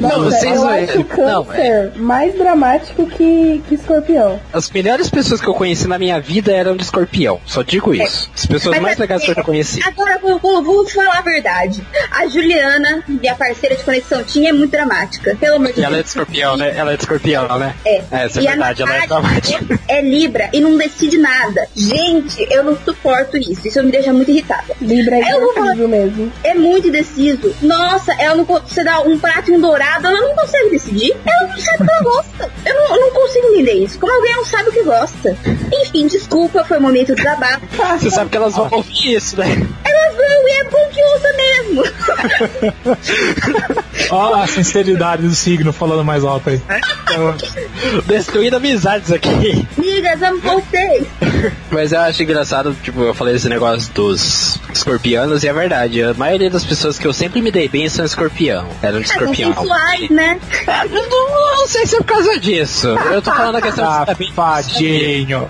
Nossa, 0.00 0.16
Não, 0.18 0.24
vocês 0.24 0.44
eu 0.44 0.98
não- 0.98 1.44
câncer 1.44 1.92
mais 1.96 2.34
dramático 2.36 3.06
que, 3.06 3.62
que 3.68 3.74
escorpião. 3.74 4.38
As 4.52 4.70
melhores 4.70 5.08
pessoas 5.08 5.40
que 5.40 5.46
eu 5.48 5.54
conheci 5.54 5.86
na 5.86 5.98
minha 5.98 6.20
vida 6.20 6.52
eram 6.52 6.76
de 6.76 6.82
escorpião. 6.82 7.40
Só 7.46 7.62
digo 7.62 7.94
isso. 7.94 8.30
As 8.34 8.46
pessoas 8.46 8.74
Mas 8.74 8.82
mais 8.82 8.96
sabe 8.98 9.02
legais 9.02 9.24
que 9.24 9.30
eu 9.30 9.34
já 9.34 9.42
conheci. 9.42 9.80
Agora 9.82 10.14
eu 10.14 10.20
vou, 10.20 10.38
vou, 10.38 10.62
vou 10.62 10.88
falar 10.88 11.18
a 11.18 11.22
verdade. 11.22 11.82
A 12.10 12.26
Juliana, 12.26 13.02
minha 13.08 13.34
parceira 13.34 13.76
de 13.76 13.82
conexão, 13.82 14.22
tinha 14.24 14.50
é 14.50 14.52
muito 14.52 14.70
dramática. 14.70 15.36
Pelo 15.40 15.58
E 15.76 15.84
ela 15.84 15.96
é 15.98 16.02
de 16.02 16.08
escorpião, 16.08 16.56
né? 16.56 16.74
Ela 16.76 16.92
é 16.92 16.96
de 16.96 17.02
escorpião, 17.02 17.58
né? 17.58 17.74
É. 17.84 18.02
Essa 18.10 18.40
é 18.40 18.46
a 18.46 18.50
verdade, 18.50 18.82
ela 18.82 18.96
é 18.96 19.06
dramática. 19.06 19.80
É 19.88 20.00
Libra 20.00 20.48
e 20.52 20.60
não 20.60 20.76
decide 20.76 21.18
nada. 21.18 21.66
Gente, 21.76 22.46
eu 22.50 22.64
não 22.64 22.76
suporto 22.76 23.36
isso. 23.36 23.66
Isso 23.66 23.82
me 23.82 23.90
deixa 23.90 24.12
muito 24.12 24.30
irritada. 24.30 24.74
Libra 24.80 25.16
é 25.16 25.20
indeciso 25.20 25.88
mesmo. 25.88 26.32
É 26.42 26.54
muito 26.54 26.88
indeciso. 26.88 27.54
Nossa, 27.62 28.12
ela 28.14 28.34
não 28.34 28.44
você 28.44 28.82
dá 28.82 29.00
um 29.00 29.18
prato 29.18 29.50
e 29.50 29.54
um 29.54 29.60
dourado, 29.60 30.06
ela 30.06 30.20
não 30.20 30.34
consegue 30.34 30.70
decidir. 30.70 31.16
Ela 31.26 31.48
não 31.48 31.58
sabe 31.58 31.82
o 31.82 31.86
que 31.86 31.92
ela 31.92 32.02
gosta. 32.02 32.50
Eu 32.64 32.74
não, 32.74 32.96
eu 32.96 33.00
não 33.00 33.10
consigo 33.10 33.46
entender 33.48 33.72
isso. 33.72 33.98
Como 33.98 34.12
alguém 34.12 34.34
não 34.34 34.44
sabe 34.44 34.68
o 34.68 34.72
que 34.72 34.82
gosta? 34.82 35.36
Enfim, 35.72 36.06
desculpa, 36.06 36.64
foi 36.64 36.78
um 36.78 36.82
momento 36.82 37.14
de 37.14 37.22
desabafo. 37.22 37.66
Você 37.98 38.10
sabe 38.10 38.30
que 38.30 38.36
elas 38.36 38.54
vão 38.54 38.68
ouvir 38.70 39.14
isso, 39.14 39.36
né? 39.38 39.46
Elas 39.84 40.16
vão 40.16 40.48
e 40.48 40.52
é 40.52 40.64
bom 40.64 40.88
que 40.90 41.02
ouça 41.02 41.32
mesmo. 41.32 41.84
Ó, 44.10 44.34
a 44.34 44.46
sinceridade 44.46 45.22
do 45.22 45.34
signo 45.58 45.72
falando 45.72 46.04
mais 46.04 46.24
alto 46.24 46.50
aí. 46.50 46.60
Destruindo 48.06 48.56
amizades 48.56 49.10
aqui. 49.10 49.66
Amigas, 49.76 50.22
amo 50.22 50.40
vocês. 50.40 51.06
Mas 51.70 51.92
eu 51.92 52.00
acho 52.00 52.22
engraçado, 52.22 52.76
tipo, 52.82 53.00
eu 53.02 53.14
falei 53.14 53.34
esse 53.34 53.48
negócio 53.48 53.92
dos 53.92 54.58
escorpianos 54.72 55.42
e 55.42 55.48
é 55.48 55.52
verdade. 55.52 56.02
A 56.02 56.14
maioria 56.14 56.48
das 56.50 56.64
pessoas 56.64 56.98
que 56.98 57.06
eu 57.06 57.12
sempre 57.12 57.42
me 57.42 57.50
dei 57.50 57.68
bem 57.68 57.88
são 57.88 58.04
escorpião. 58.04 58.66
Eram 58.82 59.00
de 59.00 59.10
Ah, 59.10 59.14
escorpião. 59.14 59.54
sensuais, 59.54 60.10
né? 60.10 60.38
Eu 60.90 61.02
não, 61.10 61.56
não 61.58 61.66
sei 61.66 61.86
se 61.86 61.96
é 61.96 61.98
por 61.98 62.06
causa 62.06 62.38
disso. 62.38 62.88
Eu 62.88 63.20
tô 63.20 63.32
falando 63.32 63.56
a 63.56 63.62
questão 63.62 63.84
de 63.84 64.06
Safadinho. 64.28 65.48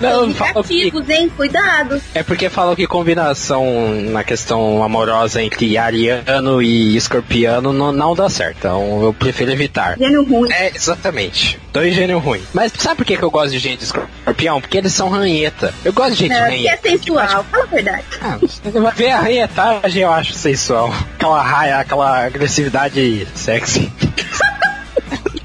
Não, 0.00 0.32
falam 0.34 0.62
que, 0.62 0.90
hein? 1.08 1.28
Cuidado. 1.36 2.00
é 2.14 2.22
porque 2.22 2.48
falam 2.48 2.74
que 2.74 2.86
combinação 2.86 3.64
na 4.10 4.22
questão 4.24 4.82
amorosa 4.82 5.42
entre 5.42 5.76
ariano 5.78 6.60
e 6.62 6.96
escorpiano 6.96 7.72
não, 7.72 7.92
não 7.92 8.14
dá 8.14 8.28
certo. 8.28 8.56
Então 8.58 9.02
eu 9.02 9.12
prefiro 9.12 9.50
evitar. 9.50 9.96
Gênio 9.98 10.24
ruim. 10.24 10.50
É, 10.52 10.72
exatamente. 10.74 11.58
Dois 11.72 11.94
gênios 11.94 12.22
ruins. 12.22 12.44
Mas 12.52 12.72
sabe 12.76 12.96
por 12.96 13.04
que, 13.04 13.16
que 13.16 13.22
eu 13.22 13.30
gosto 13.30 13.50
de 13.52 13.58
gente 13.58 13.78
de 13.78 13.84
escorpião? 13.84 14.60
Porque 14.60 14.78
eles 14.78 14.92
são 14.92 15.08
ranheta. 15.08 15.74
Eu 15.84 15.92
gosto 15.92 16.12
de 16.12 16.18
gente 16.20 16.30
Não, 16.30 16.36
que 16.38 16.42
é 16.44 16.48
ranheta. 16.48 16.88
sensual. 16.90 17.44
Fala 17.50 17.62
a 17.64 17.66
verdade. 17.66 18.04
Ah, 18.20 18.38
você 18.40 18.80
vai 18.80 18.92
ver 18.94 19.10
a 19.10 19.20
ranhetagem, 19.20 20.02
eu 20.02 20.12
acho 20.12 20.32
sensual. 20.34 20.92
Aquela 21.14 21.42
raia, 21.42 21.78
aquela 21.78 22.24
agressividade 22.26 23.26
sexy. 23.34 23.90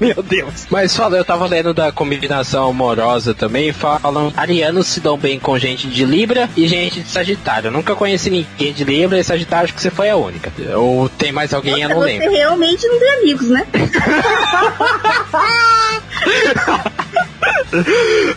Meu 0.00 0.22
Deus. 0.22 0.66
Mas 0.70 0.96
fala, 0.96 1.16
eu 1.18 1.24
tava 1.24 1.46
lendo 1.46 1.74
da 1.74 1.92
combinação 1.92 2.70
amorosa 2.70 3.34
também, 3.34 3.72
falam 3.72 4.32
arianos 4.36 4.86
se 4.86 5.00
dão 5.00 5.18
bem 5.18 5.38
com 5.38 5.58
gente 5.58 5.86
de 5.88 6.04
Libra 6.04 6.48
e 6.56 6.66
gente 6.66 7.00
de 7.02 7.08
Sagitário. 7.08 7.68
Eu 7.68 7.72
nunca 7.72 7.94
conheci 7.94 8.30
ninguém 8.30 8.72
de 8.72 8.84
Libra 8.84 9.18
e 9.18 9.24
Sagitário, 9.24 9.64
acho 9.64 9.74
que 9.74 9.82
você 9.82 9.90
foi 9.90 10.08
a 10.08 10.16
única. 10.16 10.50
Ou 10.76 11.08
tem 11.08 11.32
mais 11.32 11.52
alguém, 11.52 11.82
eu 11.82 11.88
não 11.90 11.96
você 11.96 12.06
lembro. 12.06 12.30
realmente 12.30 12.86
não 12.86 12.98
tem 12.98 13.10
amigos, 13.18 13.50
né? 13.50 13.66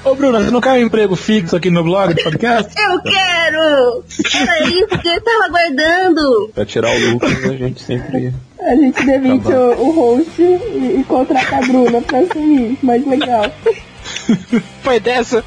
Ô, 0.03 0.15
Bruno, 0.15 0.39
você 0.39 0.51
não 0.51 0.61
quer 0.61 0.73
um 0.73 0.77
emprego 0.77 1.15
fixo 1.15 1.55
aqui 1.55 1.69
no 1.69 1.83
blog 1.83 2.13
do 2.13 2.23
podcast? 2.23 2.71
Eu 2.77 3.01
quero! 3.01 4.03
Era 4.35 4.67
isso 4.67 4.87
que 4.87 5.09
eu 5.09 5.21
tava 5.21 5.45
aguardando. 5.45 6.51
Pra 6.53 6.65
tirar 6.65 6.95
o 6.95 7.09
lucro, 7.11 7.27
a 7.29 7.55
gente 7.55 7.81
sempre. 7.81 8.33
A 8.65 8.75
gente 8.75 9.05
demite 9.05 9.51
o, 9.51 9.71
o 9.81 9.91
host 9.91 10.41
e, 10.41 10.99
e 10.99 11.03
contrata 11.07 11.57
a 11.57 11.61
Bruna 11.61 12.01
pra 12.01 12.19
assumir. 12.19 12.77
Mais 12.81 13.05
legal. 13.05 13.51
Foi 14.83 14.99
dessa. 14.99 15.43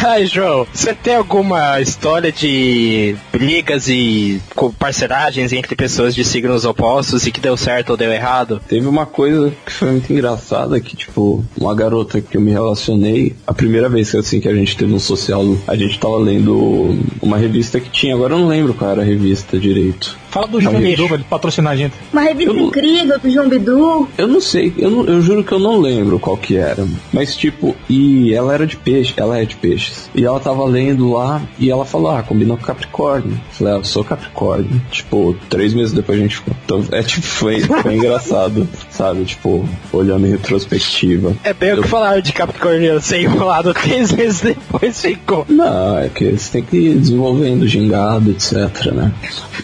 Vai, 0.00 0.26
João. 0.26 0.66
Você 0.72 0.94
tem 0.94 1.16
alguma 1.16 1.80
história 1.80 2.30
de 2.30 3.16
brigas 3.32 3.88
e 3.88 4.40
parceragens 4.78 5.52
entre 5.52 5.74
pessoas 5.74 6.14
de 6.14 6.24
signos 6.24 6.64
opostos 6.64 7.26
e 7.26 7.32
que 7.32 7.40
deu 7.40 7.56
certo 7.56 7.90
ou 7.90 7.96
deu 7.96 8.12
errado? 8.12 8.60
Teve 8.68 8.86
uma 8.86 9.06
coisa 9.06 9.52
que 9.66 9.72
foi 9.72 9.90
muito 9.90 10.12
engraçada, 10.12 10.80
que 10.80 10.96
tipo, 10.96 11.44
uma 11.56 11.74
garota 11.74 12.20
que 12.20 12.36
eu 12.36 12.40
me 12.40 12.52
relacionei, 12.52 13.34
a 13.46 13.52
primeira 13.52 13.88
vez 13.88 14.10
que 14.10 14.16
assim 14.16 14.40
que 14.40 14.48
a 14.48 14.54
gente 14.54 14.76
teve 14.76 14.92
um 14.92 15.00
social, 15.00 15.44
a 15.66 15.74
gente 15.74 15.98
tava 15.98 16.16
lendo 16.18 16.96
uma 17.20 17.36
revista 17.36 17.80
que 17.80 17.90
tinha, 17.90 18.14
agora 18.14 18.34
eu 18.34 18.38
não 18.38 18.48
lembro 18.48 18.74
qual 18.74 18.90
era 18.92 19.02
a 19.02 19.04
revista 19.04 19.58
direito. 19.58 20.16
Fala 20.30 20.46
do 20.46 20.60
João 20.60 20.80
Bidu 20.80 21.06
pra 21.08 21.16
ele 21.16 21.24
patrocinar 21.28 21.72
a 21.72 21.76
gente. 21.76 21.94
Uma 22.12 22.22
revista 22.22 22.52
Eu 22.54 22.58
incrível 22.58 23.18
do 23.18 23.30
João 23.30 23.48
Bidu. 23.48 24.08
Eu 24.16 24.26
não 24.28 24.40
sei, 24.40 24.72
eu, 24.78 24.90
não- 24.90 25.04
eu 25.04 25.20
juro 25.20 25.44
que 25.44 25.52
eu 25.52 25.58
não 25.58 25.78
lembro 25.80 26.18
qual 26.18 26.36
que 26.36 26.56
era. 26.56 26.86
Mas 27.12 27.36
tipo, 27.36 27.76
e 27.88 28.32
ela 28.34 28.54
era 28.54 28.66
de 28.66 28.76
peixe, 28.76 29.14
ela 29.16 29.38
é 29.38 29.44
de 29.44 29.56
peixes. 29.56 30.10
E 30.14 30.24
ela 30.24 30.40
tava 30.40 30.64
lendo 30.64 31.12
lá 31.12 31.42
e 31.58 31.70
ela 31.70 31.84
falou, 31.84 32.10
ah, 32.10 32.22
combinou 32.22 32.56
com 32.56 32.64
Capricórnio. 32.64 33.32
Eu 33.32 33.38
falei, 33.50 33.72
ah, 33.74 33.76
eu 33.76 33.84
sou 33.84 34.04
Capricórnio. 34.04 34.80
Tipo, 34.90 35.36
três 35.48 35.74
meses 35.74 35.92
depois 35.92 36.18
a 36.18 36.22
gente 36.22 36.36
ficou. 36.36 36.54
Então, 36.64 36.84
é 36.90 37.02
tipo, 37.02 37.26
foi, 37.26 37.60
foi 37.60 37.96
engraçado, 37.96 38.68
sabe? 38.90 39.24
Tipo, 39.24 39.68
olhando 39.92 40.26
em 40.26 40.30
retrospectiva. 40.30 41.34
É 41.44 41.52
bem 41.52 41.74
o 41.74 41.82
que 41.82 41.88
falaram 41.88 42.20
de 42.20 42.32
Capricórnio 42.32 43.00
ser 43.02 43.22
enrolado 43.22 43.74
três 43.74 44.12
meses 44.12 44.40
depois 44.40 45.00
ficou. 45.00 45.46
Não, 45.48 45.98
é 45.98 46.08
que 46.08 46.30
você 46.30 46.52
tem 46.52 46.62
que 46.62 46.76
ir 46.76 46.94
desenvolvendo 46.98 47.66
gingado, 47.66 48.30
etc, 48.30 48.92
né? 48.92 49.12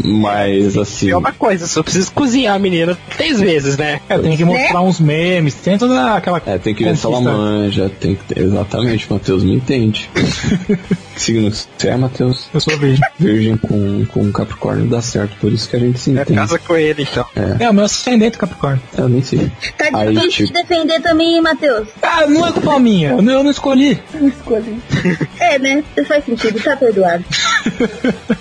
Mas 0.05 0.77
assim. 0.77 1.11
É 1.11 1.17
uma 1.17 1.33
coisa, 1.33 1.67
só 1.67 1.83
preciso 1.83 2.13
cozinhar 2.13 2.55
a 2.55 2.59
menina 2.59 2.97
três 3.17 3.41
vezes, 3.41 3.77
né? 3.77 4.01
É, 4.09 4.19
tem 4.19 4.37
que 4.37 4.45
mostrar 4.45 4.81
uns 4.83 5.01
memes, 5.01 5.55
tem 5.55 5.79
toda 5.79 6.15
aquela. 6.15 6.41
É, 6.47 6.59
tem 6.59 6.75
que 6.75 6.85
ver 6.85 6.97
se 6.97 7.07
ela. 7.07 7.19
Manja, 7.33 7.91
tem 8.01 8.15
que 8.15 8.25
ter. 8.25 8.43
Exatamente, 8.43 9.07
Matheus 9.13 9.43
me 9.45 9.55
entende. 9.55 10.09
Que 10.15 11.21
Signo 11.21 11.51
que 11.51 11.57
você 11.77 11.89
é, 11.89 11.97
Matheus? 11.97 12.47
Eu 12.55 12.61
sou 12.61 12.77
virgem. 12.79 13.05
Virgem 13.19 13.57
com, 13.57 14.05
com 14.07 14.33
Capricórnio 14.33 14.87
dá 14.87 15.01
certo, 15.03 15.37
por 15.41 15.53
isso 15.53 15.69
que 15.69 15.77
a 15.77 15.79
gente 15.79 15.99
se 15.99 16.11
É 16.11 16.23
entende. 16.23 16.35
casa 16.39 16.59
com 16.59 16.77
ele, 16.77 17.03
então. 17.03 17.25
É, 17.59 17.69
o 17.69 17.75
meu 17.75 17.85
ascendente 17.85 18.39
Capricórnio. 18.39 18.81
Eu 18.97 19.09
nem 19.09 19.23
sei. 19.23 19.51
Tá 19.77 19.89
Aí, 19.95 20.15
difícil 20.15 20.47
tipo- 20.47 20.59
de 20.59 20.63
defender 20.69 21.01
também, 21.01 21.41
Matheus? 21.41 21.89
Ah, 22.03 22.27
não 22.27 22.47
é 22.47 22.53
culpa 22.53 22.79
minha, 22.79 23.11
eu 23.11 23.23
não, 23.23 23.33
eu 23.33 23.43
não 23.45 23.51
escolhi. 23.51 24.01
Eu 24.15 24.29
escolhi. 24.29 24.79
É, 25.41 25.59
né? 25.59 25.83
Faz 26.07 26.25
sentido, 26.25 26.61
tá 26.63 26.77
perdoado. 26.77 27.25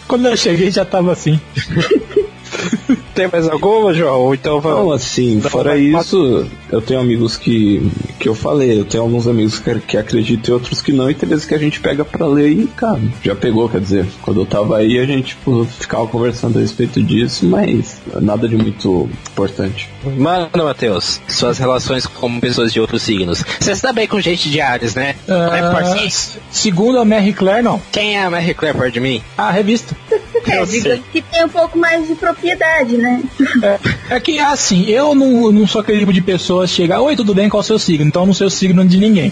Quando 0.08 0.28
eu 0.28 0.36
cheguei 0.36 0.70
já 0.72 0.84
tava 0.84 1.12
assim. 1.14 1.40
Tem 3.14 3.28
mais 3.28 3.48
alguma, 3.50 3.94
João? 3.94 4.22
Ou 4.22 4.34
então 4.36 4.56
Não, 4.56 4.62
vamos. 4.62 4.94
assim, 4.96 5.38
Então, 5.38 5.50
fora 5.50 5.72
vai- 5.72 5.80
isso, 5.80 6.46
eu 6.72 6.82
tenho 6.82 7.00
amigos 7.00 7.36
que, 7.36 7.90
que 8.20 8.30
eu 8.30 8.36
falei, 8.36 8.80
eu 8.80 8.86
tenho 8.86 9.04
alguns 9.04 9.28
amigos 9.28 9.58
que, 9.60 9.80
que 9.80 9.98
acreditam 9.98 10.52
e 10.52 10.54
outros 10.54 10.82
que 10.82 10.92
não, 10.92 11.10
e 11.10 11.16
tem 11.16 11.28
vezes 11.28 11.46
que 11.46 11.56
a 11.56 11.58
gente 11.58 11.80
pega 11.80 12.06
pra 12.06 12.28
ler 12.28 12.50
e, 12.52 12.68
cara, 12.68 13.00
já 13.24 13.34
pegou, 13.36 13.68
quer 13.70 13.82
dizer, 13.82 14.06
quando 14.22 14.42
eu 14.42 14.46
tava 14.46 14.78
aí 14.78 15.00
a 15.00 15.06
gente, 15.06 15.30
tipo, 15.30 15.66
ficava 15.80 16.06
conversando 16.08 16.58
a 16.58 16.62
respeito 16.62 17.02
disso, 17.02 17.46
mas 17.46 17.98
nada 18.22 18.48
de 18.48 18.56
muito 18.56 19.10
importante. 19.32 19.90
Mano, 20.18 20.50
Matheus, 20.56 21.20
suas 21.28 21.58
relações 21.58 22.06
com 22.06 22.40
pessoas 22.40 22.72
de 22.72 22.80
outros 22.80 23.02
signos. 23.02 23.44
Você 23.60 23.72
está 23.72 23.92
bem 23.92 24.08
com 24.08 24.20
gente 24.22 24.50
de 24.50 24.62
Ares, 24.62 24.94
né? 24.96 25.16
Não 25.28 25.54
é 25.56 25.60
Ah, 25.60 25.72
parceiro? 25.72 26.08
segundo 26.52 27.00
a 27.00 27.06
Mary 27.06 27.34
Claire, 27.34 27.64
não. 27.64 27.82
Quem 27.92 28.16
é 28.18 28.24
a 28.24 28.30
Mary 28.30 28.54
Claire 28.54 28.78
perto 28.78 28.94
de 28.94 29.00
mim? 29.00 29.22
A 29.38 29.50
revista. 29.52 29.96
É, 30.48 30.60
Eu 30.62 30.66
digamos 30.66 30.84
sei. 30.84 31.04
que 31.12 31.22
tem 31.22 31.46
um 31.46 31.50
pouco 31.50 31.78
mais 31.78 32.08
de 32.08 32.16
propriedade, 32.16 32.98
né? 32.98 33.24
É, 33.62 34.16
é 34.16 34.20
que, 34.20 34.40
assim, 34.40 34.86
eu 34.90 35.14
não, 35.14 35.52
não 35.52 35.68
sou 35.68 35.82
aquele 35.82 36.00
tipo 36.00 36.14
de 36.14 36.22
pessoa 36.22 36.66
que 36.66 36.74
chega, 36.74 37.00
oi, 37.00 37.16
tudo 37.16 37.34
bem, 37.34 37.50
qual 37.50 37.62
é 37.62 37.64
o 37.64 37.66
seu 37.66 37.80
signo? 37.80 38.06
Então 38.06 38.24
eu 38.24 38.28
não 38.28 38.34
sei 38.34 38.48
o 38.48 38.50
signo 38.50 38.86
de 38.86 38.98
ninguém. 38.98 39.32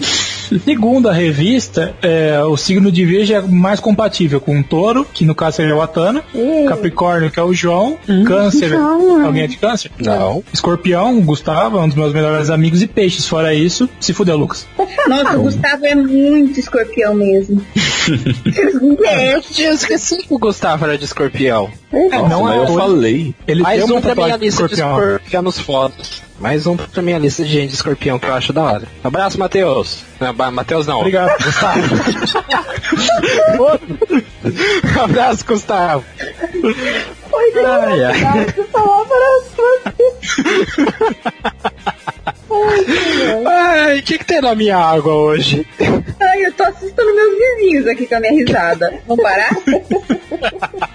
Segundo 0.64 1.08
a 1.08 1.12
revista, 1.12 1.94
é, 2.02 2.40
o 2.42 2.56
signo 2.56 2.90
de 2.92 3.04
virgem 3.04 3.36
é 3.36 3.40
mais 3.40 3.80
compatível 3.80 4.40
com 4.40 4.60
o 4.60 4.62
touro, 4.62 5.06
que 5.12 5.24
no 5.24 5.34
caso 5.34 5.56
seria 5.56 5.74
o 5.74 5.82
Atana, 5.82 6.22
Capricórnio, 6.68 7.30
que 7.30 7.40
é 7.40 7.42
o 7.42 7.52
João, 7.52 7.98
Câncer, 8.26 8.74
alguém 8.74 9.42
é 9.42 9.46
de 9.46 9.56
câncer? 9.56 9.90
Não. 9.98 10.44
Escorpião, 10.52 11.18
o 11.18 11.22
Gustavo, 11.22 11.78
é 11.78 11.80
um 11.80 11.88
dos 11.88 11.96
meus 11.96 12.12
melhores 12.12 12.50
amigos, 12.50 12.82
e 12.82 12.86
peixes. 12.86 13.26
Fora 13.26 13.54
isso, 13.54 13.88
se 13.98 14.12
fudeu, 14.12 14.36
Lucas. 14.36 14.66
Nossa, 15.08 15.38
o 15.38 15.42
Gustavo 15.42 15.86
é 15.86 15.94
muito 15.94 16.60
escorpião 16.60 17.14
mesmo. 17.14 17.64
é, 19.04 19.34
Eu 19.34 19.72
esqueci 19.74 20.18
que 20.18 20.34
o 20.34 20.38
Gustavo 20.38 20.84
era 20.84 20.96
de 20.98 21.04
escorpião. 21.06 21.70
É, 21.92 22.08
não 22.28 22.42
Mas 22.42 22.54
é 22.54 22.58
eu 22.58 22.66
todo. 22.66 22.78
falei. 22.78 23.34
Ele 23.48 23.62
Mais 23.62 23.82
um 23.90 24.00
pra 24.00 24.14
minha 24.14 24.38
de 24.38 24.44
lista 24.44 24.68
de 24.68 24.74
escorpião. 24.74 25.06
escorpianos 25.14 25.58
fodas. 25.58 26.22
Mais 26.38 26.66
um 26.66 26.76
pra 26.76 27.00
minha 27.02 27.18
lista 27.18 27.42
de 27.44 27.50
gente 27.50 27.68
de 27.70 27.74
escorpião 27.76 28.18
que 28.18 28.26
eu 28.26 28.34
acho 28.34 28.52
da 28.52 28.62
hora. 28.62 28.82
Abraço, 29.02 29.38
Matheus. 29.38 30.00
Não, 30.20 30.34
Matheus 30.52 30.86
não. 30.86 30.98
Obrigado, 30.98 31.32
Gustavo. 31.42 31.80
Abraço, 35.02 35.46
Gustavo. 35.46 36.04
Foi 37.30 37.52
de 37.52 37.58
Ai, 37.58 37.90
senhor. 37.90 38.12
Ai, 43.46 43.98
o 43.98 44.02
que, 44.02 44.18
que 44.18 44.24
tem 44.24 44.40
na 44.40 44.54
minha 44.54 44.76
água 44.76 45.12
hoje? 45.14 45.66
Ai, 46.20 46.46
eu 46.46 46.52
tô 46.52 46.64
assustando 46.64 47.14
meus 47.14 47.38
vizinhos 47.38 47.86
aqui 47.86 48.06
com 48.06 48.14
a 48.16 48.20
minha 48.20 48.32
risada. 48.32 48.94
Vamos 49.06 49.22
parar? 49.22 49.50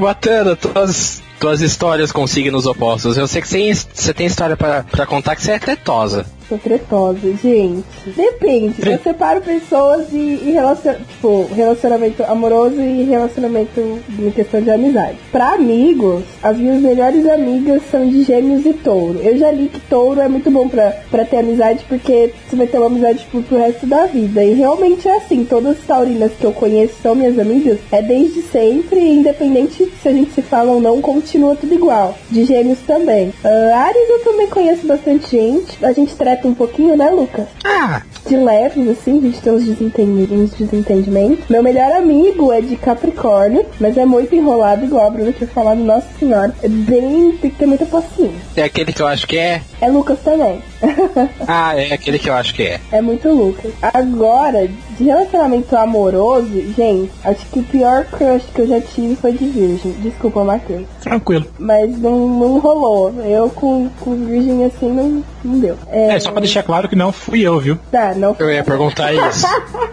Matando 0.00 0.56
tuas, 0.56 1.22
tuas 1.38 1.60
histórias 1.60 2.10
com 2.10 2.26
signos 2.26 2.64
opostos. 2.64 3.16
Eu 3.16 3.28
sei 3.28 3.42
que 3.42 3.48
você, 3.48 4.14
tem 4.14 4.26
história 4.26 4.56
pra 4.56 5.06
contar 5.06 5.36
que 5.36 5.42
você 5.42 5.52
é 5.52 5.58
tretosa. 5.58 6.26
Sou 6.50 6.58
tretosa, 6.58 7.32
gente. 7.40 7.84
Depende. 8.16 8.74
Eu 8.84 8.98
separo 8.98 9.40
pessoas 9.40 10.08
e, 10.12 10.16
e 10.16 10.50
relacion... 10.50 10.94
tipo, 11.08 11.48
relacionamento 11.54 12.24
amoroso 12.24 12.80
e 12.80 13.04
relacionamento 13.04 14.00
em 14.18 14.30
questão 14.32 14.60
de 14.60 14.68
amizade. 14.68 15.16
Pra 15.30 15.52
amigos, 15.52 16.24
as 16.42 16.56
minhas 16.56 16.82
melhores 16.82 17.24
amigas 17.28 17.82
são 17.88 18.08
de 18.08 18.24
gêmeos 18.24 18.66
e 18.66 18.72
touro. 18.72 19.20
Eu 19.22 19.38
já 19.38 19.52
li 19.52 19.68
que 19.68 19.78
touro 19.82 20.20
é 20.20 20.26
muito 20.26 20.50
bom 20.50 20.68
pra, 20.68 20.90
pra 21.08 21.24
ter 21.24 21.36
amizade 21.36 21.84
porque 21.88 22.32
você 22.48 22.56
vai 22.56 22.66
ter 22.66 22.78
uma 22.78 22.88
amizade 22.88 23.20
tipo, 23.20 23.42
pro 23.42 23.56
resto 23.56 23.86
da 23.86 24.06
vida. 24.06 24.42
E 24.42 24.52
realmente 24.52 25.06
é 25.06 25.18
assim. 25.18 25.44
Todas 25.44 25.78
as 25.78 25.86
taurinas 25.86 26.32
que 26.32 26.44
eu 26.44 26.52
conheço 26.52 26.94
são 27.00 27.14
minhas 27.14 27.38
amigas. 27.38 27.78
É 27.92 28.02
desde 28.02 28.42
sempre, 28.42 28.98
independente 28.98 29.88
se 30.02 30.08
a 30.08 30.12
gente 30.12 30.32
se 30.32 30.42
fala 30.42 30.72
ou 30.72 30.80
não, 30.80 31.00
continua 31.00 31.54
tudo 31.54 31.72
igual. 31.72 32.18
De 32.28 32.44
gêmeos 32.44 32.80
também. 32.80 33.32
Ah, 33.44 33.84
Ares 33.86 34.10
eu 34.10 34.24
também 34.24 34.48
conheço 34.48 34.84
bastante 34.84 35.30
gente. 35.30 35.84
A 35.84 35.92
gente 35.92 36.16
trata 36.16 36.39
um 36.48 36.54
pouquinho, 36.54 36.96
né, 36.96 37.10
Lucas? 37.10 37.46
Ah, 37.64 38.02
De 38.26 38.36
leves, 38.36 38.88
assim, 38.88 39.18
a 39.18 39.22
gente 39.22 39.40
tem 39.40 39.52
uns 39.52 39.64
desentendimentos. 39.64 40.54
desentendimentos. 40.58 41.44
Meu 41.48 41.62
melhor 41.62 41.92
amigo 41.92 42.52
é 42.52 42.60
de 42.60 42.76
Capricórnio, 42.76 43.64
mas 43.80 43.96
é 43.96 44.04
muito 44.04 44.34
enrolado, 44.34 44.84
igual 44.84 45.06
a 45.06 45.10
Bruna 45.10 45.32
tinha 45.32 45.48
falado, 45.48 45.78
nossa 45.78 46.06
senhora. 46.18 46.54
É 46.62 46.68
bem. 46.68 47.32
tem 47.40 47.50
que 47.50 47.56
ter 47.56 47.66
muita 47.66 47.86
paciência. 47.86 48.40
é 48.56 48.62
aquele 48.62 48.92
que 48.92 49.02
eu 49.02 49.06
acho 49.06 49.26
que 49.26 49.38
é? 49.38 49.62
É 49.80 49.88
Lucas 49.88 50.18
também. 50.20 50.60
Ah, 51.46 51.74
é 51.76 51.92
aquele 51.92 52.18
que 52.18 52.28
eu 52.30 52.34
acho 52.34 52.54
que 52.54 52.62
é. 52.62 52.80
É 52.92 53.02
muito 53.02 53.28
Lucas. 53.28 53.72
Agora, 53.82 54.68
de 54.96 55.04
relacionamento 55.04 55.76
amoroso, 55.76 56.48
gente, 56.76 57.10
acho 57.24 57.44
que 57.46 57.58
o 57.58 57.62
pior 57.64 58.04
crush 58.04 58.44
que 58.54 58.60
eu 58.60 58.66
já 58.68 58.80
tive 58.80 59.16
foi 59.16 59.32
de 59.32 59.44
Virgem. 59.46 59.92
Desculpa, 60.00 60.44
Matheus. 60.44 60.86
Tranquilo. 61.02 61.46
Mas 61.58 61.98
não, 61.98 62.28
não 62.28 62.58
rolou. 62.58 63.12
Eu 63.24 63.50
com, 63.50 63.88
com 64.00 64.14
Virgem 64.14 64.64
assim 64.64 64.90
não, 64.90 65.22
não 65.44 65.58
deu. 65.58 65.76
É, 65.88 66.14
É, 66.14 66.20
só 66.30 66.32
pra 66.32 66.40
deixar 66.40 66.62
claro 66.62 66.88
que 66.88 66.96
não 66.96 67.12
fui 67.12 67.40
eu, 67.40 67.58
viu? 67.58 67.78
Tá, 67.90 68.14
não 68.14 68.34
Eu 68.38 68.50
ia 68.50 68.62
perguntar 68.64 69.12
isso. 69.12 69.46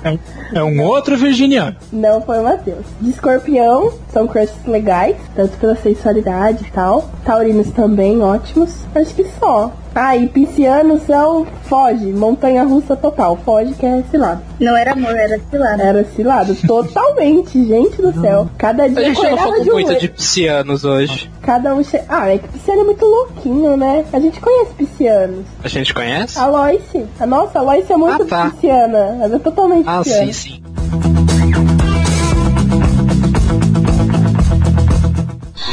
É 0.04 0.12
um, 0.12 0.20
é 0.54 0.64
um 0.64 0.82
outro 0.84 1.18
virginiano. 1.18 1.76
Não 1.92 2.22
foi 2.22 2.40
o 2.40 2.44
Matheus. 2.44 2.86
De 3.02 3.10
escorpião, 3.10 3.92
são 4.14 4.28
crushes 4.28 4.56
legais, 4.66 5.18
tanto 5.36 5.58
pela 5.58 5.76
sensualidade 5.76 6.64
e 6.66 6.72
tal. 6.72 7.10
Taurinos 7.26 7.72
também, 7.72 8.22
ótimos. 8.22 8.72
Acho 8.96 9.14
que 9.14 9.26
só. 9.40 9.72
Ah, 10.00 10.16
e 10.16 10.28
piscianos 10.28 11.02
são 11.08 11.44
foge, 11.64 12.06
montanha 12.14 12.64
russa 12.64 12.96
total. 12.96 13.36
Foge 13.44 13.74
que 13.74 13.84
é 13.84 14.04
cilado. 14.12 14.42
Não 14.60 14.78
era 14.78 14.92
amor, 14.94 15.16
era 15.18 15.40
cilada. 15.50 15.82
Era 15.84 16.04
cilado, 16.06 16.56
totalmente, 16.68 17.66
gente 17.66 18.00
do 18.02 18.14
céu. 18.22 18.48
Cada 18.60 18.84
A 18.84 18.88
dia 18.88 19.06
gente 19.06 19.16
não 19.16 19.24
acordava 19.24 19.48
falou 19.50 19.64
de 19.64 19.70
um 19.72 19.74
muito 19.74 19.88
jeito. 19.88 20.02
de 20.02 20.08
piscianos 20.10 20.86
hoje. 20.86 21.32
Cada 21.42 21.74
um 21.74 21.84
che... 21.84 22.00
Ah, 22.08 22.32
é 22.32 22.38
que 22.38 22.48
pisciano 22.48 22.82
é 22.82 22.84
muito 22.84 23.06
louquinho, 23.06 23.76
né? 23.76 24.06
A 24.14 24.20
gente 24.20 24.40
conhece 24.40 24.72
piscianos. 24.76 25.46
A 25.64 25.68
gente 25.68 25.94
conhece? 25.94 26.38
A 26.38 26.46
Loice. 26.46 27.06
A 27.20 27.26
nossa, 27.26 27.58
a 27.60 27.62
Loice 27.64 27.92
é 27.92 27.98
muito 27.98 28.22
Ah, 28.22 28.26
tá. 28.26 28.50
pisciana. 28.52 29.18
Ela 29.24 29.36
é 29.36 29.40
totalmente 29.40 29.88
Ah, 29.88 30.00
pisciana. 30.04 30.26
sim, 30.26 30.34
sim. 30.34 30.64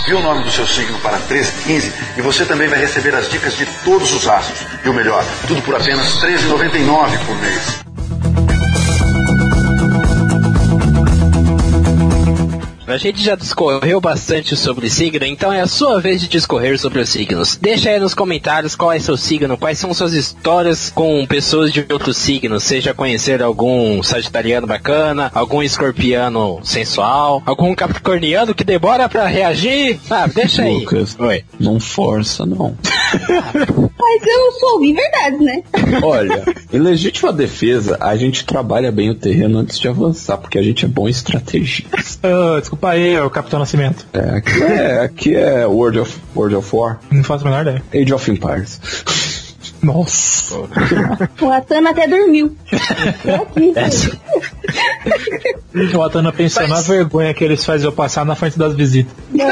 Envie 0.04 0.16
o 0.16 0.20
nome 0.20 0.44
do 0.44 0.50
seu 0.50 0.66
signo 0.66 0.98
para 0.98 1.16
1315 1.16 1.92
e 2.18 2.20
você 2.20 2.44
também 2.44 2.68
vai 2.68 2.78
receber 2.78 3.14
as 3.14 3.26
dicas 3.26 3.56
de 3.56 3.64
todos 3.82 4.12
os 4.12 4.28
astros. 4.28 4.66
E 4.84 4.88
o 4.90 4.92
melhor, 4.92 5.24
tudo 5.46 5.62
por 5.62 5.74
apenas 5.74 6.22
R$ 6.22 6.28
13,99 6.36 7.26
por 7.26 7.36
mês. 7.40 7.83
A 12.94 12.96
gente 12.96 13.24
já 13.24 13.34
discorreu 13.34 14.00
bastante 14.00 14.54
sobre 14.54 14.88
signo, 14.88 15.26
então 15.26 15.52
é 15.52 15.60
a 15.60 15.66
sua 15.66 16.00
vez 16.00 16.20
de 16.20 16.28
discorrer 16.28 16.78
sobre 16.78 17.00
os 17.00 17.08
signos. 17.08 17.58
Deixa 17.60 17.90
aí 17.90 17.98
nos 17.98 18.14
comentários 18.14 18.76
qual 18.76 18.92
é 18.92 19.00
seu 19.00 19.16
signo, 19.16 19.58
quais 19.58 19.80
são 19.80 19.92
suas 19.92 20.12
histórias 20.12 20.92
com 20.94 21.26
pessoas 21.26 21.72
de 21.72 21.84
outros 21.90 22.16
signos, 22.16 22.62
seja 22.62 22.94
conhecer 22.94 23.42
algum 23.42 24.00
sagitariano 24.00 24.68
bacana, 24.68 25.28
algum 25.34 25.60
escorpiano 25.60 26.60
sensual, 26.62 27.42
algum 27.44 27.74
capricorniano 27.74 28.54
que 28.54 28.62
demora 28.62 29.08
pra 29.08 29.26
reagir. 29.26 29.98
Ah, 30.08 30.28
deixa 30.28 30.62
aí. 30.62 30.74
Lucas. 30.74 31.16
Oi. 31.18 31.44
Não 31.58 31.80
força, 31.80 32.46
não. 32.46 32.78
Mas 33.28 34.22
eu 34.26 34.52
só 34.52 34.74
ouvi 34.74 34.92
verdade, 34.92 35.38
né? 35.38 35.62
Olha, 36.02 36.44
em 36.72 36.78
legítima 36.78 37.32
defesa, 37.32 37.96
a 38.00 38.16
gente 38.16 38.44
trabalha 38.44 38.92
bem 38.92 39.10
o 39.10 39.14
terreno 39.14 39.58
antes 39.58 39.78
de 39.78 39.88
avançar, 39.88 40.36
porque 40.38 40.58
a 40.58 40.62
gente 40.62 40.84
é 40.84 40.88
bom 40.88 41.08
estrategista. 41.08 41.88
Ah, 42.22 42.58
desculpa 42.60 42.90
aí, 42.90 43.18
o 43.18 43.30
Capitão 43.30 43.58
Nascimento. 43.58 44.06
É, 44.12 44.36
aqui 44.36 44.62
é, 44.62 45.00
aqui 45.00 45.34
é 45.34 45.66
World 45.66 46.00
of, 46.00 46.18
World 46.34 46.56
of 46.56 46.76
War, 46.76 47.00
Não 47.10 47.24
faço 47.24 47.46
a 47.46 47.50
menor 47.50 47.62
ideia. 47.62 47.82
Age 47.94 48.12
of 48.12 48.30
Empires. 48.30 48.80
Nossa. 49.82 50.56
O 51.40 51.50
Atana 51.50 51.90
até 51.90 52.08
dormiu. 52.08 52.56
Tô 53.22 53.34
aqui, 53.42 53.72
Essa- 55.04 55.18
gente. 55.78 55.96
O 55.96 56.02
Atana 56.02 56.32
pensou 56.32 56.66
na 56.68 56.80
vergonha 56.80 57.34
que 57.34 57.44
eles 57.44 57.64
fazem 57.64 57.86
eu 57.86 57.92
passar 57.92 58.24
na 58.24 58.34
frente 58.34 58.58
das 58.58 58.74
visitas. 58.74 59.12
Não, 59.30 59.50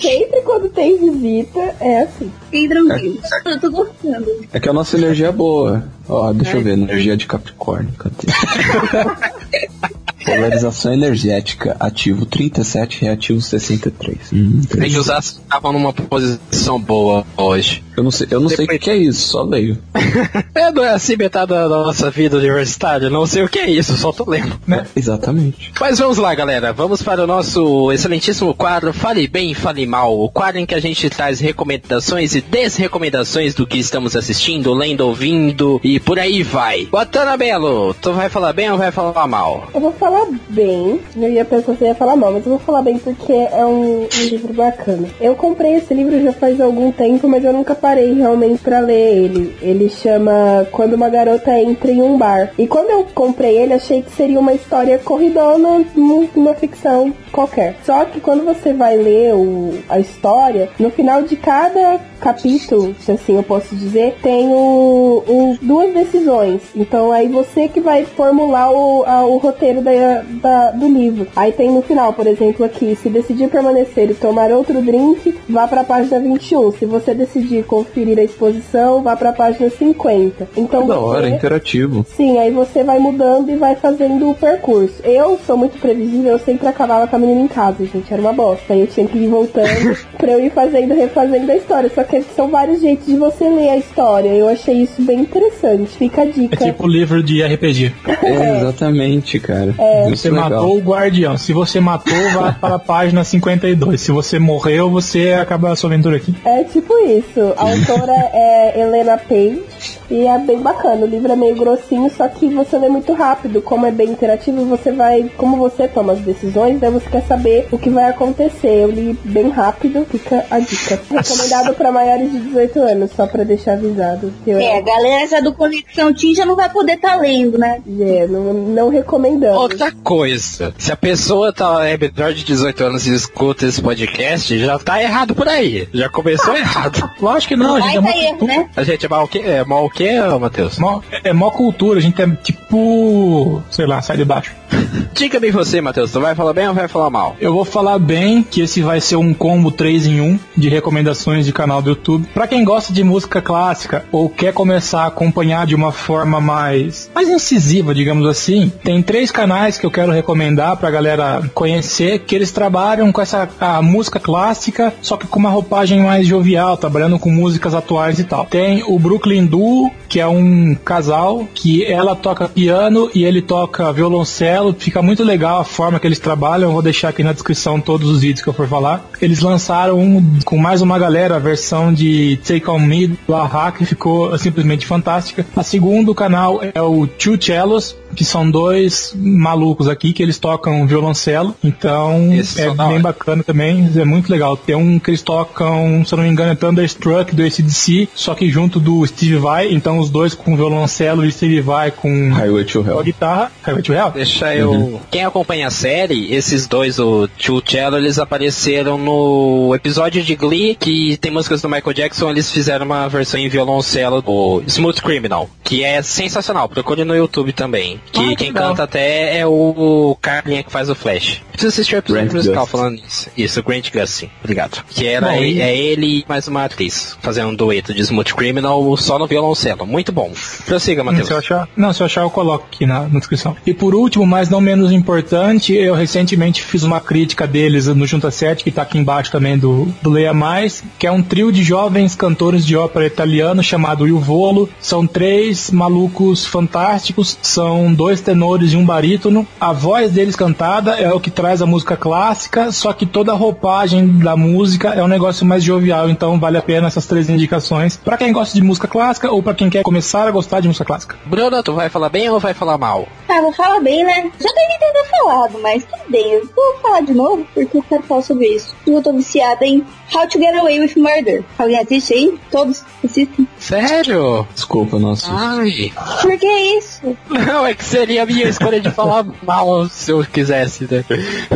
sempre 0.00 0.40
quando 0.44 0.68
tem 0.70 0.96
visita, 0.98 1.60
é 1.80 2.02
assim. 2.02 2.30
Fiquem 2.50 2.68
tranquilos. 2.68 3.20
Eu 3.46 3.60
tô 3.60 3.70
gostando. 3.70 4.26
É 4.52 4.60
que 4.60 4.68
a 4.68 4.72
nossa 4.72 4.96
energia 4.96 5.28
é 5.28 5.32
boa. 5.32 5.84
Ó, 6.08 6.32
deixa 6.32 6.56
eu 6.56 6.62
ver, 6.62 6.72
energia 6.72 7.16
de 7.16 7.26
Capricórnio, 7.26 7.92
cadê? 7.98 8.16
Polarização 10.24 10.92
energética, 10.92 11.76
ativo 11.80 12.24
37, 12.26 13.00
reativo 13.02 13.40
63. 13.40 14.18
Hum, 14.32 14.60
É 14.78 14.88
que 14.88 14.98
os 14.98 15.10
astros 15.10 15.42
estavam 15.42 15.72
numa 15.72 15.92
posição 15.92 16.80
boa 16.80 17.24
hoje. 17.36 17.82
eu 17.96 18.02
não 18.02 18.10
sei, 18.10 18.26
eu 18.30 18.40
não 18.40 18.48
sei 18.48 18.64
o 18.66 18.78
que 18.78 18.90
é 18.90 18.96
isso, 18.96 19.28
só 19.28 19.42
leio. 19.42 19.78
É, 20.54 20.70
não 20.70 20.84
é 20.84 20.90
assim 20.90 21.16
metade 21.16 21.48
da 21.48 21.66
nossa 21.68 22.10
vida 22.10 22.36
universitária, 22.36 23.08
não 23.08 23.26
sei 23.26 23.42
o 23.42 23.48
que 23.48 23.58
é 23.58 23.70
isso, 23.70 23.96
só 23.96 24.12
tô 24.12 24.28
lendo. 24.28 24.60
Exatamente. 24.94 25.72
Mas 25.80 25.98
vamos 25.98 26.18
lá, 26.18 26.34
galera. 26.34 26.72
Vamos 26.72 27.02
para 27.02 27.24
o 27.24 27.26
nosso 27.26 27.90
excelentíssimo 27.90 28.54
quadro 28.54 28.92
Fale 28.92 29.26
Bem, 29.26 29.54
Fale 29.54 29.86
Mal. 29.86 30.18
O 30.20 30.28
quadro 30.28 30.60
em 30.60 30.66
que 30.66 30.74
a 30.74 30.80
gente 30.80 31.08
traz 31.08 31.40
recomendações 31.40 32.34
e 32.34 32.40
desrecomendações 32.42 33.54
do 33.54 33.66
que 33.66 33.78
estamos 33.78 34.14
assistindo, 34.14 34.72
lendo, 34.74 35.00
ouvindo 35.06 35.80
e 35.82 35.98
por 35.98 36.18
aí 36.18 36.42
vai. 36.42 36.84
Botana 36.86 37.36
Belo, 37.36 37.94
tu 37.94 38.12
vai 38.12 38.28
falar 38.28 38.52
bem 38.52 38.70
ou 38.70 38.76
vai 38.78 38.92
falar 38.92 39.26
mal? 39.26 39.68
Eu 39.74 39.80
vou 39.80 39.92
falar 39.92 40.11
bem. 40.48 41.00
Eu 41.16 41.30
ia 41.30 41.44
pensar 41.44 41.72
eu 41.80 41.86
ia 41.86 41.94
falar 41.94 42.16
mal, 42.16 42.32
mas 42.32 42.44
eu 42.44 42.50
vou 42.50 42.58
falar 42.58 42.82
bem 42.82 42.98
porque 42.98 43.32
é 43.32 43.64
um, 43.64 44.02
um 44.04 44.24
livro 44.28 44.52
bacana. 44.52 45.08
Eu 45.20 45.34
comprei 45.34 45.74
esse 45.74 45.92
livro 45.94 46.20
já 46.22 46.32
faz 46.32 46.60
algum 46.60 46.90
tempo, 46.92 47.28
mas 47.28 47.44
eu 47.44 47.52
nunca 47.52 47.74
parei 47.74 48.12
realmente 48.12 48.62
pra 48.62 48.80
ler 48.80 49.24
ele. 49.24 49.56
Ele 49.60 49.88
chama 49.88 50.66
Quando 50.70 50.94
uma 50.94 51.08
garota 51.08 51.58
entra 51.58 51.90
em 51.90 52.02
um 52.02 52.16
bar. 52.16 52.52
E 52.58 52.66
quando 52.66 52.90
eu 52.90 53.06
comprei 53.14 53.56
ele, 53.58 53.74
achei 53.74 54.02
que 54.02 54.10
seria 54.12 54.38
uma 54.38 54.54
história 54.54 54.98
corridona, 54.98 55.84
numa 55.94 56.54
ficção 56.54 57.12
qualquer. 57.30 57.76
Só 57.84 58.04
que 58.04 58.20
quando 58.20 58.44
você 58.44 58.72
vai 58.72 58.96
ler 58.96 59.34
o, 59.34 59.74
a 59.88 59.98
história, 59.98 60.68
no 60.78 60.90
final 60.90 61.22
de 61.22 61.36
cada 61.36 62.00
capítulo, 62.22 62.94
se 63.00 63.10
assim 63.12 63.36
eu 63.36 63.42
posso 63.42 63.74
dizer, 63.74 64.16
tem 64.22 64.48
o, 64.52 65.56
duas 65.60 65.92
decisões. 65.92 66.60
Então 66.74 67.10
aí 67.12 67.28
você 67.28 67.68
que 67.68 67.80
vai 67.80 68.04
formular 68.04 68.70
o, 68.70 69.04
a- 69.04 69.24
o 69.26 69.36
roteiro 69.38 69.80
da, 69.82 70.22
da- 70.40 70.70
do 70.70 70.88
livro. 70.88 71.26
Aí 71.34 71.52
tem 71.52 71.70
no 71.70 71.82
final, 71.82 72.12
por 72.12 72.26
exemplo, 72.26 72.64
aqui, 72.64 72.96
se 72.96 73.08
decidir 73.08 73.48
permanecer 73.48 74.10
e 74.10 74.14
tomar 74.14 74.50
outro 74.52 74.80
drink, 74.80 75.34
vá 75.48 75.66
para 75.66 75.80
a 75.80 75.84
página 75.84 76.20
21. 76.20 76.72
Se 76.72 76.86
você 76.86 77.12
decidir 77.14 77.64
conferir 77.64 78.18
a 78.18 78.22
exposição, 78.22 79.02
vá 79.02 79.16
para 79.16 79.30
a 79.30 79.32
página 79.32 79.68
50. 79.68 80.48
Então 80.56 80.86
Da 80.86 80.98
hora, 80.98 81.28
interativo. 81.28 82.06
Sim, 82.16 82.38
aí 82.38 82.50
você 82.50 82.82
vai 82.84 82.98
mudando 82.98 83.50
e 83.50 83.56
vai 83.56 83.74
fazendo 83.74 84.30
o 84.30 84.34
percurso. 84.34 84.94
Eu 85.04 85.38
sou 85.46 85.56
muito 85.56 85.78
previsível, 85.80 86.32
eu 86.32 86.38
sempre 86.38 86.66
acabava 86.68 87.06
com 87.06 87.16
a 87.16 87.18
menina 87.18 87.40
em 87.40 87.48
casa, 87.48 87.84
gente, 87.84 88.12
era 88.12 88.22
uma 88.22 88.32
bosta. 88.32 88.72
Aí 88.72 88.80
eu 88.80 88.86
tinha 88.86 89.06
que 89.06 89.18
ir 89.18 89.28
voltando 89.28 89.96
pra 90.16 90.32
eu 90.32 90.40
ir 90.40 90.50
fazendo, 90.50 90.94
refazendo 90.94 91.50
a 91.50 91.56
história. 91.56 91.90
Só 91.94 92.04
que 92.04 92.11
são 92.20 92.48
vários 92.48 92.80
jeitos 92.80 93.06
de 93.06 93.16
você 93.16 93.48
ler 93.48 93.70
a 93.70 93.76
história. 93.76 94.28
Eu 94.28 94.48
achei 94.48 94.82
isso 94.82 95.00
bem 95.02 95.20
interessante. 95.20 95.88
Fica 95.96 96.22
a 96.22 96.24
É 96.26 96.28
dica. 96.28 96.64
tipo 96.64 96.86
livro 96.86 97.22
de 97.22 97.42
RPG. 97.42 97.92
É, 98.22 98.58
exatamente, 98.60 99.38
cara. 99.40 99.74
É, 99.78 100.02
É. 100.06 100.10
Você 100.10 100.30
legal. 100.30 100.50
matou 100.50 100.76
o 100.76 100.80
guardião. 100.80 101.36
Se 101.36 101.52
você 101.52 101.80
matou, 101.80 102.14
vai 102.34 102.52
para 102.60 102.74
a 102.76 102.78
página 102.78 103.24
52. 103.24 104.00
Se 104.00 104.10
você 104.12 104.38
morreu, 104.38 104.90
você 104.90 105.32
acaba 105.32 105.70
a 105.72 105.76
sua 105.76 105.88
aventura 105.90 106.16
aqui. 106.16 106.34
É 106.44 106.64
tipo 106.64 106.92
isso. 107.06 107.40
A 107.56 107.62
autora 107.62 108.12
é 108.32 108.80
Helena 108.80 109.16
Page 109.18 109.62
e 110.10 110.26
é 110.26 110.38
bem 110.38 110.58
bacana. 110.60 111.04
O 111.04 111.08
livro 111.08 111.30
é 111.32 111.36
meio 111.36 111.54
grossinho, 111.56 112.10
só 112.16 112.26
que 112.28 112.48
você 112.48 112.78
lê 112.78 112.88
muito 112.88 113.12
rápido. 113.12 113.60
Como 113.62 113.86
é 113.86 113.90
bem 113.90 114.10
interativo, 114.10 114.64
você 114.66 114.92
vai. 114.92 115.30
Como 115.36 115.56
você 115.56 115.86
toma 115.88 116.12
as 116.14 116.20
decisões, 116.20 116.78
daí 116.80 116.90
você 116.90 117.08
quer 117.10 117.22
saber 117.26 117.66
o 117.70 117.78
que 117.78 117.90
vai 117.90 118.04
acontecer. 118.10 118.82
Eu 118.84 118.90
li 118.90 119.18
bem 119.24 119.48
rápido, 119.50 120.06
fica 120.10 120.44
a 120.50 120.58
dica. 120.58 120.98
Recomendado 121.10 121.74
para 121.74 121.92
maiores 122.02 122.32
de 122.32 122.38
18 122.40 122.80
anos, 122.80 123.10
só 123.16 123.26
pra 123.26 123.44
deixar 123.44 123.74
avisado. 123.74 124.32
que 124.44 124.50
Eu, 124.50 124.58
É, 124.58 124.78
a 124.78 124.80
galera 124.80 125.26
já 125.28 125.40
do 125.40 125.52
Conexão 125.52 126.12
Team 126.12 126.34
já 126.34 126.44
não 126.44 126.56
vai 126.56 126.68
poder 126.68 126.94
estar 126.94 127.16
lendo, 127.16 127.58
né? 127.58 127.80
é, 128.00 128.26
não, 128.26 128.52
não 128.52 128.88
recomendamos. 128.88 129.56
Outra 129.56 129.92
coisa, 129.92 130.74
se 130.78 130.90
a 130.92 130.96
pessoa 130.96 131.52
tá 131.52 131.86
é 131.86 131.96
menor 131.96 132.32
de 132.32 132.44
18 132.44 132.84
anos 132.84 133.06
e 133.06 133.14
escuta 133.14 133.66
esse 133.66 133.80
podcast, 133.80 134.58
já 134.58 134.78
tá 134.78 135.02
errado 135.02 135.34
por 135.34 135.48
aí. 135.48 135.88
Já 135.92 136.08
começou 136.08 136.54
errado. 136.56 137.10
Lógico 137.20 137.54
que 137.54 137.56
não, 137.56 137.76
a 137.76 137.80
gente 137.80 138.00
Vai 138.00 138.12
é 138.12 138.30
mó, 138.30 138.34
erro, 138.34 138.46
né? 138.46 138.68
A 138.76 138.82
gente 138.82 139.06
é 139.06 139.08
mal 139.08 139.24
o 139.24 139.28
quê? 139.28 139.42
É 139.44 139.64
mal 139.64 139.84
o 139.84 139.90
quê, 139.90 140.10
Matheus? 140.40 140.78
mó, 140.78 141.00
é 141.24 141.32
mó 141.32 141.50
cultura, 141.50 141.98
a 141.98 142.02
gente 142.02 142.20
é 142.20 142.28
tipo. 142.42 143.62
sei 143.70 143.86
lá, 143.86 144.02
sai 144.02 144.16
de 144.16 144.24
baixo. 144.24 144.54
Diga-me 145.14 145.50
você, 145.50 145.80
Matheus, 145.80 146.10
tu 146.10 146.20
vai 146.20 146.34
falar 146.34 146.52
bem 146.52 146.68
ou 146.68 146.74
vai 146.74 146.88
falar 146.88 147.10
mal? 147.10 147.36
Eu 147.40 147.52
vou 147.52 147.64
falar 147.64 147.98
bem 147.98 148.42
que 148.42 148.62
esse 148.62 148.82
vai 148.82 149.00
ser 149.00 149.16
um 149.16 149.32
combo 149.32 149.70
3 149.70 150.06
em 150.06 150.20
1 150.20 150.38
de 150.56 150.68
recomendações 150.68 151.46
de 151.46 151.52
canal 151.52 151.82
do 151.82 151.90
YouTube. 151.90 152.28
Pra 152.34 152.46
quem 152.46 152.64
gosta 152.64 152.92
de 152.92 153.04
música 153.04 153.40
clássica 153.40 154.04
ou 154.10 154.28
quer 154.28 154.52
começar 154.52 155.04
a 155.04 155.06
acompanhar 155.06 155.66
de 155.66 155.74
uma 155.74 155.92
forma 155.92 156.40
mais 156.40 157.10
mais 157.14 157.28
incisiva, 157.28 157.94
digamos 157.94 158.26
assim, 158.26 158.72
tem 158.82 159.02
três 159.02 159.30
canais 159.30 159.78
que 159.78 159.86
eu 159.86 159.90
quero 159.90 160.12
recomendar 160.12 160.76
pra 160.76 160.90
galera 160.90 161.42
conhecer, 161.54 162.20
que 162.20 162.34
eles 162.34 162.50
trabalham 162.50 163.12
com 163.12 163.20
essa 163.20 163.48
música 163.82 164.18
clássica, 164.18 164.92
só 165.02 165.16
que 165.16 165.26
com 165.26 165.38
uma 165.38 165.50
roupagem 165.50 166.00
mais 166.00 166.26
jovial, 166.26 166.76
trabalhando 166.76 167.18
com 167.18 167.30
músicas 167.30 167.74
atuais 167.74 168.18
e 168.18 168.24
tal. 168.24 168.46
Tem 168.46 168.82
o 168.86 168.98
Brooklyn 168.98 169.46
Duo, 169.46 169.90
que 170.08 170.20
é 170.20 170.26
um 170.26 170.74
casal 170.84 171.46
que 171.54 171.84
ela 171.84 172.14
toca 172.14 172.48
piano 172.48 173.10
e 173.14 173.24
ele 173.24 173.42
toca 173.42 173.92
violoncelo. 173.92 174.61
Fica 174.78 175.02
muito 175.02 175.22
legal 175.24 175.60
a 175.60 175.64
forma 175.64 175.98
que 175.98 176.06
eles 176.06 176.18
trabalham. 176.18 176.68
Eu 176.68 176.72
vou 176.72 176.82
deixar 176.82 177.08
aqui 177.08 177.22
na 177.22 177.32
descrição 177.32 177.80
todos 177.80 178.08
os 178.08 178.20
vídeos 178.20 178.42
que 178.42 178.48
eu 178.48 178.52
for 178.52 178.68
falar. 178.68 179.04
Eles 179.20 179.40
lançaram 179.40 179.98
um, 179.98 180.40
com 180.44 180.56
mais 180.56 180.82
uma 180.82 180.98
galera 180.98 181.36
a 181.36 181.38
versão 181.38 181.92
de 181.92 182.38
Take 182.46 182.68
On 182.68 182.78
Me 182.78 183.08
do 183.08 183.34
Aha, 183.34 183.72
que 183.72 183.84
ficou 183.84 184.36
simplesmente 184.38 184.86
fantástica. 184.86 185.46
A 185.56 185.62
segundo 185.62 186.14
canal 186.14 186.60
é 186.62 186.80
o 186.82 187.06
Two 187.06 187.40
Cellos, 187.42 187.96
que 188.14 188.24
são 188.24 188.50
dois 188.50 189.14
malucos 189.16 189.88
aqui 189.88 190.12
que 190.12 190.22
eles 190.22 190.38
tocam 190.38 190.86
violoncelo. 190.86 191.54
Então 191.62 192.32
Esses 192.32 192.58
é 192.58 192.70
bem 192.70 193.00
bacana 193.00 193.42
também, 193.42 193.90
é 193.96 194.04
muito 194.04 194.30
legal. 194.30 194.56
Tem 194.56 194.76
um 194.76 194.98
que 194.98 195.10
eles 195.10 195.22
tocam, 195.22 196.04
se 196.04 196.12
eu 196.12 196.16
não 196.16 196.24
me 196.24 196.30
engano, 196.30 196.52
é 196.52 196.54
Thunderstruck 196.54 197.34
do 197.34 197.42
ACDC, 197.42 198.08
só 198.14 198.34
que 198.34 198.50
junto 198.50 198.78
do 198.78 199.06
Steve 199.06 199.36
Vai, 199.36 199.72
então 199.72 199.98
os 199.98 200.10
dois 200.10 200.34
com 200.34 200.56
violoncelo 200.56 201.24
e 201.24 201.32
Steve 201.32 201.60
Vai 201.60 201.90
com 201.90 202.30
Highway 202.32 202.64
to 202.64 202.84
a 202.98 203.02
guitarra. 203.02 203.52
Highway 203.62 203.82
to 203.82 203.92
Hell? 203.92 204.10
Deixa 204.10 204.51
eu. 204.56 205.00
Quem 205.10 205.24
acompanha 205.24 205.66
a 205.66 205.70
série, 205.70 206.32
esses 206.34 206.66
dois, 206.66 206.98
o 206.98 207.28
Tio 207.36 207.62
Cello, 207.64 207.96
eles 207.96 208.18
apareceram 208.18 208.98
no 208.98 209.74
episódio 209.74 210.22
de 210.22 210.34
Glee, 210.34 210.74
que 210.74 211.16
tem 211.16 211.30
músicas 211.30 211.62
do 211.62 211.68
Michael 211.68 211.92
Jackson, 211.94 212.30
eles 212.30 212.50
fizeram 212.50 212.86
uma 212.86 213.08
versão 213.08 213.38
em 213.38 213.48
violoncelo 213.48 214.20
do 214.22 214.62
Smooth 214.66 215.02
Criminal, 215.02 215.48
que 215.62 215.84
é 215.84 216.02
sensacional. 216.02 216.68
Procure 216.68 217.04
no 217.04 217.14
YouTube 217.16 217.52
também. 217.52 218.00
Que 218.12 218.20
Ah, 218.20 218.28
que 218.28 218.36
quem 218.36 218.48
legal. 218.48 218.70
canta 218.70 218.82
até 218.84 219.38
é 219.38 219.46
o 219.46 220.16
Carlinha 220.20 220.62
que 220.62 220.70
faz 220.72 220.88
o 220.88 220.94
Flash. 220.94 221.40
Precisa 221.50 221.68
assistir 221.68 221.96
o 221.96 221.98
episódio 221.98 222.24
Grant 222.24 222.34
musical 222.34 222.66
falando 222.66 222.96
isso. 223.06 223.28
Isso, 223.36 223.60
o 223.60 223.62
Grant 223.62 223.90
Gustin. 223.92 224.30
Obrigado. 224.42 224.82
Que 224.90 225.06
era 225.06 225.28
Bom, 225.28 225.34
é 225.34 225.76
ele 225.76 226.18
e 226.18 226.24
mais 226.28 226.48
uma 226.48 226.64
atriz 226.64 227.16
fazendo 227.20 227.48
um 227.48 227.54
dueto 227.54 227.92
de 227.94 228.00
Smooth 228.02 228.34
Criminal 228.34 228.96
só 228.96 229.18
no 229.18 229.26
violoncelo. 229.26 229.86
Muito 229.86 230.12
bom. 230.12 230.32
Prossiga, 230.66 231.04
Matheus. 231.04 231.26
Se 231.28 231.32
eu 231.32 231.38
achar, 231.38 231.68
não, 231.76 231.92
se 231.92 232.02
eu 232.02 232.06
achar, 232.06 232.22
eu 232.22 232.30
coloco 232.30 232.66
aqui 232.72 232.86
na, 232.86 233.00
na 233.00 233.18
descrição. 233.18 233.56
E 233.66 233.72
por 233.74 233.94
último, 233.94 234.26
mas 234.42 234.50
não 234.50 234.60
menos 234.60 234.90
importante, 234.90 235.72
eu 235.72 235.94
recentemente 235.94 236.64
fiz 236.64 236.82
uma 236.82 237.00
crítica 237.00 237.46
deles 237.46 237.86
no 237.86 238.04
Junta 238.08 238.28
7, 238.28 238.64
que 238.64 238.72
tá 238.72 238.82
aqui 238.82 238.98
embaixo 238.98 239.30
também 239.30 239.56
do, 239.56 239.86
do 240.02 240.10
Leia 240.10 240.34
Mais, 240.34 240.82
que 240.98 241.06
é 241.06 241.12
um 241.12 241.22
trio 241.22 241.52
de 241.52 241.62
jovens 241.62 242.16
cantores 242.16 242.66
de 242.66 242.76
ópera 242.76 243.06
italiano 243.06 243.62
chamado 243.62 244.04
Il 244.04 244.18
Volo. 244.18 244.68
São 244.80 245.06
três 245.06 245.70
malucos 245.70 246.44
fantásticos, 246.44 247.38
são 247.40 247.94
dois 247.94 248.20
tenores 248.20 248.72
e 248.72 248.76
um 248.76 248.84
barítono. 248.84 249.46
A 249.60 249.72
voz 249.72 250.10
deles 250.10 250.34
cantada 250.34 250.96
é 250.98 251.12
o 251.12 251.20
que 251.20 251.30
traz 251.30 251.62
a 251.62 251.66
música 251.66 251.96
clássica, 251.96 252.72
só 252.72 252.92
que 252.92 253.06
toda 253.06 253.30
a 253.30 253.36
roupagem 253.36 254.18
da 254.18 254.36
música 254.36 254.88
é 254.88 255.04
um 255.04 255.06
negócio 255.06 255.46
mais 255.46 255.62
jovial, 255.62 256.10
então 256.10 256.40
vale 256.40 256.58
a 256.58 256.62
pena 256.62 256.88
essas 256.88 257.06
três 257.06 257.30
indicações 257.30 257.96
para 257.96 258.16
quem 258.16 258.32
gosta 258.32 258.56
de 258.56 258.64
música 258.64 258.88
clássica 258.88 259.30
ou 259.30 259.40
para 259.40 259.54
quem 259.54 259.70
quer 259.70 259.84
começar 259.84 260.26
a 260.26 260.32
gostar 260.32 260.58
de 260.58 260.66
música 260.66 260.84
clássica. 260.84 261.14
Bruno, 261.26 261.62
tu 261.62 261.74
vai 261.74 261.88
falar 261.88 262.08
bem 262.08 262.28
ou 262.28 262.40
vai 262.40 262.54
falar 262.54 262.76
mal? 262.76 263.06
Ah, 263.28 263.40
vou 263.40 263.52
falar 263.52 263.78
bem, 263.78 264.04
né? 264.04 264.21
Já 264.22 264.48
devia 264.48 264.78
ter 264.78 265.08
falado, 265.10 265.58
mas 265.60 265.84
tudo 265.84 266.02
bem. 266.08 266.32
Eu 266.32 266.48
vou 266.54 266.78
falar 266.80 267.00
de 267.02 267.14
novo 267.14 267.46
porque 267.54 267.76
eu 267.78 267.82
quero 267.82 268.02
falar 268.02 268.22
sobre 268.22 268.46
isso. 268.48 268.74
Eu 268.86 269.02
tô 269.02 269.12
viciada 269.12 269.64
em 269.64 269.84
How 270.14 270.26
to 270.28 270.38
Get 270.38 270.54
Away 270.54 270.80
with 270.80 270.92
Murder. 270.96 271.44
Alguém 271.58 271.78
assiste 271.78 272.14
aí? 272.14 272.38
Todos 272.50 272.84
assistem? 273.04 273.46
Sério? 273.58 274.46
Desculpa, 274.54 274.98
nossa. 274.98 275.30
Ai. 275.30 275.92
Por 276.20 276.38
que 276.38 276.46
isso? 276.78 277.16
Não, 277.28 277.66
é 277.66 277.74
que 277.74 277.84
seria 277.84 278.22
a 278.22 278.26
minha 278.26 278.48
escolha 278.48 278.80
de 278.80 278.90
falar 278.90 279.24
mal 279.42 279.88
se 279.88 280.10
eu 280.10 280.24
quisesse, 280.24 280.86
né? 280.90 281.04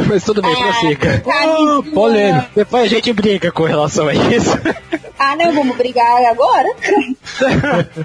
Mas 0.08 0.24
tudo 0.24 0.42
bem, 0.42 0.54
prossiga. 0.54 1.22
Ah, 1.26 1.82
polêmica. 1.92 2.50
Depois 2.54 2.84
a 2.84 2.88
gente 2.88 3.12
briga 3.12 3.50
com 3.52 3.64
relação 3.64 4.08
a 4.08 4.14
isso. 4.14 4.50
Ah, 5.18 5.34
não, 5.36 5.52
vamos 5.52 5.76
brigar 5.76 6.24
agora? 6.26 6.68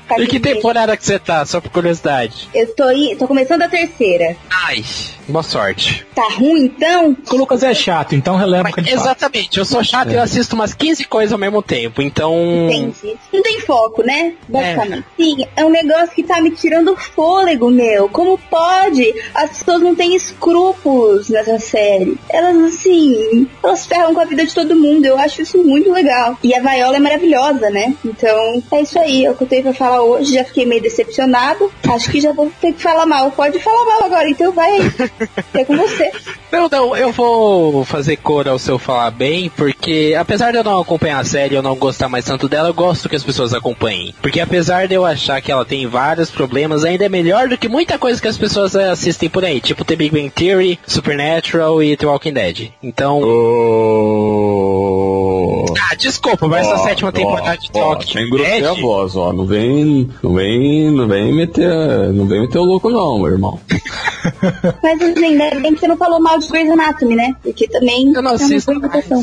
Tá 0.08 0.20
e 0.20 0.28
que 0.28 0.40
bem. 0.40 0.56
temporada 0.56 0.96
que 0.98 1.06
você 1.06 1.18
tá, 1.18 1.46
só 1.46 1.62
por 1.62 1.70
curiosidade? 1.72 2.50
Eu 2.54 2.74
tô, 2.76 2.84
aí, 2.84 3.16
tô 3.18 3.28
começando 3.28 3.62
a 3.62 3.70
terceira. 3.70 4.36
Ai, 4.50 4.84
boa 5.28 5.44
sorte. 5.44 6.06
Tá 6.14 6.28
ruim, 6.30 6.66
então? 6.66 7.16
O 7.32 7.36
Lucas 7.36 7.64
é 7.64 7.74
chato, 7.74 8.14
então 8.16 8.36
releva 8.36 8.70
o 8.70 8.74
que 8.74 8.80
ele 8.82 8.90
fala. 8.90 9.02
Exatamente, 9.02 9.58
eu 9.58 9.66
sou 9.66 9.84
chato 9.84 10.12
e 10.12 10.16
eu 10.16 10.22
assisto 10.22 10.56
umas 10.56 10.74
15 10.74 11.06
coisas 11.06 11.32
ao 11.32 11.40
mesmo 11.40 11.62
tempo, 11.62 12.02
então... 12.02 12.34
Entendi. 12.70 13.18
Não 13.32 13.42
tem 13.42 13.62
foco, 13.62 14.04
né? 14.04 14.34
Basicamente. 14.48 15.06
Sim, 15.18 15.48
é 15.56 15.66
um 15.66 15.70
negócio 15.70 16.14
que 16.14 16.24
tá 16.24 16.42
me 16.42 16.52
tirando 16.52 16.96
fôlego, 16.98 17.70
meu. 17.70 18.10
Como 18.10 18.38
pode? 18.38 19.14
As 19.34 19.60
pessoas 19.60 19.82
não 19.82 19.96
têm 19.96 20.16
escrúpulos 20.16 21.30
nessa 21.30 21.60
série. 21.60 22.18
Elas, 22.30 22.58
assim, 22.74 23.48
elas 23.64 23.86
ferram 23.86 24.14
com 24.14 24.20
a 24.20 24.26
vida 24.26 24.46
de 24.46 24.54
todo 24.54 24.76
mundo. 24.76 25.06
Eu 25.06 25.18
acho 25.18 25.42
isso 25.42 25.58
muito 25.58 25.92
legal. 25.92 26.38
E 26.44 26.54
a 26.54 26.60
Viola 26.60 26.98
é 26.98 27.00
maravilhosa, 27.02 27.70
né? 27.70 27.96
Então, 28.06 28.64
é 28.72 28.82
isso 28.82 29.00
aí. 29.00 29.26
É 29.26 29.32
o 29.32 29.36
que 29.36 29.44
eu 29.44 29.48
tenho 29.48 29.64
pra 29.64 29.74
falar 29.74 30.04
hoje. 30.04 30.34
Já 30.34 30.46
fiquei 30.46 30.66
meio 30.66 30.82
decepcionado. 30.82 31.72
Acho 31.90 32.10
que 32.10 32.22
já 32.22 32.32
vou 32.32 32.52
ter 32.62 32.74
que 32.74 32.82
falar 32.82 33.06
mal. 33.06 33.32
Pode 33.32 33.60
falar 33.60 33.86
mal 33.86 34.04
agora, 34.06 34.30
então 34.30 34.52
vai 34.52 34.72
aí. 34.72 34.92
É 35.54 35.66
com 35.66 35.76
você. 35.76 36.12
Não, 36.52 36.68
não, 36.70 36.96
eu 36.96 37.12
vou 37.12 37.84
fazer 37.86 38.18
cor 38.18 38.48
ao 38.48 38.60
seu 38.60 38.78
falar 38.78 39.10
bem, 39.12 39.50
porque 39.50 40.16
apesar 40.20 40.52
de 40.52 40.58
eu 40.58 40.64
não 40.64 40.80
acompanhar 40.80 41.20
a 41.20 41.24
série, 41.24 41.56
eu 41.56 41.62
não 41.62 41.76
gostar 41.76 42.10
mais 42.10 42.26
tanto 42.26 42.50
dela, 42.50 42.70
eu 42.70 42.74
gosto 42.74 43.08
que 43.08 43.16
as 43.16 43.24
pessoas 43.24 43.54
acompanhem. 43.54 44.14
Porque 44.22 44.40
apesar 44.40 44.88
de 44.88 44.94
eu 44.94 45.06
achar 45.06 45.42
que 45.42 45.52
ela 45.52 45.64
tem 45.64 45.88
vários 45.88 46.30
problemas, 46.30 46.84
ainda 46.84 47.06
é 47.06 47.10
melhor 47.10 47.48
do 47.48 47.58
que 47.58 47.70
muita 47.70 47.98
coisa 47.98 48.22
que 48.22 48.28
as 48.28 48.38
pessoas 48.38 48.76
assistem 48.76 49.30
por 49.30 49.46
aí, 49.46 49.62
tipo 49.62 49.86
The 49.86 49.96
Big 49.96 50.14
Bang 50.14 50.30
Theory, 50.30 50.78
Supernatural 50.86 51.82
e 51.82 51.96
The 51.96 52.06
Walking 52.06 52.34
Dead. 52.34 52.72
Então, 52.84 53.22
Ô, 53.22 53.32
ah, 55.90 55.96
desculpa, 55.96 56.48
mas 56.48 56.68
essa 56.68 56.76
ó, 56.76 56.84
sétima 56.84 57.10
ó, 57.10 57.12
temporada 57.12 57.58
de 57.58 57.72
The 57.72 57.82
ó, 57.82 57.90
Walking 57.90 58.12
Sem 58.12 58.30
grosseir 58.30 58.66
a 58.66 58.74
Dead... 58.74 58.82
voz, 58.82 59.16
ó. 59.16 59.32
Não 59.32 59.46
vem, 59.46 60.10
não 60.22 60.34
vem, 60.34 60.92
não 60.92 61.08
vem 61.08 61.34
meter, 61.34 62.12
não 62.14 62.26
vem 62.26 62.42
meter 62.42 62.60
o 62.60 62.64
louco 62.64 62.90
não, 62.90 63.20
meu 63.20 63.32
irmão. 63.32 63.60
Mas 64.84 65.02
assim, 65.02 65.26
ainda 65.26 65.60
bem 65.60 65.74
que 65.74 65.80
você 65.80 65.88
não 65.88 65.98
falou 65.98 66.20
mal 66.20 66.41
de 66.42 66.50
Grey's 66.50 66.70
Anatomy, 66.70 67.16
né? 67.16 67.36
Porque 67.42 67.68
também 67.68 68.12
Eu 68.14 68.22
não 68.22 68.32
é 68.32 68.36
assisto. 68.36 68.72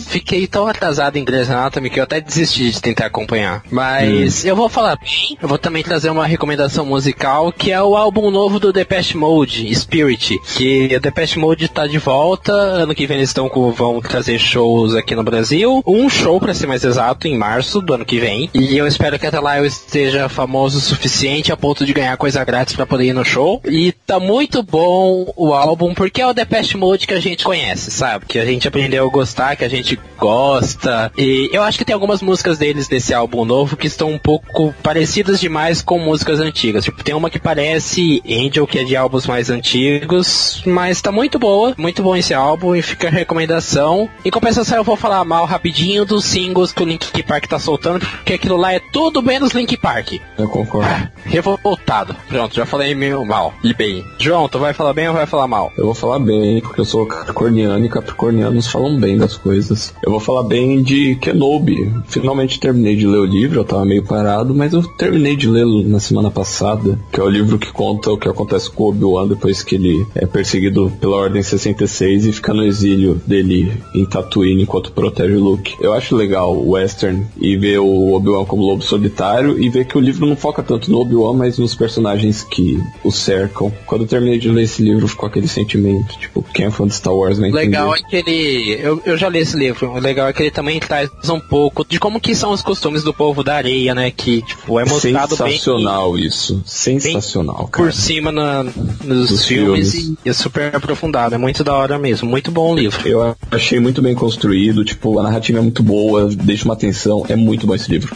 Fiquei 0.06 0.46
tão 0.46 0.66
atrasado 0.66 1.16
em 1.16 1.24
Grey's 1.24 1.50
Anatomy 1.50 1.90
que 1.90 2.00
eu 2.00 2.04
até 2.04 2.20
desisti 2.20 2.70
de 2.70 2.80
tentar 2.80 3.06
acompanhar. 3.06 3.62
Mas 3.70 4.44
eu 4.44 4.56
vou 4.56 4.68
falar 4.68 4.96
bem. 4.96 5.36
Eu 5.40 5.48
vou 5.48 5.58
também 5.58 5.82
trazer 5.82 6.10
uma 6.10 6.26
recomendação 6.26 6.84
musical 6.84 7.52
que 7.52 7.70
é 7.70 7.82
o 7.82 7.96
álbum 7.96 8.30
novo 8.30 8.58
do 8.58 8.72
Depeche 8.72 9.16
Mode, 9.16 9.74
Spirit. 9.74 10.38
Que 10.56 10.94
o 10.96 11.00
Depeche 11.00 11.38
Mode 11.38 11.68
tá 11.68 11.86
de 11.86 11.98
volta. 11.98 12.52
Ano 12.52 12.94
que 12.94 13.06
vem 13.06 13.18
eles 13.18 13.30
estão 13.30 13.48
com, 13.48 13.70
vão 13.72 14.00
trazer 14.00 14.38
shows 14.38 14.94
aqui 14.94 15.14
no 15.14 15.22
Brasil. 15.24 15.82
Um 15.86 16.08
show, 16.08 16.40
pra 16.40 16.54
ser 16.54 16.66
mais 16.66 16.84
exato, 16.84 17.26
em 17.26 17.36
março 17.36 17.80
do 17.80 17.94
ano 17.94 18.04
que 18.04 18.18
vem. 18.18 18.48
E 18.54 18.76
eu 18.76 18.86
espero 18.86 19.18
que 19.18 19.26
até 19.26 19.40
lá 19.40 19.58
eu 19.58 19.66
esteja 19.66 20.28
famoso 20.28 20.78
o 20.78 20.80
suficiente 20.80 21.52
a 21.52 21.56
ponto 21.56 21.84
de 21.84 21.92
ganhar 21.92 22.16
coisa 22.16 22.44
grátis 22.44 22.74
pra 22.74 22.86
poder 22.86 23.06
ir 23.06 23.12
no 23.12 23.24
show. 23.24 23.60
E 23.64 23.92
tá 23.92 24.20
muito 24.20 24.62
bom 24.62 24.78
bom 24.78 25.32
o 25.36 25.52
álbum, 25.52 25.92
porque 25.92 26.22
é 26.22 26.26
o 26.26 26.32
Depeche 26.32 26.76
Mode 26.76 27.06
que 27.08 27.14
a 27.14 27.20
gente 27.20 27.42
conhece, 27.42 27.90
sabe? 27.90 28.26
Que 28.26 28.38
a 28.38 28.44
gente 28.44 28.68
aprendeu 28.68 29.06
a 29.06 29.10
gostar, 29.10 29.56
que 29.56 29.64
a 29.64 29.68
gente 29.68 29.98
gosta. 30.18 31.10
E 31.16 31.48
eu 31.52 31.62
acho 31.62 31.78
que 31.78 31.84
tem 31.84 31.94
algumas 31.94 32.20
músicas 32.20 32.58
deles 32.58 32.86
desse 32.86 33.14
álbum 33.14 33.46
novo 33.46 33.76
que 33.76 33.86
estão 33.86 34.10
um 34.10 34.18
pouco 34.18 34.74
parecidas 34.82 35.40
demais 35.40 35.80
com 35.80 35.98
músicas 35.98 36.38
antigas. 36.38 36.84
Tipo, 36.84 37.02
tem 37.02 37.14
uma 37.14 37.30
que 37.30 37.38
parece 37.38 38.22
Angel, 38.28 38.66
que 38.66 38.78
é 38.78 38.84
de 38.84 38.94
álbuns 38.94 39.26
mais 39.26 39.48
antigos, 39.48 40.62
mas 40.66 41.00
tá 41.00 41.10
muito 41.10 41.38
boa, 41.38 41.74
muito 41.78 42.02
bom 42.02 42.14
esse 42.14 42.34
álbum 42.34 42.76
e 42.76 42.82
fica 42.82 43.08
a 43.08 43.10
recomendação. 43.10 44.08
Em 44.22 44.30
compensação, 44.30 44.76
eu 44.76 44.84
vou 44.84 44.96
falar 44.96 45.24
mal 45.24 45.46
rapidinho 45.46 46.04
dos 46.04 46.26
singles 46.26 46.72
que 46.72 46.82
o 46.82 46.86
Link 46.86 47.22
Park 47.22 47.46
tá 47.46 47.58
soltando, 47.58 48.04
porque 48.04 48.34
aquilo 48.34 48.56
lá 48.58 48.74
é 48.74 48.80
tudo 48.92 49.22
menos 49.22 49.52
Link 49.52 49.76
Park. 49.78 50.20
Eu 50.36 50.48
concordo. 50.48 50.88
Ah, 50.88 51.10
revoltado. 51.24 52.14
Pronto, 52.28 52.54
já 52.54 52.66
falei 52.66 52.94
meio 52.94 53.24
mal 53.24 53.54
e 53.64 53.72
bem. 53.72 54.04
João, 54.18 54.46
tu 54.46 54.58
vai 54.58 54.74
falar 54.74 54.92
bem 54.92 55.08
ou 55.08 55.14
vai 55.14 55.26
falar 55.26 55.48
mal? 55.48 55.72
Eu 55.76 55.86
vou 55.86 55.94
falar 55.94 56.18
bem, 56.18 56.60
porque 56.60 56.80
eu 56.80 56.84
sou 56.84 56.97
capricorniano 57.06 57.84
e 57.84 57.88
capricornianos 57.88 58.66
falam 58.66 58.98
bem 58.98 59.16
das 59.16 59.36
coisas. 59.36 59.94
Eu 60.02 60.10
vou 60.10 60.20
falar 60.20 60.42
bem 60.42 60.82
de 60.82 61.16
Kenobi. 61.16 61.92
Finalmente 62.06 62.60
terminei 62.60 62.96
de 62.96 63.06
ler 63.06 63.18
o 63.18 63.24
livro, 63.24 63.60
eu 63.60 63.64
tava 63.64 63.84
meio 63.84 64.02
parado, 64.02 64.54
mas 64.54 64.72
eu 64.72 64.82
terminei 64.82 65.36
de 65.36 65.48
lê-lo 65.48 65.82
na 65.82 66.00
semana 66.00 66.30
passada, 66.30 66.98
que 67.12 67.20
é 67.20 67.22
o 67.22 67.28
livro 67.28 67.58
que 67.58 67.72
conta 67.72 68.10
o 68.10 68.18
que 68.18 68.28
acontece 68.28 68.70
com 68.70 68.84
Obi-Wan 68.84 69.28
depois 69.28 69.62
que 69.62 69.74
ele 69.74 70.06
é 70.14 70.26
perseguido 70.26 70.92
pela 71.00 71.16
Ordem 71.16 71.42
66 71.42 72.26
e 72.26 72.32
fica 72.32 72.54
no 72.54 72.64
exílio 72.64 73.20
dele 73.26 73.72
em 73.94 74.04
Tatooine 74.04 74.62
enquanto 74.62 74.92
protege 74.92 75.34
o 75.34 75.42
Luke. 75.42 75.76
Eu 75.80 75.92
acho 75.92 76.16
legal 76.16 76.56
o 76.56 76.70
western 76.70 77.26
e 77.40 77.56
ver 77.56 77.78
o 77.78 78.12
Obi-Wan 78.14 78.44
como 78.44 78.64
lobo 78.64 78.82
solitário 78.82 79.58
e 79.62 79.68
ver 79.68 79.86
que 79.86 79.96
o 79.96 80.00
livro 80.00 80.26
não 80.26 80.36
foca 80.36 80.62
tanto 80.62 80.90
no 80.90 81.00
Obi-Wan, 81.00 81.34
mas 81.34 81.58
nos 81.58 81.74
personagens 81.74 82.42
que 82.42 82.78
o 83.04 83.10
cercam. 83.10 83.72
Quando 83.86 84.02
eu 84.02 84.08
terminei 84.08 84.38
de 84.38 84.48
ler 84.48 84.62
esse 84.62 84.82
livro, 84.82 85.08
ficou 85.08 85.28
aquele 85.28 85.48
sentimento, 85.48 86.18
tipo, 86.18 86.44
quem 86.54 86.66
é 86.66 86.70
de 86.88 86.94
Star 86.94 87.14
Wars 87.14 87.38
entender. 87.38 87.56
Legal 87.56 87.94
é 87.94 87.98
que 88.02 88.16
ele. 88.16 88.78
Eu, 88.80 89.00
eu 89.04 89.16
já 89.16 89.28
li 89.28 89.38
esse 89.38 89.56
livro. 89.56 89.90
O 89.90 89.98
legal 89.98 90.28
é 90.28 90.32
que 90.32 90.42
ele 90.42 90.50
também 90.50 90.80
traz 90.80 91.10
um 91.28 91.40
pouco 91.40 91.86
de 91.88 91.98
como 92.00 92.20
que 92.20 92.34
são 92.34 92.50
os 92.52 92.62
costumes 92.62 93.02
do 93.02 93.14
povo 93.14 93.42
da 93.44 93.54
areia, 93.54 93.94
né? 93.94 94.10
Que, 94.10 94.42
tipo, 94.42 94.80
é 94.80 94.84
mostrado 94.84 95.36
bem. 95.36 95.52
Sensacional 95.52 96.18
isso. 96.18 96.62
Sensacional, 96.66 97.68
cara. 97.68 97.86
Por 97.86 97.92
cima 97.92 98.32
na, 98.32 98.64
nos 99.04 99.28
Dos 99.28 99.44
filmes, 99.44 99.92
filmes. 99.92 100.18
e 100.24 100.28
é 100.28 100.32
super 100.32 100.74
aprofundado. 100.74 101.34
É 101.34 101.38
muito 101.38 101.62
da 101.62 101.74
hora 101.74 101.98
mesmo. 101.98 102.28
Muito 102.28 102.50
bom 102.50 102.72
o 102.72 102.76
livro. 102.76 103.06
Eu 103.06 103.36
achei 103.50 103.78
muito 103.78 104.02
bem 104.02 104.14
construído, 104.14 104.84
tipo, 104.84 105.18
a 105.18 105.22
narrativa 105.22 105.58
é 105.58 105.62
muito 105.62 105.82
boa, 105.82 106.28
deixa 106.28 106.64
uma 106.64 106.74
atenção, 106.74 107.24
é 107.28 107.36
muito 107.36 107.66
bom 107.66 107.74
esse 107.74 107.90
livro. 107.90 108.14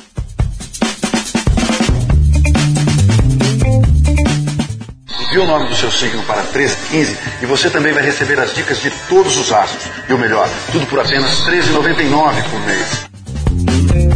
Envie 5.33 5.45
o 5.45 5.47
nome 5.47 5.67
do 5.67 5.75
seu 5.75 5.91
signo 5.91 6.23
para 6.25 6.43
1315 6.43 7.17
e 7.41 7.47
você 7.47 7.71
também 7.71 7.91
vai 7.95 8.03
receber 8.03 8.39
as 8.39 8.55
dicas 8.55 8.83
de 8.83 8.91
todos 9.09 9.35
os 9.39 9.51
astros. 9.51 9.91
E 10.07 10.13
o 10.13 10.19
melhor, 10.19 10.47
tudo 10.71 10.85
por 10.85 11.01
apenas 11.01 11.41
R$ 11.47 11.57
13,99 11.59 12.51
por 12.51 12.61
mês. 12.67 14.12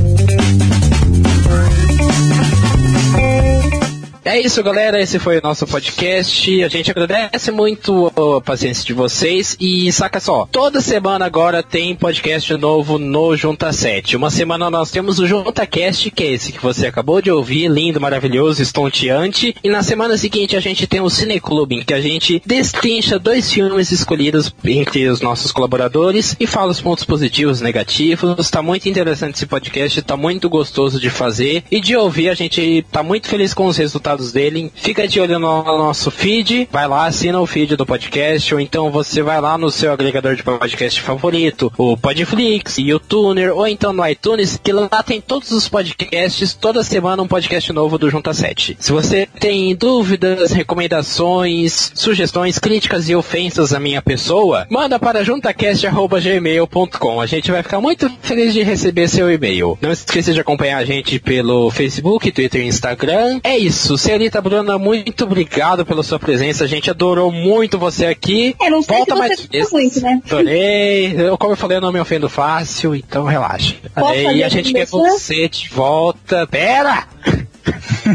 É 4.36 4.40
isso, 4.42 4.62
galera. 4.62 5.00
Esse 5.00 5.18
foi 5.18 5.38
o 5.38 5.42
nosso 5.42 5.66
podcast. 5.66 6.62
A 6.62 6.68
gente 6.68 6.90
agradece 6.90 7.50
muito 7.50 8.12
a 8.14 8.38
paciência 8.42 8.84
de 8.84 8.92
vocês. 8.92 9.56
E 9.58 9.90
saca 9.90 10.20
só, 10.20 10.46
toda 10.52 10.82
semana 10.82 11.24
agora 11.24 11.62
tem 11.62 11.96
podcast 11.96 12.52
novo 12.58 12.98
no 12.98 13.34
Junta 13.34 13.72
7. 13.72 14.14
Uma 14.14 14.28
semana 14.28 14.68
nós 14.68 14.90
temos 14.90 15.18
o 15.18 15.26
JuntaCast, 15.26 16.10
que 16.10 16.22
é 16.22 16.32
esse 16.32 16.52
que 16.52 16.62
você 16.62 16.86
acabou 16.86 17.22
de 17.22 17.30
ouvir, 17.30 17.68
lindo, 17.68 17.98
maravilhoso, 17.98 18.60
estonteante. 18.60 19.56
E 19.64 19.70
na 19.70 19.82
semana 19.82 20.18
seguinte 20.18 20.54
a 20.54 20.60
gente 20.60 20.86
tem 20.86 21.00
o 21.00 21.08
Cineclube, 21.08 21.76
em 21.76 21.82
que 21.82 21.94
a 21.94 22.00
gente 22.02 22.42
destrincha 22.44 23.18
dois 23.18 23.50
filmes 23.50 23.90
escolhidos 23.90 24.54
entre 24.66 25.08
os 25.08 25.22
nossos 25.22 25.50
colaboradores 25.50 26.36
e 26.38 26.46
fala 26.46 26.72
os 26.72 26.80
pontos 26.82 27.04
positivos, 27.04 27.62
negativos. 27.62 28.50
Tá 28.50 28.60
muito 28.60 28.86
interessante 28.86 29.36
esse 29.36 29.46
podcast, 29.46 30.02
tá 30.02 30.14
muito 30.14 30.46
gostoso 30.50 31.00
de 31.00 31.08
fazer 31.08 31.64
e 31.70 31.80
de 31.80 31.96
ouvir. 31.96 32.28
A 32.28 32.34
gente 32.34 32.84
tá 32.92 33.02
muito 33.02 33.28
feliz 33.28 33.54
com 33.54 33.64
os 33.64 33.78
resultados 33.78 34.25
dele. 34.32 34.72
Fica 34.74 35.06
de 35.06 35.20
olho 35.20 35.38
no 35.38 35.62
nosso 35.62 36.10
feed, 36.10 36.68
vai 36.70 36.86
lá, 36.86 37.06
assina 37.06 37.40
o 37.40 37.46
feed 37.46 37.76
do 37.76 37.86
podcast, 37.86 38.54
ou 38.54 38.60
então 38.60 38.90
você 38.90 39.22
vai 39.22 39.40
lá 39.40 39.56
no 39.58 39.70
seu 39.70 39.92
agregador 39.92 40.34
de 40.34 40.42
podcast 40.42 41.00
favorito, 41.00 41.72
o 41.76 41.96
Podflix, 41.96 42.78
o 42.78 42.98
Tuner, 42.98 43.54
ou 43.54 43.66
então 43.66 43.92
no 43.92 44.06
iTunes, 44.06 44.58
que 44.62 44.72
lá 44.72 44.88
tem 45.04 45.20
todos 45.20 45.50
os 45.50 45.68
podcasts, 45.68 46.54
toda 46.54 46.82
semana 46.82 47.22
um 47.22 47.28
podcast 47.28 47.72
novo 47.72 47.98
do 47.98 48.10
Junta 48.10 48.32
7. 48.32 48.76
Se 48.80 48.92
você 48.92 49.28
tem 49.38 49.74
dúvidas, 49.74 50.52
recomendações, 50.52 51.92
sugestões, 51.94 52.58
críticas 52.58 53.08
e 53.08 53.14
ofensas 53.14 53.72
à 53.72 53.80
minha 53.80 54.02
pessoa, 54.02 54.66
manda 54.70 54.98
para 54.98 55.24
juntacast.gmail.com. 55.24 57.20
A 57.20 57.26
gente 57.26 57.50
vai 57.50 57.62
ficar 57.62 57.80
muito 57.80 58.10
feliz 58.22 58.52
de 58.52 58.62
receber 58.62 59.08
seu 59.08 59.30
e-mail. 59.30 59.78
Não 59.80 59.90
esqueça 59.90 60.32
de 60.32 60.40
acompanhar 60.40 60.78
a 60.78 60.84
gente 60.84 61.18
pelo 61.18 61.70
Facebook, 61.70 62.30
Twitter 62.32 62.62
e 62.62 62.66
Instagram. 62.66 63.40
É 63.42 63.56
isso. 63.56 63.96
Senhorita 64.16 64.40
Bruna, 64.40 64.78
muito 64.78 65.24
obrigado 65.24 65.84
pela 65.84 66.02
sua 66.02 66.18
presença. 66.18 66.64
A 66.64 66.66
gente 66.66 66.88
adorou 66.88 67.30
muito 67.30 67.78
você 67.78 68.06
aqui. 68.06 68.56
É, 68.58 68.70
não 68.70 68.80
sei 68.80 68.96
Volta 68.96 69.12
se 69.12 69.18
mais 69.18 69.40
vezes. 69.46 69.72
muito, 69.72 70.00
né? 70.00 70.22
Adorei. 70.24 71.14
Eu, 71.20 71.36
como 71.36 71.52
eu 71.52 71.56
falei, 71.56 71.76
eu 71.76 71.82
não 71.82 71.92
me 71.92 72.00
ofendo 72.00 72.26
fácil, 72.26 72.94
então 72.94 73.24
relaxa. 73.24 73.74
Posso 73.94 74.14
e 74.14 74.42
a 74.42 74.48
gente 74.48 74.72
quer 74.72 74.86
você 74.86 75.46
de 75.50 75.68
volta. 75.68 76.46
Pera! 76.46 77.06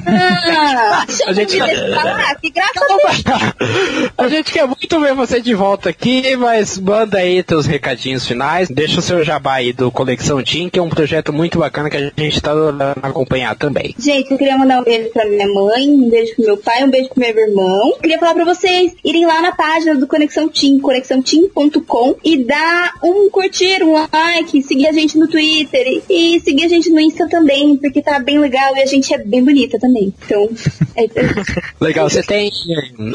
Ah, 0.07 1.05
A 1.27 1.33
gente 1.33 1.57
falar, 1.57 2.35
que 2.35 2.49
graça 2.49 2.85
A 4.17 4.27
gente 4.27 4.51
quer 4.51 4.65
muito 4.65 4.99
ver 4.99 5.13
você 5.13 5.41
de 5.41 5.53
volta 5.53 5.89
aqui, 5.89 6.35
mas 6.35 6.77
manda 6.77 7.17
aí 7.17 7.43
teus 7.43 7.65
recadinhos 7.65 8.27
finais. 8.27 8.69
Deixa 8.69 8.99
o 8.99 9.01
seu 9.01 9.23
jabá 9.23 9.55
aí 9.55 9.73
do 9.73 9.91
Conexão 9.91 10.41
Team, 10.43 10.69
que 10.69 10.79
é 10.79 10.81
um 10.81 10.89
projeto 10.89 11.33
muito 11.33 11.59
bacana 11.59 11.89
que 11.89 11.97
a 11.97 12.11
gente 12.17 12.41
tá 12.41 12.51
adorando 12.51 12.99
acompanhar 13.01 13.55
também. 13.55 13.95
Gente, 13.97 14.31
eu 14.31 14.37
queria 14.37 14.57
mandar 14.57 14.81
um 14.81 14.83
beijo 14.83 15.09
pra 15.09 15.25
minha 15.25 15.47
mãe, 15.47 15.89
um 15.89 16.09
beijo 16.09 16.35
pro 16.35 16.45
meu 16.45 16.57
pai, 16.57 16.83
um 16.83 16.89
beijo 16.89 17.09
pro 17.09 17.19
meu 17.19 17.29
irmão. 17.29 17.93
Queria 18.01 18.19
falar 18.19 18.33
pra 18.33 18.45
vocês 18.45 18.93
irem 19.03 19.25
lá 19.25 19.41
na 19.41 19.51
página 19.51 19.95
do 19.95 20.07
Conexão 20.07 20.49
Team, 20.49 20.79
conexãoteam.com 20.79 22.15
e 22.23 22.43
dar 22.43 22.93
um 23.03 23.29
curtir, 23.29 23.83
um 23.83 23.93
like, 23.93 24.61
seguir 24.63 24.87
a 24.87 24.91
gente 24.91 25.17
no 25.17 25.27
Twitter 25.27 26.03
e 26.09 26.39
seguir 26.39 26.65
a 26.65 26.69
gente 26.69 26.89
no 26.89 26.99
Insta 26.99 27.27
também, 27.29 27.77
porque 27.77 28.01
tá 28.01 28.19
bem 28.19 28.39
legal 28.39 28.75
e 28.75 28.81
a 28.81 28.85
gente 28.85 29.13
é 29.13 29.17
bem 29.17 29.40
bonita 29.43 29.79
também. 29.79 30.13
Então, 30.25 30.49
é. 30.95 31.05
Legal, 31.79 32.09
você 32.09 32.23
tem 32.23 32.51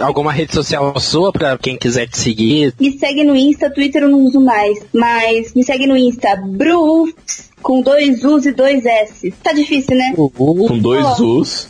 alguma 0.00 0.32
rede 0.32 0.54
social 0.54 0.98
sua 1.00 1.32
pra 1.32 1.58
quem 1.58 1.76
quiser 1.76 2.08
te 2.08 2.18
seguir? 2.18 2.74
Me 2.78 2.98
segue 2.98 3.24
no 3.24 3.36
Insta, 3.36 3.70
Twitter 3.70 4.02
eu 4.02 4.08
não 4.08 4.24
uso 4.24 4.40
mais, 4.40 4.78
mas 4.92 5.54
me 5.54 5.64
segue 5.64 5.86
no 5.86 5.96
Insta, 5.96 6.36
Brufs, 6.36 7.45
com 7.62 7.80
dois 7.80 8.22
U's 8.24 8.46
e 8.46 8.52
dois 8.52 8.84
S. 8.84 9.32
Tá 9.42 9.52
difícil, 9.52 9.96
né? 9.96 10.12
Com 10.14 10.78
dois. 10.78 11.18
U's. 11.20 11.68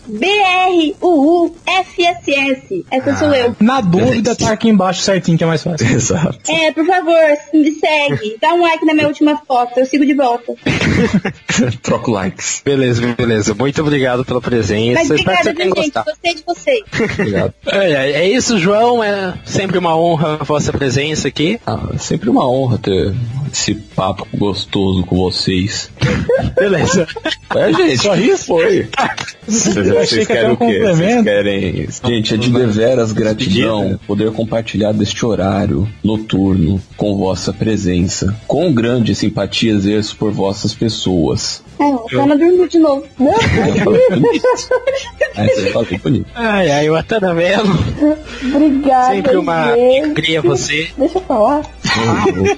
B-R-U-U-F-S-S. 1.66 2.84
Essa 2.90 3.16
sou 3.16 3.32
eu. 3.34 3.56
Na 3.60 3.80
dúvida, 3.80 4.34
tá 4.36 4.50
aqui 4.52 4.68
embaixo 4.68 5.02
certinho, 5.02 5.38
que 5.38 5.44
é 5.44 5.46
mais 5.46 5.62
fácil. 5.62 5.86
Exato. 5.86 6.38
É, 6.50 6.72
por 6.72 6.84
favor, 6.86 7.14
me 7.54 7.72
segue. 7.72 8.36
Dá 8.40 8.52
um 8.54 8.62
like 8.62 8.84
na 8.84 8.94
minha 8.94 9.06
última 9.08 9.36
foto, 9.46 9.78
eu 9.80 9.86
sigo 9.86 10.04
de 10.04 10.14
volta. 10.14 10.52
Troco 11.82 12.10
likes. 12.10 12.62
Beleza, 12.64 13.14
beleza. 13.16 13.54
Muito 13.54 13.80
obrigado 13.80 14.24
pela 14.24 14.40
presença. 14.40 14.94
Mas 15.00 15.10
Espero 15.10 15.24
que 15.24 15.30
obrigada, 15.30 15.44
você 15.44 15.54
tenha 15.54 15.66
viu, 15.74 15.82
gente? 15.82 15.84
gostado. 15.94 16.06
Gostei 16.10 16.34
de 16.34 16.42
vocês. 16.46 16.84
Obrigado. 17.18 17.54
É, 17.66 17.92
é- 17.92 18.12
é 18.22 18.28
isso, 18.28 18.58
João. 18.58 19.02
É 19.02 19.34
sempre 19.44 19.76
uma 19.78 19.96
honra 19.96 20.38
a 20.40 20.44
vossa 20.44 20.72
presença 20.72 21.28
aqui. 21.28 21.60
Ah, 21.66 21.88
é 21.94 21.98
sempre 21.98 22.30
uma 22.30 22.48
honra 22.48 22.78
ter 22.78 23.14
esse 23.52 23.74
papo 23.74 24.26
gostoso 24.34 25.04
com 25.04 25.16
vocês. 25.16 25.75
Beleza. 26.54 27.06
É, 27.54 27.72
gente, 27.72 27.98
Só 27.98 28.16
isso? 28.16 28.46
foi. 28.46 28.88
Vocês, 29.46 30.10
que 30.10 30.26
querem 30.26 30.50
um 30.50 30.52
o 30.54 30.56
quê? 30.56 30.80
Vocês 30.80 31.22
querem. 31.22 31.88
Gente, 32.04 32.34
é 32.34 32.36
de 32.36 32.50
deveras 32.50 33.12
gratidão 33.12 33.98
poder 34.06 34.32
compartilhar 34.32 34.92
deste 34.92 35.24
horário 35.24 35.88
noturno 36.02 36.80
com 36.96 37.16
vossa 37.16 37.52
presença. 37.52 38.34
Com 38.46 38.72
grande 38.72 39.14
simpatia 39.14 39.72
exerço 39.72 40.16
por 40.16 40.32
vossas 40.32 40.74
pessoas. 40.74 41.62
É, 41.78 41.84
o 42.16 42.20
Ana 42.22 42.36
dormiu 42.36 42.66
de 42.66 42.78
novo. 42.78 43.04
Eu 43.20 43.32
falei 43.84 44.10
bonito. 44.10 44.46
É, 45.36 45.46
você 45.48 45.70
falei 45.70 45.98
bonito. 45.98 46.26
Ai, 46.34 46.70
ai, 46.70 46.90
o 46.90 46.96
Atana 46.96 47.34
Melo. 47.34 47.68
Obrigada, 48.54 49.14
Sempre 49.14 49.36
uma 49.36 49.74
gente. 49.74 50.00
alegria 50.04 50.42
você. 50.42 50.88
Deixa 50.96 51.18
eu 51.18 51.22
falar. 51.22 51.62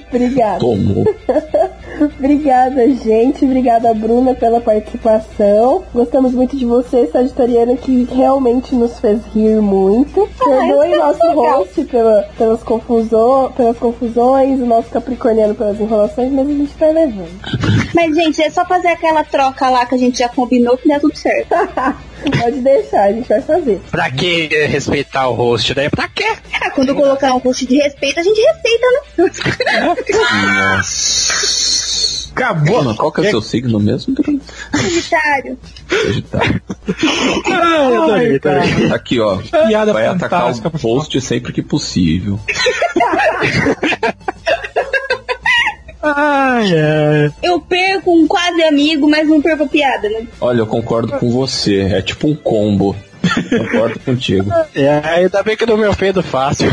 Obrigada. 0.09 0.59
Tomou. 0.59 1.05
Obrigada, 2.17 2.89
gente. 2.89 3.45
Obrigada, 3.45 3.93
Bruna, 3.93 4.33
pela 4.33 4.61
participação. 4.61 5.83
Gostamos 5.93 6.33
muito 6.33 6.55
de 6.55 6.65
você, 6.65 7.07
Sagitariana, 7.07 7.75
que 7.75 8.07
realmente 8.11 8.75
nos 8.75 8.99
fez 8.99 9.19
rir 9.33 9.61
muito. 9.61 10.29
Perdoe 10.37 10.95
nosso 10.95 11.31
host 11.33 11.83
pela, 11.85 12.23
pelas, 12.37 12.63
confuso, 12.63 13.51
pelas 13.55 13.77
confusões, 13.77 14.59
o 14.59 14.65
nosso 14.65 14.89
Capricorniano 14.89 15.55
pelas 15.55 15.79
enrolações, 15.79 16.31
mas 16.31 16.47
a 16.47 16.51
gente 16.51 16.73
tá 16.75 16.87
levando. 16.87 17.39
Mas, 17.93 18.15
gente, 18.15 18.41
é 18.41 18.49
só 18.51 18.63
fazer 18.65 18.89
aquela 18.89 19.23
troca 19.23 19.67
lá 19.67 19.85
que 19.85 19.95
a 19.95 19.97
gente 19.97 20.19
já 20.19 20.29
combinou 20.29 20.77
que 20.77 20.87
dá 20.87 20.99
tudo 20.99 21.17
certo. 21.17 21.49
Pode 22.39 22.59
deixar, 22.59 23.05
a 23.05 23.11
gente 23.11 23.27
vai 23.27 23.41
fazer. 23.41 23.81
Pra 23.89 24.11
que 24.11 24.47
respeitar 24.67 25.27
o 25.27 25.33
host, 25.33 25.75
né? 25.75 25.89
Pra 25.89 26.07
quê? 26.07 26.27
Ah, 26.61 26.69
quando 26.71 26.93
colocar 26.93 27.33
um 27.33 27.39
host 27.39 27.65
de 27.65 27.77
respeito, 27.77 28.19
a 28.19 28.23
gente 28.23 28.39
respeita, 28.39 28.87
né? 28.91 28.99
Nossa. 30.11 31.88
Acabou. 32.39 32.83
Mano, 32.83 32.95
qual 32.95 33.11
que 33.11 33.21
é 33.21 33.27
o 33.27 33.29
seu 33.29 33.41
signo 33.41 33.79
mesmo, 33.79 34.13
Bruno? 34.13 34.39
Sagitário. 34.71 35.59
Sagitário. 35.89 36.61
Ah, 37.45 37.89
eu 37.91 38.03
adorei, 38.03 38.35
adorei. 38.37 38.91
Aqui, 38.91 39.19
ó. 39.19 39.37
Piada 39.67 39.91
Vai 39.91 40.07
atacar 40.07 40.49
o 40.51 40.71
post 40.79 41.19
sempre 41.19 41.51
que 41.51 41.61
possível. 41.61 42.39
Ai, 46.01 46.71
ai. 46.73 47.33
Eu 47.43 47.59
perco 47.59 48.17
um 48.17 48.25
quase 48.25 48.63
amigo, 48.63 49.09
mas 49.09 49.27
não 49.27 49.41
perco 49.41 49.63
a 49.63 49.67
piada, 49.67 50.09
né? 50.09 50.25
Olha, 50.39 50.59
eu 50.59 50.67
concordo 50.67 51.11
com 51.19 51.29
você. 51.29 51.81
É 51.81 52.01
tipo 52.01 52.27
um 52.27 52.35
combo. 52.35 52.95
Concordo 53.49 53.99
contigo. 53.99 54.49
É, 54.73 54.89
ainda 54.89 55.43
bem 55.43 55.57
que 55.57 55.65
não 55.65 55.77
me 55.77 55.85
ofendo 55.85 56.23
fácil. 56.23 56.69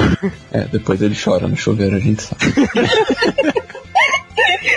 É, 0.53 0.61
depois 0.61 1.03
ele 1.03 1.17
chora 1.17 1.49
no 1.49 1.57
chuveiro, 1.57 1.97
a 1.97 2.01
gente 2.01 2.23
sabe. 2.23 2.45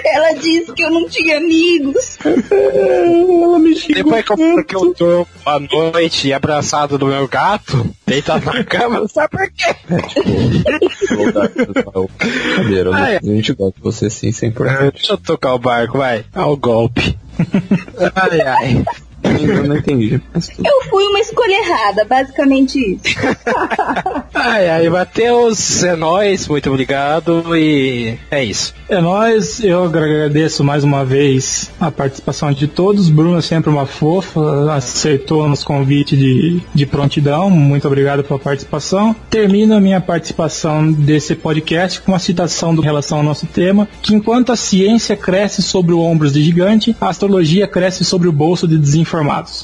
Ela 0.05 0.33
disse 0.33 0.71
que 0.73 0.83
eu 0.83 0.89
não 0.91 1.07
tinha 1.09 1.37
amigos. 1.37 2.17
Depois 3.93 4.25
que 4.25 4.31
eu, 4.31 4.63
que 4.65 4.75
eu 4.75 4.93
tô 4.93 5.27
à 5.45 5.59
noite 5.59 6.31
abraçado 6.33 6.97
do 6.97 7.07
meu 7.07 7.27
gato, 7.27 7.89
deitado 8.05 8.45
na 8.45 8.63
cama, 8.63 9.07
sabe 9.09 9.29
por 9.29 9.51
quê? 9.51 9.75
É 9.89 10.79
tipo, 10.79 12.09
cadeiro, 12.55 12.93
Ah, 12.93 13.01
né? 13.01 13.13
é. 13.15 13.17
A 13.17 13.35
gente 13.35 13.53
gosta 13.53 13.75
de 13.77 13.83
você 13.83 14.09
sim, 14.09 14.29
100%. 14.29 14.91
Deixa 14.93 15.13
eu 15.13 15.17
tocar 15.17 15.53
o 15.53 15.59
barco, 15.59 15.97
vai. 15.97 16.25
Olha 16.35 16.45
o 16.47 16.57
golpe. 16.57 17.17
Ai, 18.15 18.41
ai. 18.41 18.83
Eu 19.29 19.67
não 19.67 19.77
entendi, 19.77 20.21
mas 20.33 20.47
tudo. 20.47 20.67
Eu 20.67 20.89
fui 20.89 21.03
uma 21.05 21.19
escolha 21.19 21.53
errada, 21.53 22.05
basicamente 22.05 22.79
isso. 22.79 23.15
Ai, 24.33 24.69
ai, 24.69 24.89
Matheus, 24.89 25.83
é 25.83 25.95
nóis, 25.95 26.47
muito 26.47 26.69
obrigado 26.69 27.55
e 27.57 28.17
é 28.31 28.43
isso. 28.43 28.73
É 28.87 29.01
nóis, 29.01 29.61
eu 29.61 29.83
agradeço 29.83 30.63
mais 30.63 30.83
uma 30.83 31.03
vez 31.03 31.69
a 31.79 31.91
participação 31.91 32.51
de 32.51 32.67
todos. 32.67 33.09
Bruno 33.09 33.37
é 33.37 33.41
sempre 33.41 33.69
uma 33.69 33.85
fofa, 33.85 34.73
aceitou 34.73 35.47
nosso 35.47 35.65
convite 35.65 36.15
de, 36.15 36.61
de 36.73 36.85
prontidão. 36.85 37.49
Muito 37.49 37.85
obrigado 37.87 38.23
pela 38.23 38.39
participação. 38.39 39.15
Termino 39.29 39.75
a 39.75 39.81
minha 39.81 39.99
participação 39.99 40.91
desse 40.91 41.35
podcast 41.35 42.01
com 42.01 42.13
uma 42.13 42.19
citação 42.19 42.73
do 42.73 42.81
em 42.81 42.85
relação 42.85 43.17
ao 43.17 43.23
nosso 43.23 43.45
tema: 43.45 43.87
que 44.01 44.15
enquanto 44.15 44.51
a 44.51 44.55
ciência 44.55 45.15
cresce 45.15 45.61
sobre 45.61 45.93
o 45.93 45.99
ombros 45.99 46.33
de 46.33 46.43
gigante, 46.43 46.95
a 46.99 47.09
astrologia 47.09 47.67
cresce 47.67 48.05
sobre 48.05 48.27
o 48.27 48.31
bolso 48.31 48.67
de 48.67 48.77
desinformados. 48.77 49.18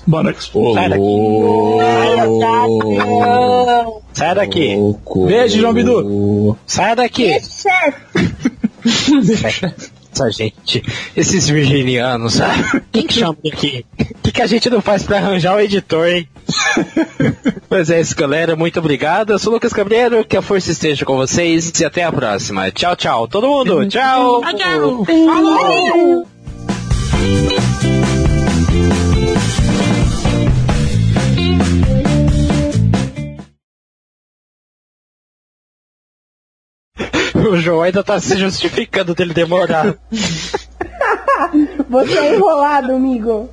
Boa 0.05 0.23
noite. 0.23 0.49
Ô, 0.53 0.73
Sai 0.73 0.89
daqui. 0.89 1.01
louco. 2.25 4.03
Sai 4.13 4.35
daqui. 4.35 4.77
Beijo, 5.27 5.59
João 5.59 5.73
Bidu. 5.73 6.57
sai 6.65 6.95
daqui. 6.95 7.31
Essa 10.15 10.31
gente, 10.31 10.81
esses 11.17 11.49
virginianos, 11.49 12.35
sabe? 12.35 12.81
Quem 12.89 13.05
que 13.05 13.13
chama 13.15 13.35
aqui? 13.51 13.85
O 13.99 14.05
que, 14.23 14.31
que 14.31 14.41
a 14.41 14.47
gente 14.47 14.69
não 14.69 14.81
faz 14.81 15.03
pra 15.03 15.17
arranjar 15.17 15.55
o 15.55 15.59
editor, 15.59 16.07
hein? 16.07 16.25
Pois 17.67 17.89
é 17.89 17.99
isso, 17.99 18.15
galera. 18.15 18.55
Muito 18.55 18.79
obrigado. 18.79 19.33
Eu 19.33 19.39
sou 19.39 19.51
o 19.51 19.55
Lucas 19.55 19.73
Cabreiro. 19.73 20.23
Que 20.23 20.37
a 20.37 20.41
força 20.41 20.71
esteja 20.71 21.03
com 21.03 21.17
vocês 21.17 21.69
e 21.77 21.83
até 21.83 22.05
a 22.05 22.11
próxima. 22.13 22.71
Tchau, 22.71 22.95
tchau. 22.95 23.27
Todo 23.27 23.45
mundo. 23.47 23.85
Tchau. 23.89 24.41
Tchau. 25.03 26.25
O 37.55 37.61
João 37.61 37.81
ainda 37.81 38.03
tá 38.03 38.19
se 38.19 38.37
justificando 38.37 39.15
dele 39.15 39.33
demorar. 39.33 39.95
Você 41.89 42.17
é 42.17 42.35
enrolado, 42.35 42.91
amigo. 42.91 43.49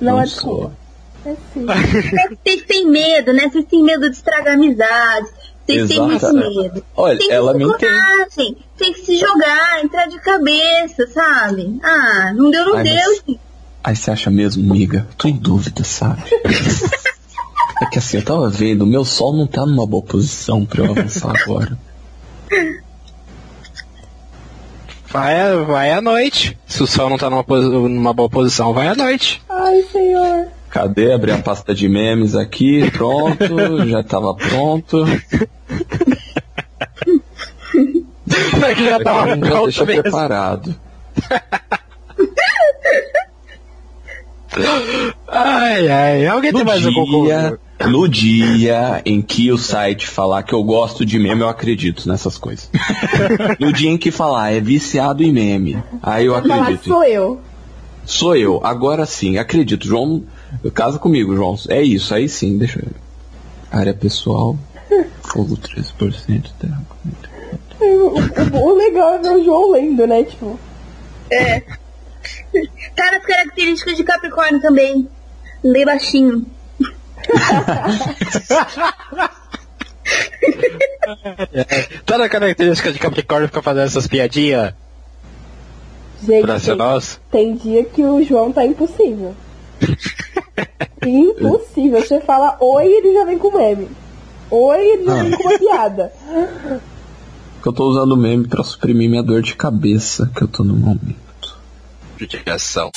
Não, 0.00 0.14
Não 0.14 0.20
é 0.20 0.26
sou. 0.26 0.72
desculpa. 0.72 0.80
É 1.24 1.36
sim. 1.54 1.66
vocês 2.42 2.62
têm 2.62 2.88
medo, 2.88 3.32
né? 3.32 3.48
Vocês 3.48 3.64
têm 3.66 3.84
medo 3.84 4.10
de 4.10 4.16
estragar 4.16 4.54
amizades. 4.54 5.30
Vocês 5.64 5.88
têm 5.88 6.02
muito 6.02 6.32
medo. 6.34 6.84
Olha, 6.96 7.16
tem 7.16 7.28
que 7.28 7.32
ela 7.32 7.54
me 7.54 7.64
coragem. 7.64 8.56
Tem 8.76 8.92
que 8.92 9.02
se 9.02 9.18
jogar, 9.18 9.84
entrar 9.84 10.06
de 10.06 10.18
cabeça, 10.18 11.06
sabe? 11.14 11.78
Ah, 11.84 12.32
não 12.34 12.50
deu, 12.50 12.64
não 12.66 12.76
Ai, 12.76 12.82
deu, 12.82 13.22
mas-. 13.28 13.38
Aí 13.84 13.94
você 13.94 14.10
acha 14.10 14.30
mesmo, 14.30 14.68
amiga? 14.68 15.06
Tô 15.16 15.28
em 15.28 15.36
dúvida, 15.36 15.84
sabe? 15.84 16.24
é 17.80 17.86
que 17.86 17.98
assim, 18.00 18.16
eu 18.16 18.24
tava 18.24 18.48
vendo, 18.48 18.82
o 18.82 18.86
meu 18.86 19.04
sol 19.04 19.32
não 19.36 19.46
tá 19.46 19.64
numa 19.64 19.86
boa 19.86 20.02
posição 20.02 20.66
pra 20.66 20.84
eu 20.84 20.90
avançar 20.90 21.32
agora. 21.40 21.78
Vai, 25.08 25.64
vai 25.64 25.90
à 25.92 26.00
noite. 26.00 26.56
Se 26.66 26.82
o 26.82 26.86
sol 26.86 27.10
não 27.10 27.18
tá 27.18 27.28
numa, 27.28 27.44
numa 27.88 28.12
boa 28.12 28.30
posição, 28.30 28.72
vai 28.72 28.88
à 28.88 28.94
noite. 28.94 29.42
Ai, 29.48 29.82
senhor. 29.90 30.48
Cadê? 30.70 31.12
Abri 31.12 31.32
a 31.32 31.38
pasta 31.38 31.74
de 31.74 31.88
memes 31.88 32.36
aqui, 32.36 32.88
pronto, 32.92 33.86
já 33.90 34.04
tava 34.04 34.34
pronto. 34.36 35.04
Como 38.50 38.64
é 38.64 38.74
que 38.74 38.84
já 38.84 39.00
tava 39.00 39.30
já 39.30 39.36
pronto 39.36 39.64
deixa 39.64 39.84
mesmo? 39.84 40.02
preparado. 40.02 40.74
Ai, 45.28 45.88
ai. 45.88 46.26
Alguém 46.26 46.52
tem 46.52 46.60
No 46.60 46.66
mais 46.66 46.84
algum 46.86 47.24
dia, 47.24 47.58
no 47.86 48.08
dia 48.08 49.02
em 49.04 49.22
que 49.22 49.50
o 49.52 49.58
site 49.58 50.06
falar 50.06 50.42
que 50.42 50.52
eu 50.52 50.62
gosto 50.62 51.04
de 51.06 51.18
meme, 51.18 51.40
eu 51.42 51.48
acredito 51.48 52.08
nessas 52.08 52.36
coisas. 52.36 52.68
no 53.60 53.72
dia 53.72 53.90
em 53.90 53.96
que 53.98 54.10
falar 54.10 54.52
é 54.52 54.60
viciado 54.60 55.22
em 55.22 55.32
meme, 55.32 55.82
aí 56.02 56.26
eu 56.26 56.34
acredito. 56.34 56.84
sou 56.88 57.04
eu. 57.04 57.40
Sou 58.04 58.34
eu, 58.36 58.60
agora 58.64 59.06
sim, 59.06 59.38
acredito. 59.38 59.86
João, 59.86 60.24
casa 60.74 60.98
comigo, 60.98 61.34
João. 61.36 61.56
É 61.68 61.80
isso, 61.82 62.12
aí 62.14 62.28
sim, 62.28 62.58
deixa 62.58 62.80
eu. 62.80 62.88
Área 63.78 63.94
pessoal, 63.94 64.56
fogo 65.22 65.56
13%, 65.56 66.50
terra. 66.58 66.82
O, 67.80 67.84
o- 67.84 68.18
o 68.68 68.76
legal 68.76 69.14
é 69.14 69.18
ver 69.20 69.36
o 69.36 69.44
João 69.44 69.70
lendo, 69.70 70.06
né? 70.08 70.24
Tipo, 70.24 70.58
Tá 71.30 71.36
nas 72.96 73.26
características 73.26 73.96
de 73.96 74.04
Capricórnio 74.04 74.60
também. 74.60 75.08
Lê 75.62 75.84
baixinho. 75.84 76.46
Tá 82.04 82.18
na 82.18 82.28
característica 82.28 82.92
de 82.92 82.98
Capricórnio 82.98 83.48
ficar 83.48 83.62
fazendo 83.62 83.86
essas 83.86 84.06
piadinhas 84.06 84.74
gente, 86.22 86.42
pra 86.42 86.58
ser 86.58 86.70
tem, 86.70 86.76
nós? 86.76 87.20
tem 87.30 87.54
dia 87.54 87.84
que 87.84 88.02
o 88.02 88.22
João 88.22 88.52
tá 88.52 88.64
impossível. 88.64 89.34
impossível. 91.04 92.00
Você 92.00 92.20
fala 92.20 92.56
oi 92.60 92.86
ele 92.86 93.14
já 93.14 93.24
vem 93.24 93.38
com 93.38 93.56
meme. 93.56 93.88
Oi 94.50 94.78
ele 94.78 95.04
já 95.04 95.22
vem 95.22 95.32
com 95.32 95.48
uma 95.48 95.58
piada. 95.58 96.12
Que 97.62 97.68
eu 97.68 97.72
tô 97.72 97.88
usando 97.88 98.16
meme 98.16 98.46
pra 98.46 98.64
suprimir 98.64 99.08
minha 99.08 99.22
dor 99.22 99.42
de 99.42 99.54
cabeça 99.54 100.30
que 100.34 100.42
eu 100.42 100.48
tô 100.48 100.64
no 100.64 100.74
momento. 100.74 101.29
Judiação. 102.20 102.90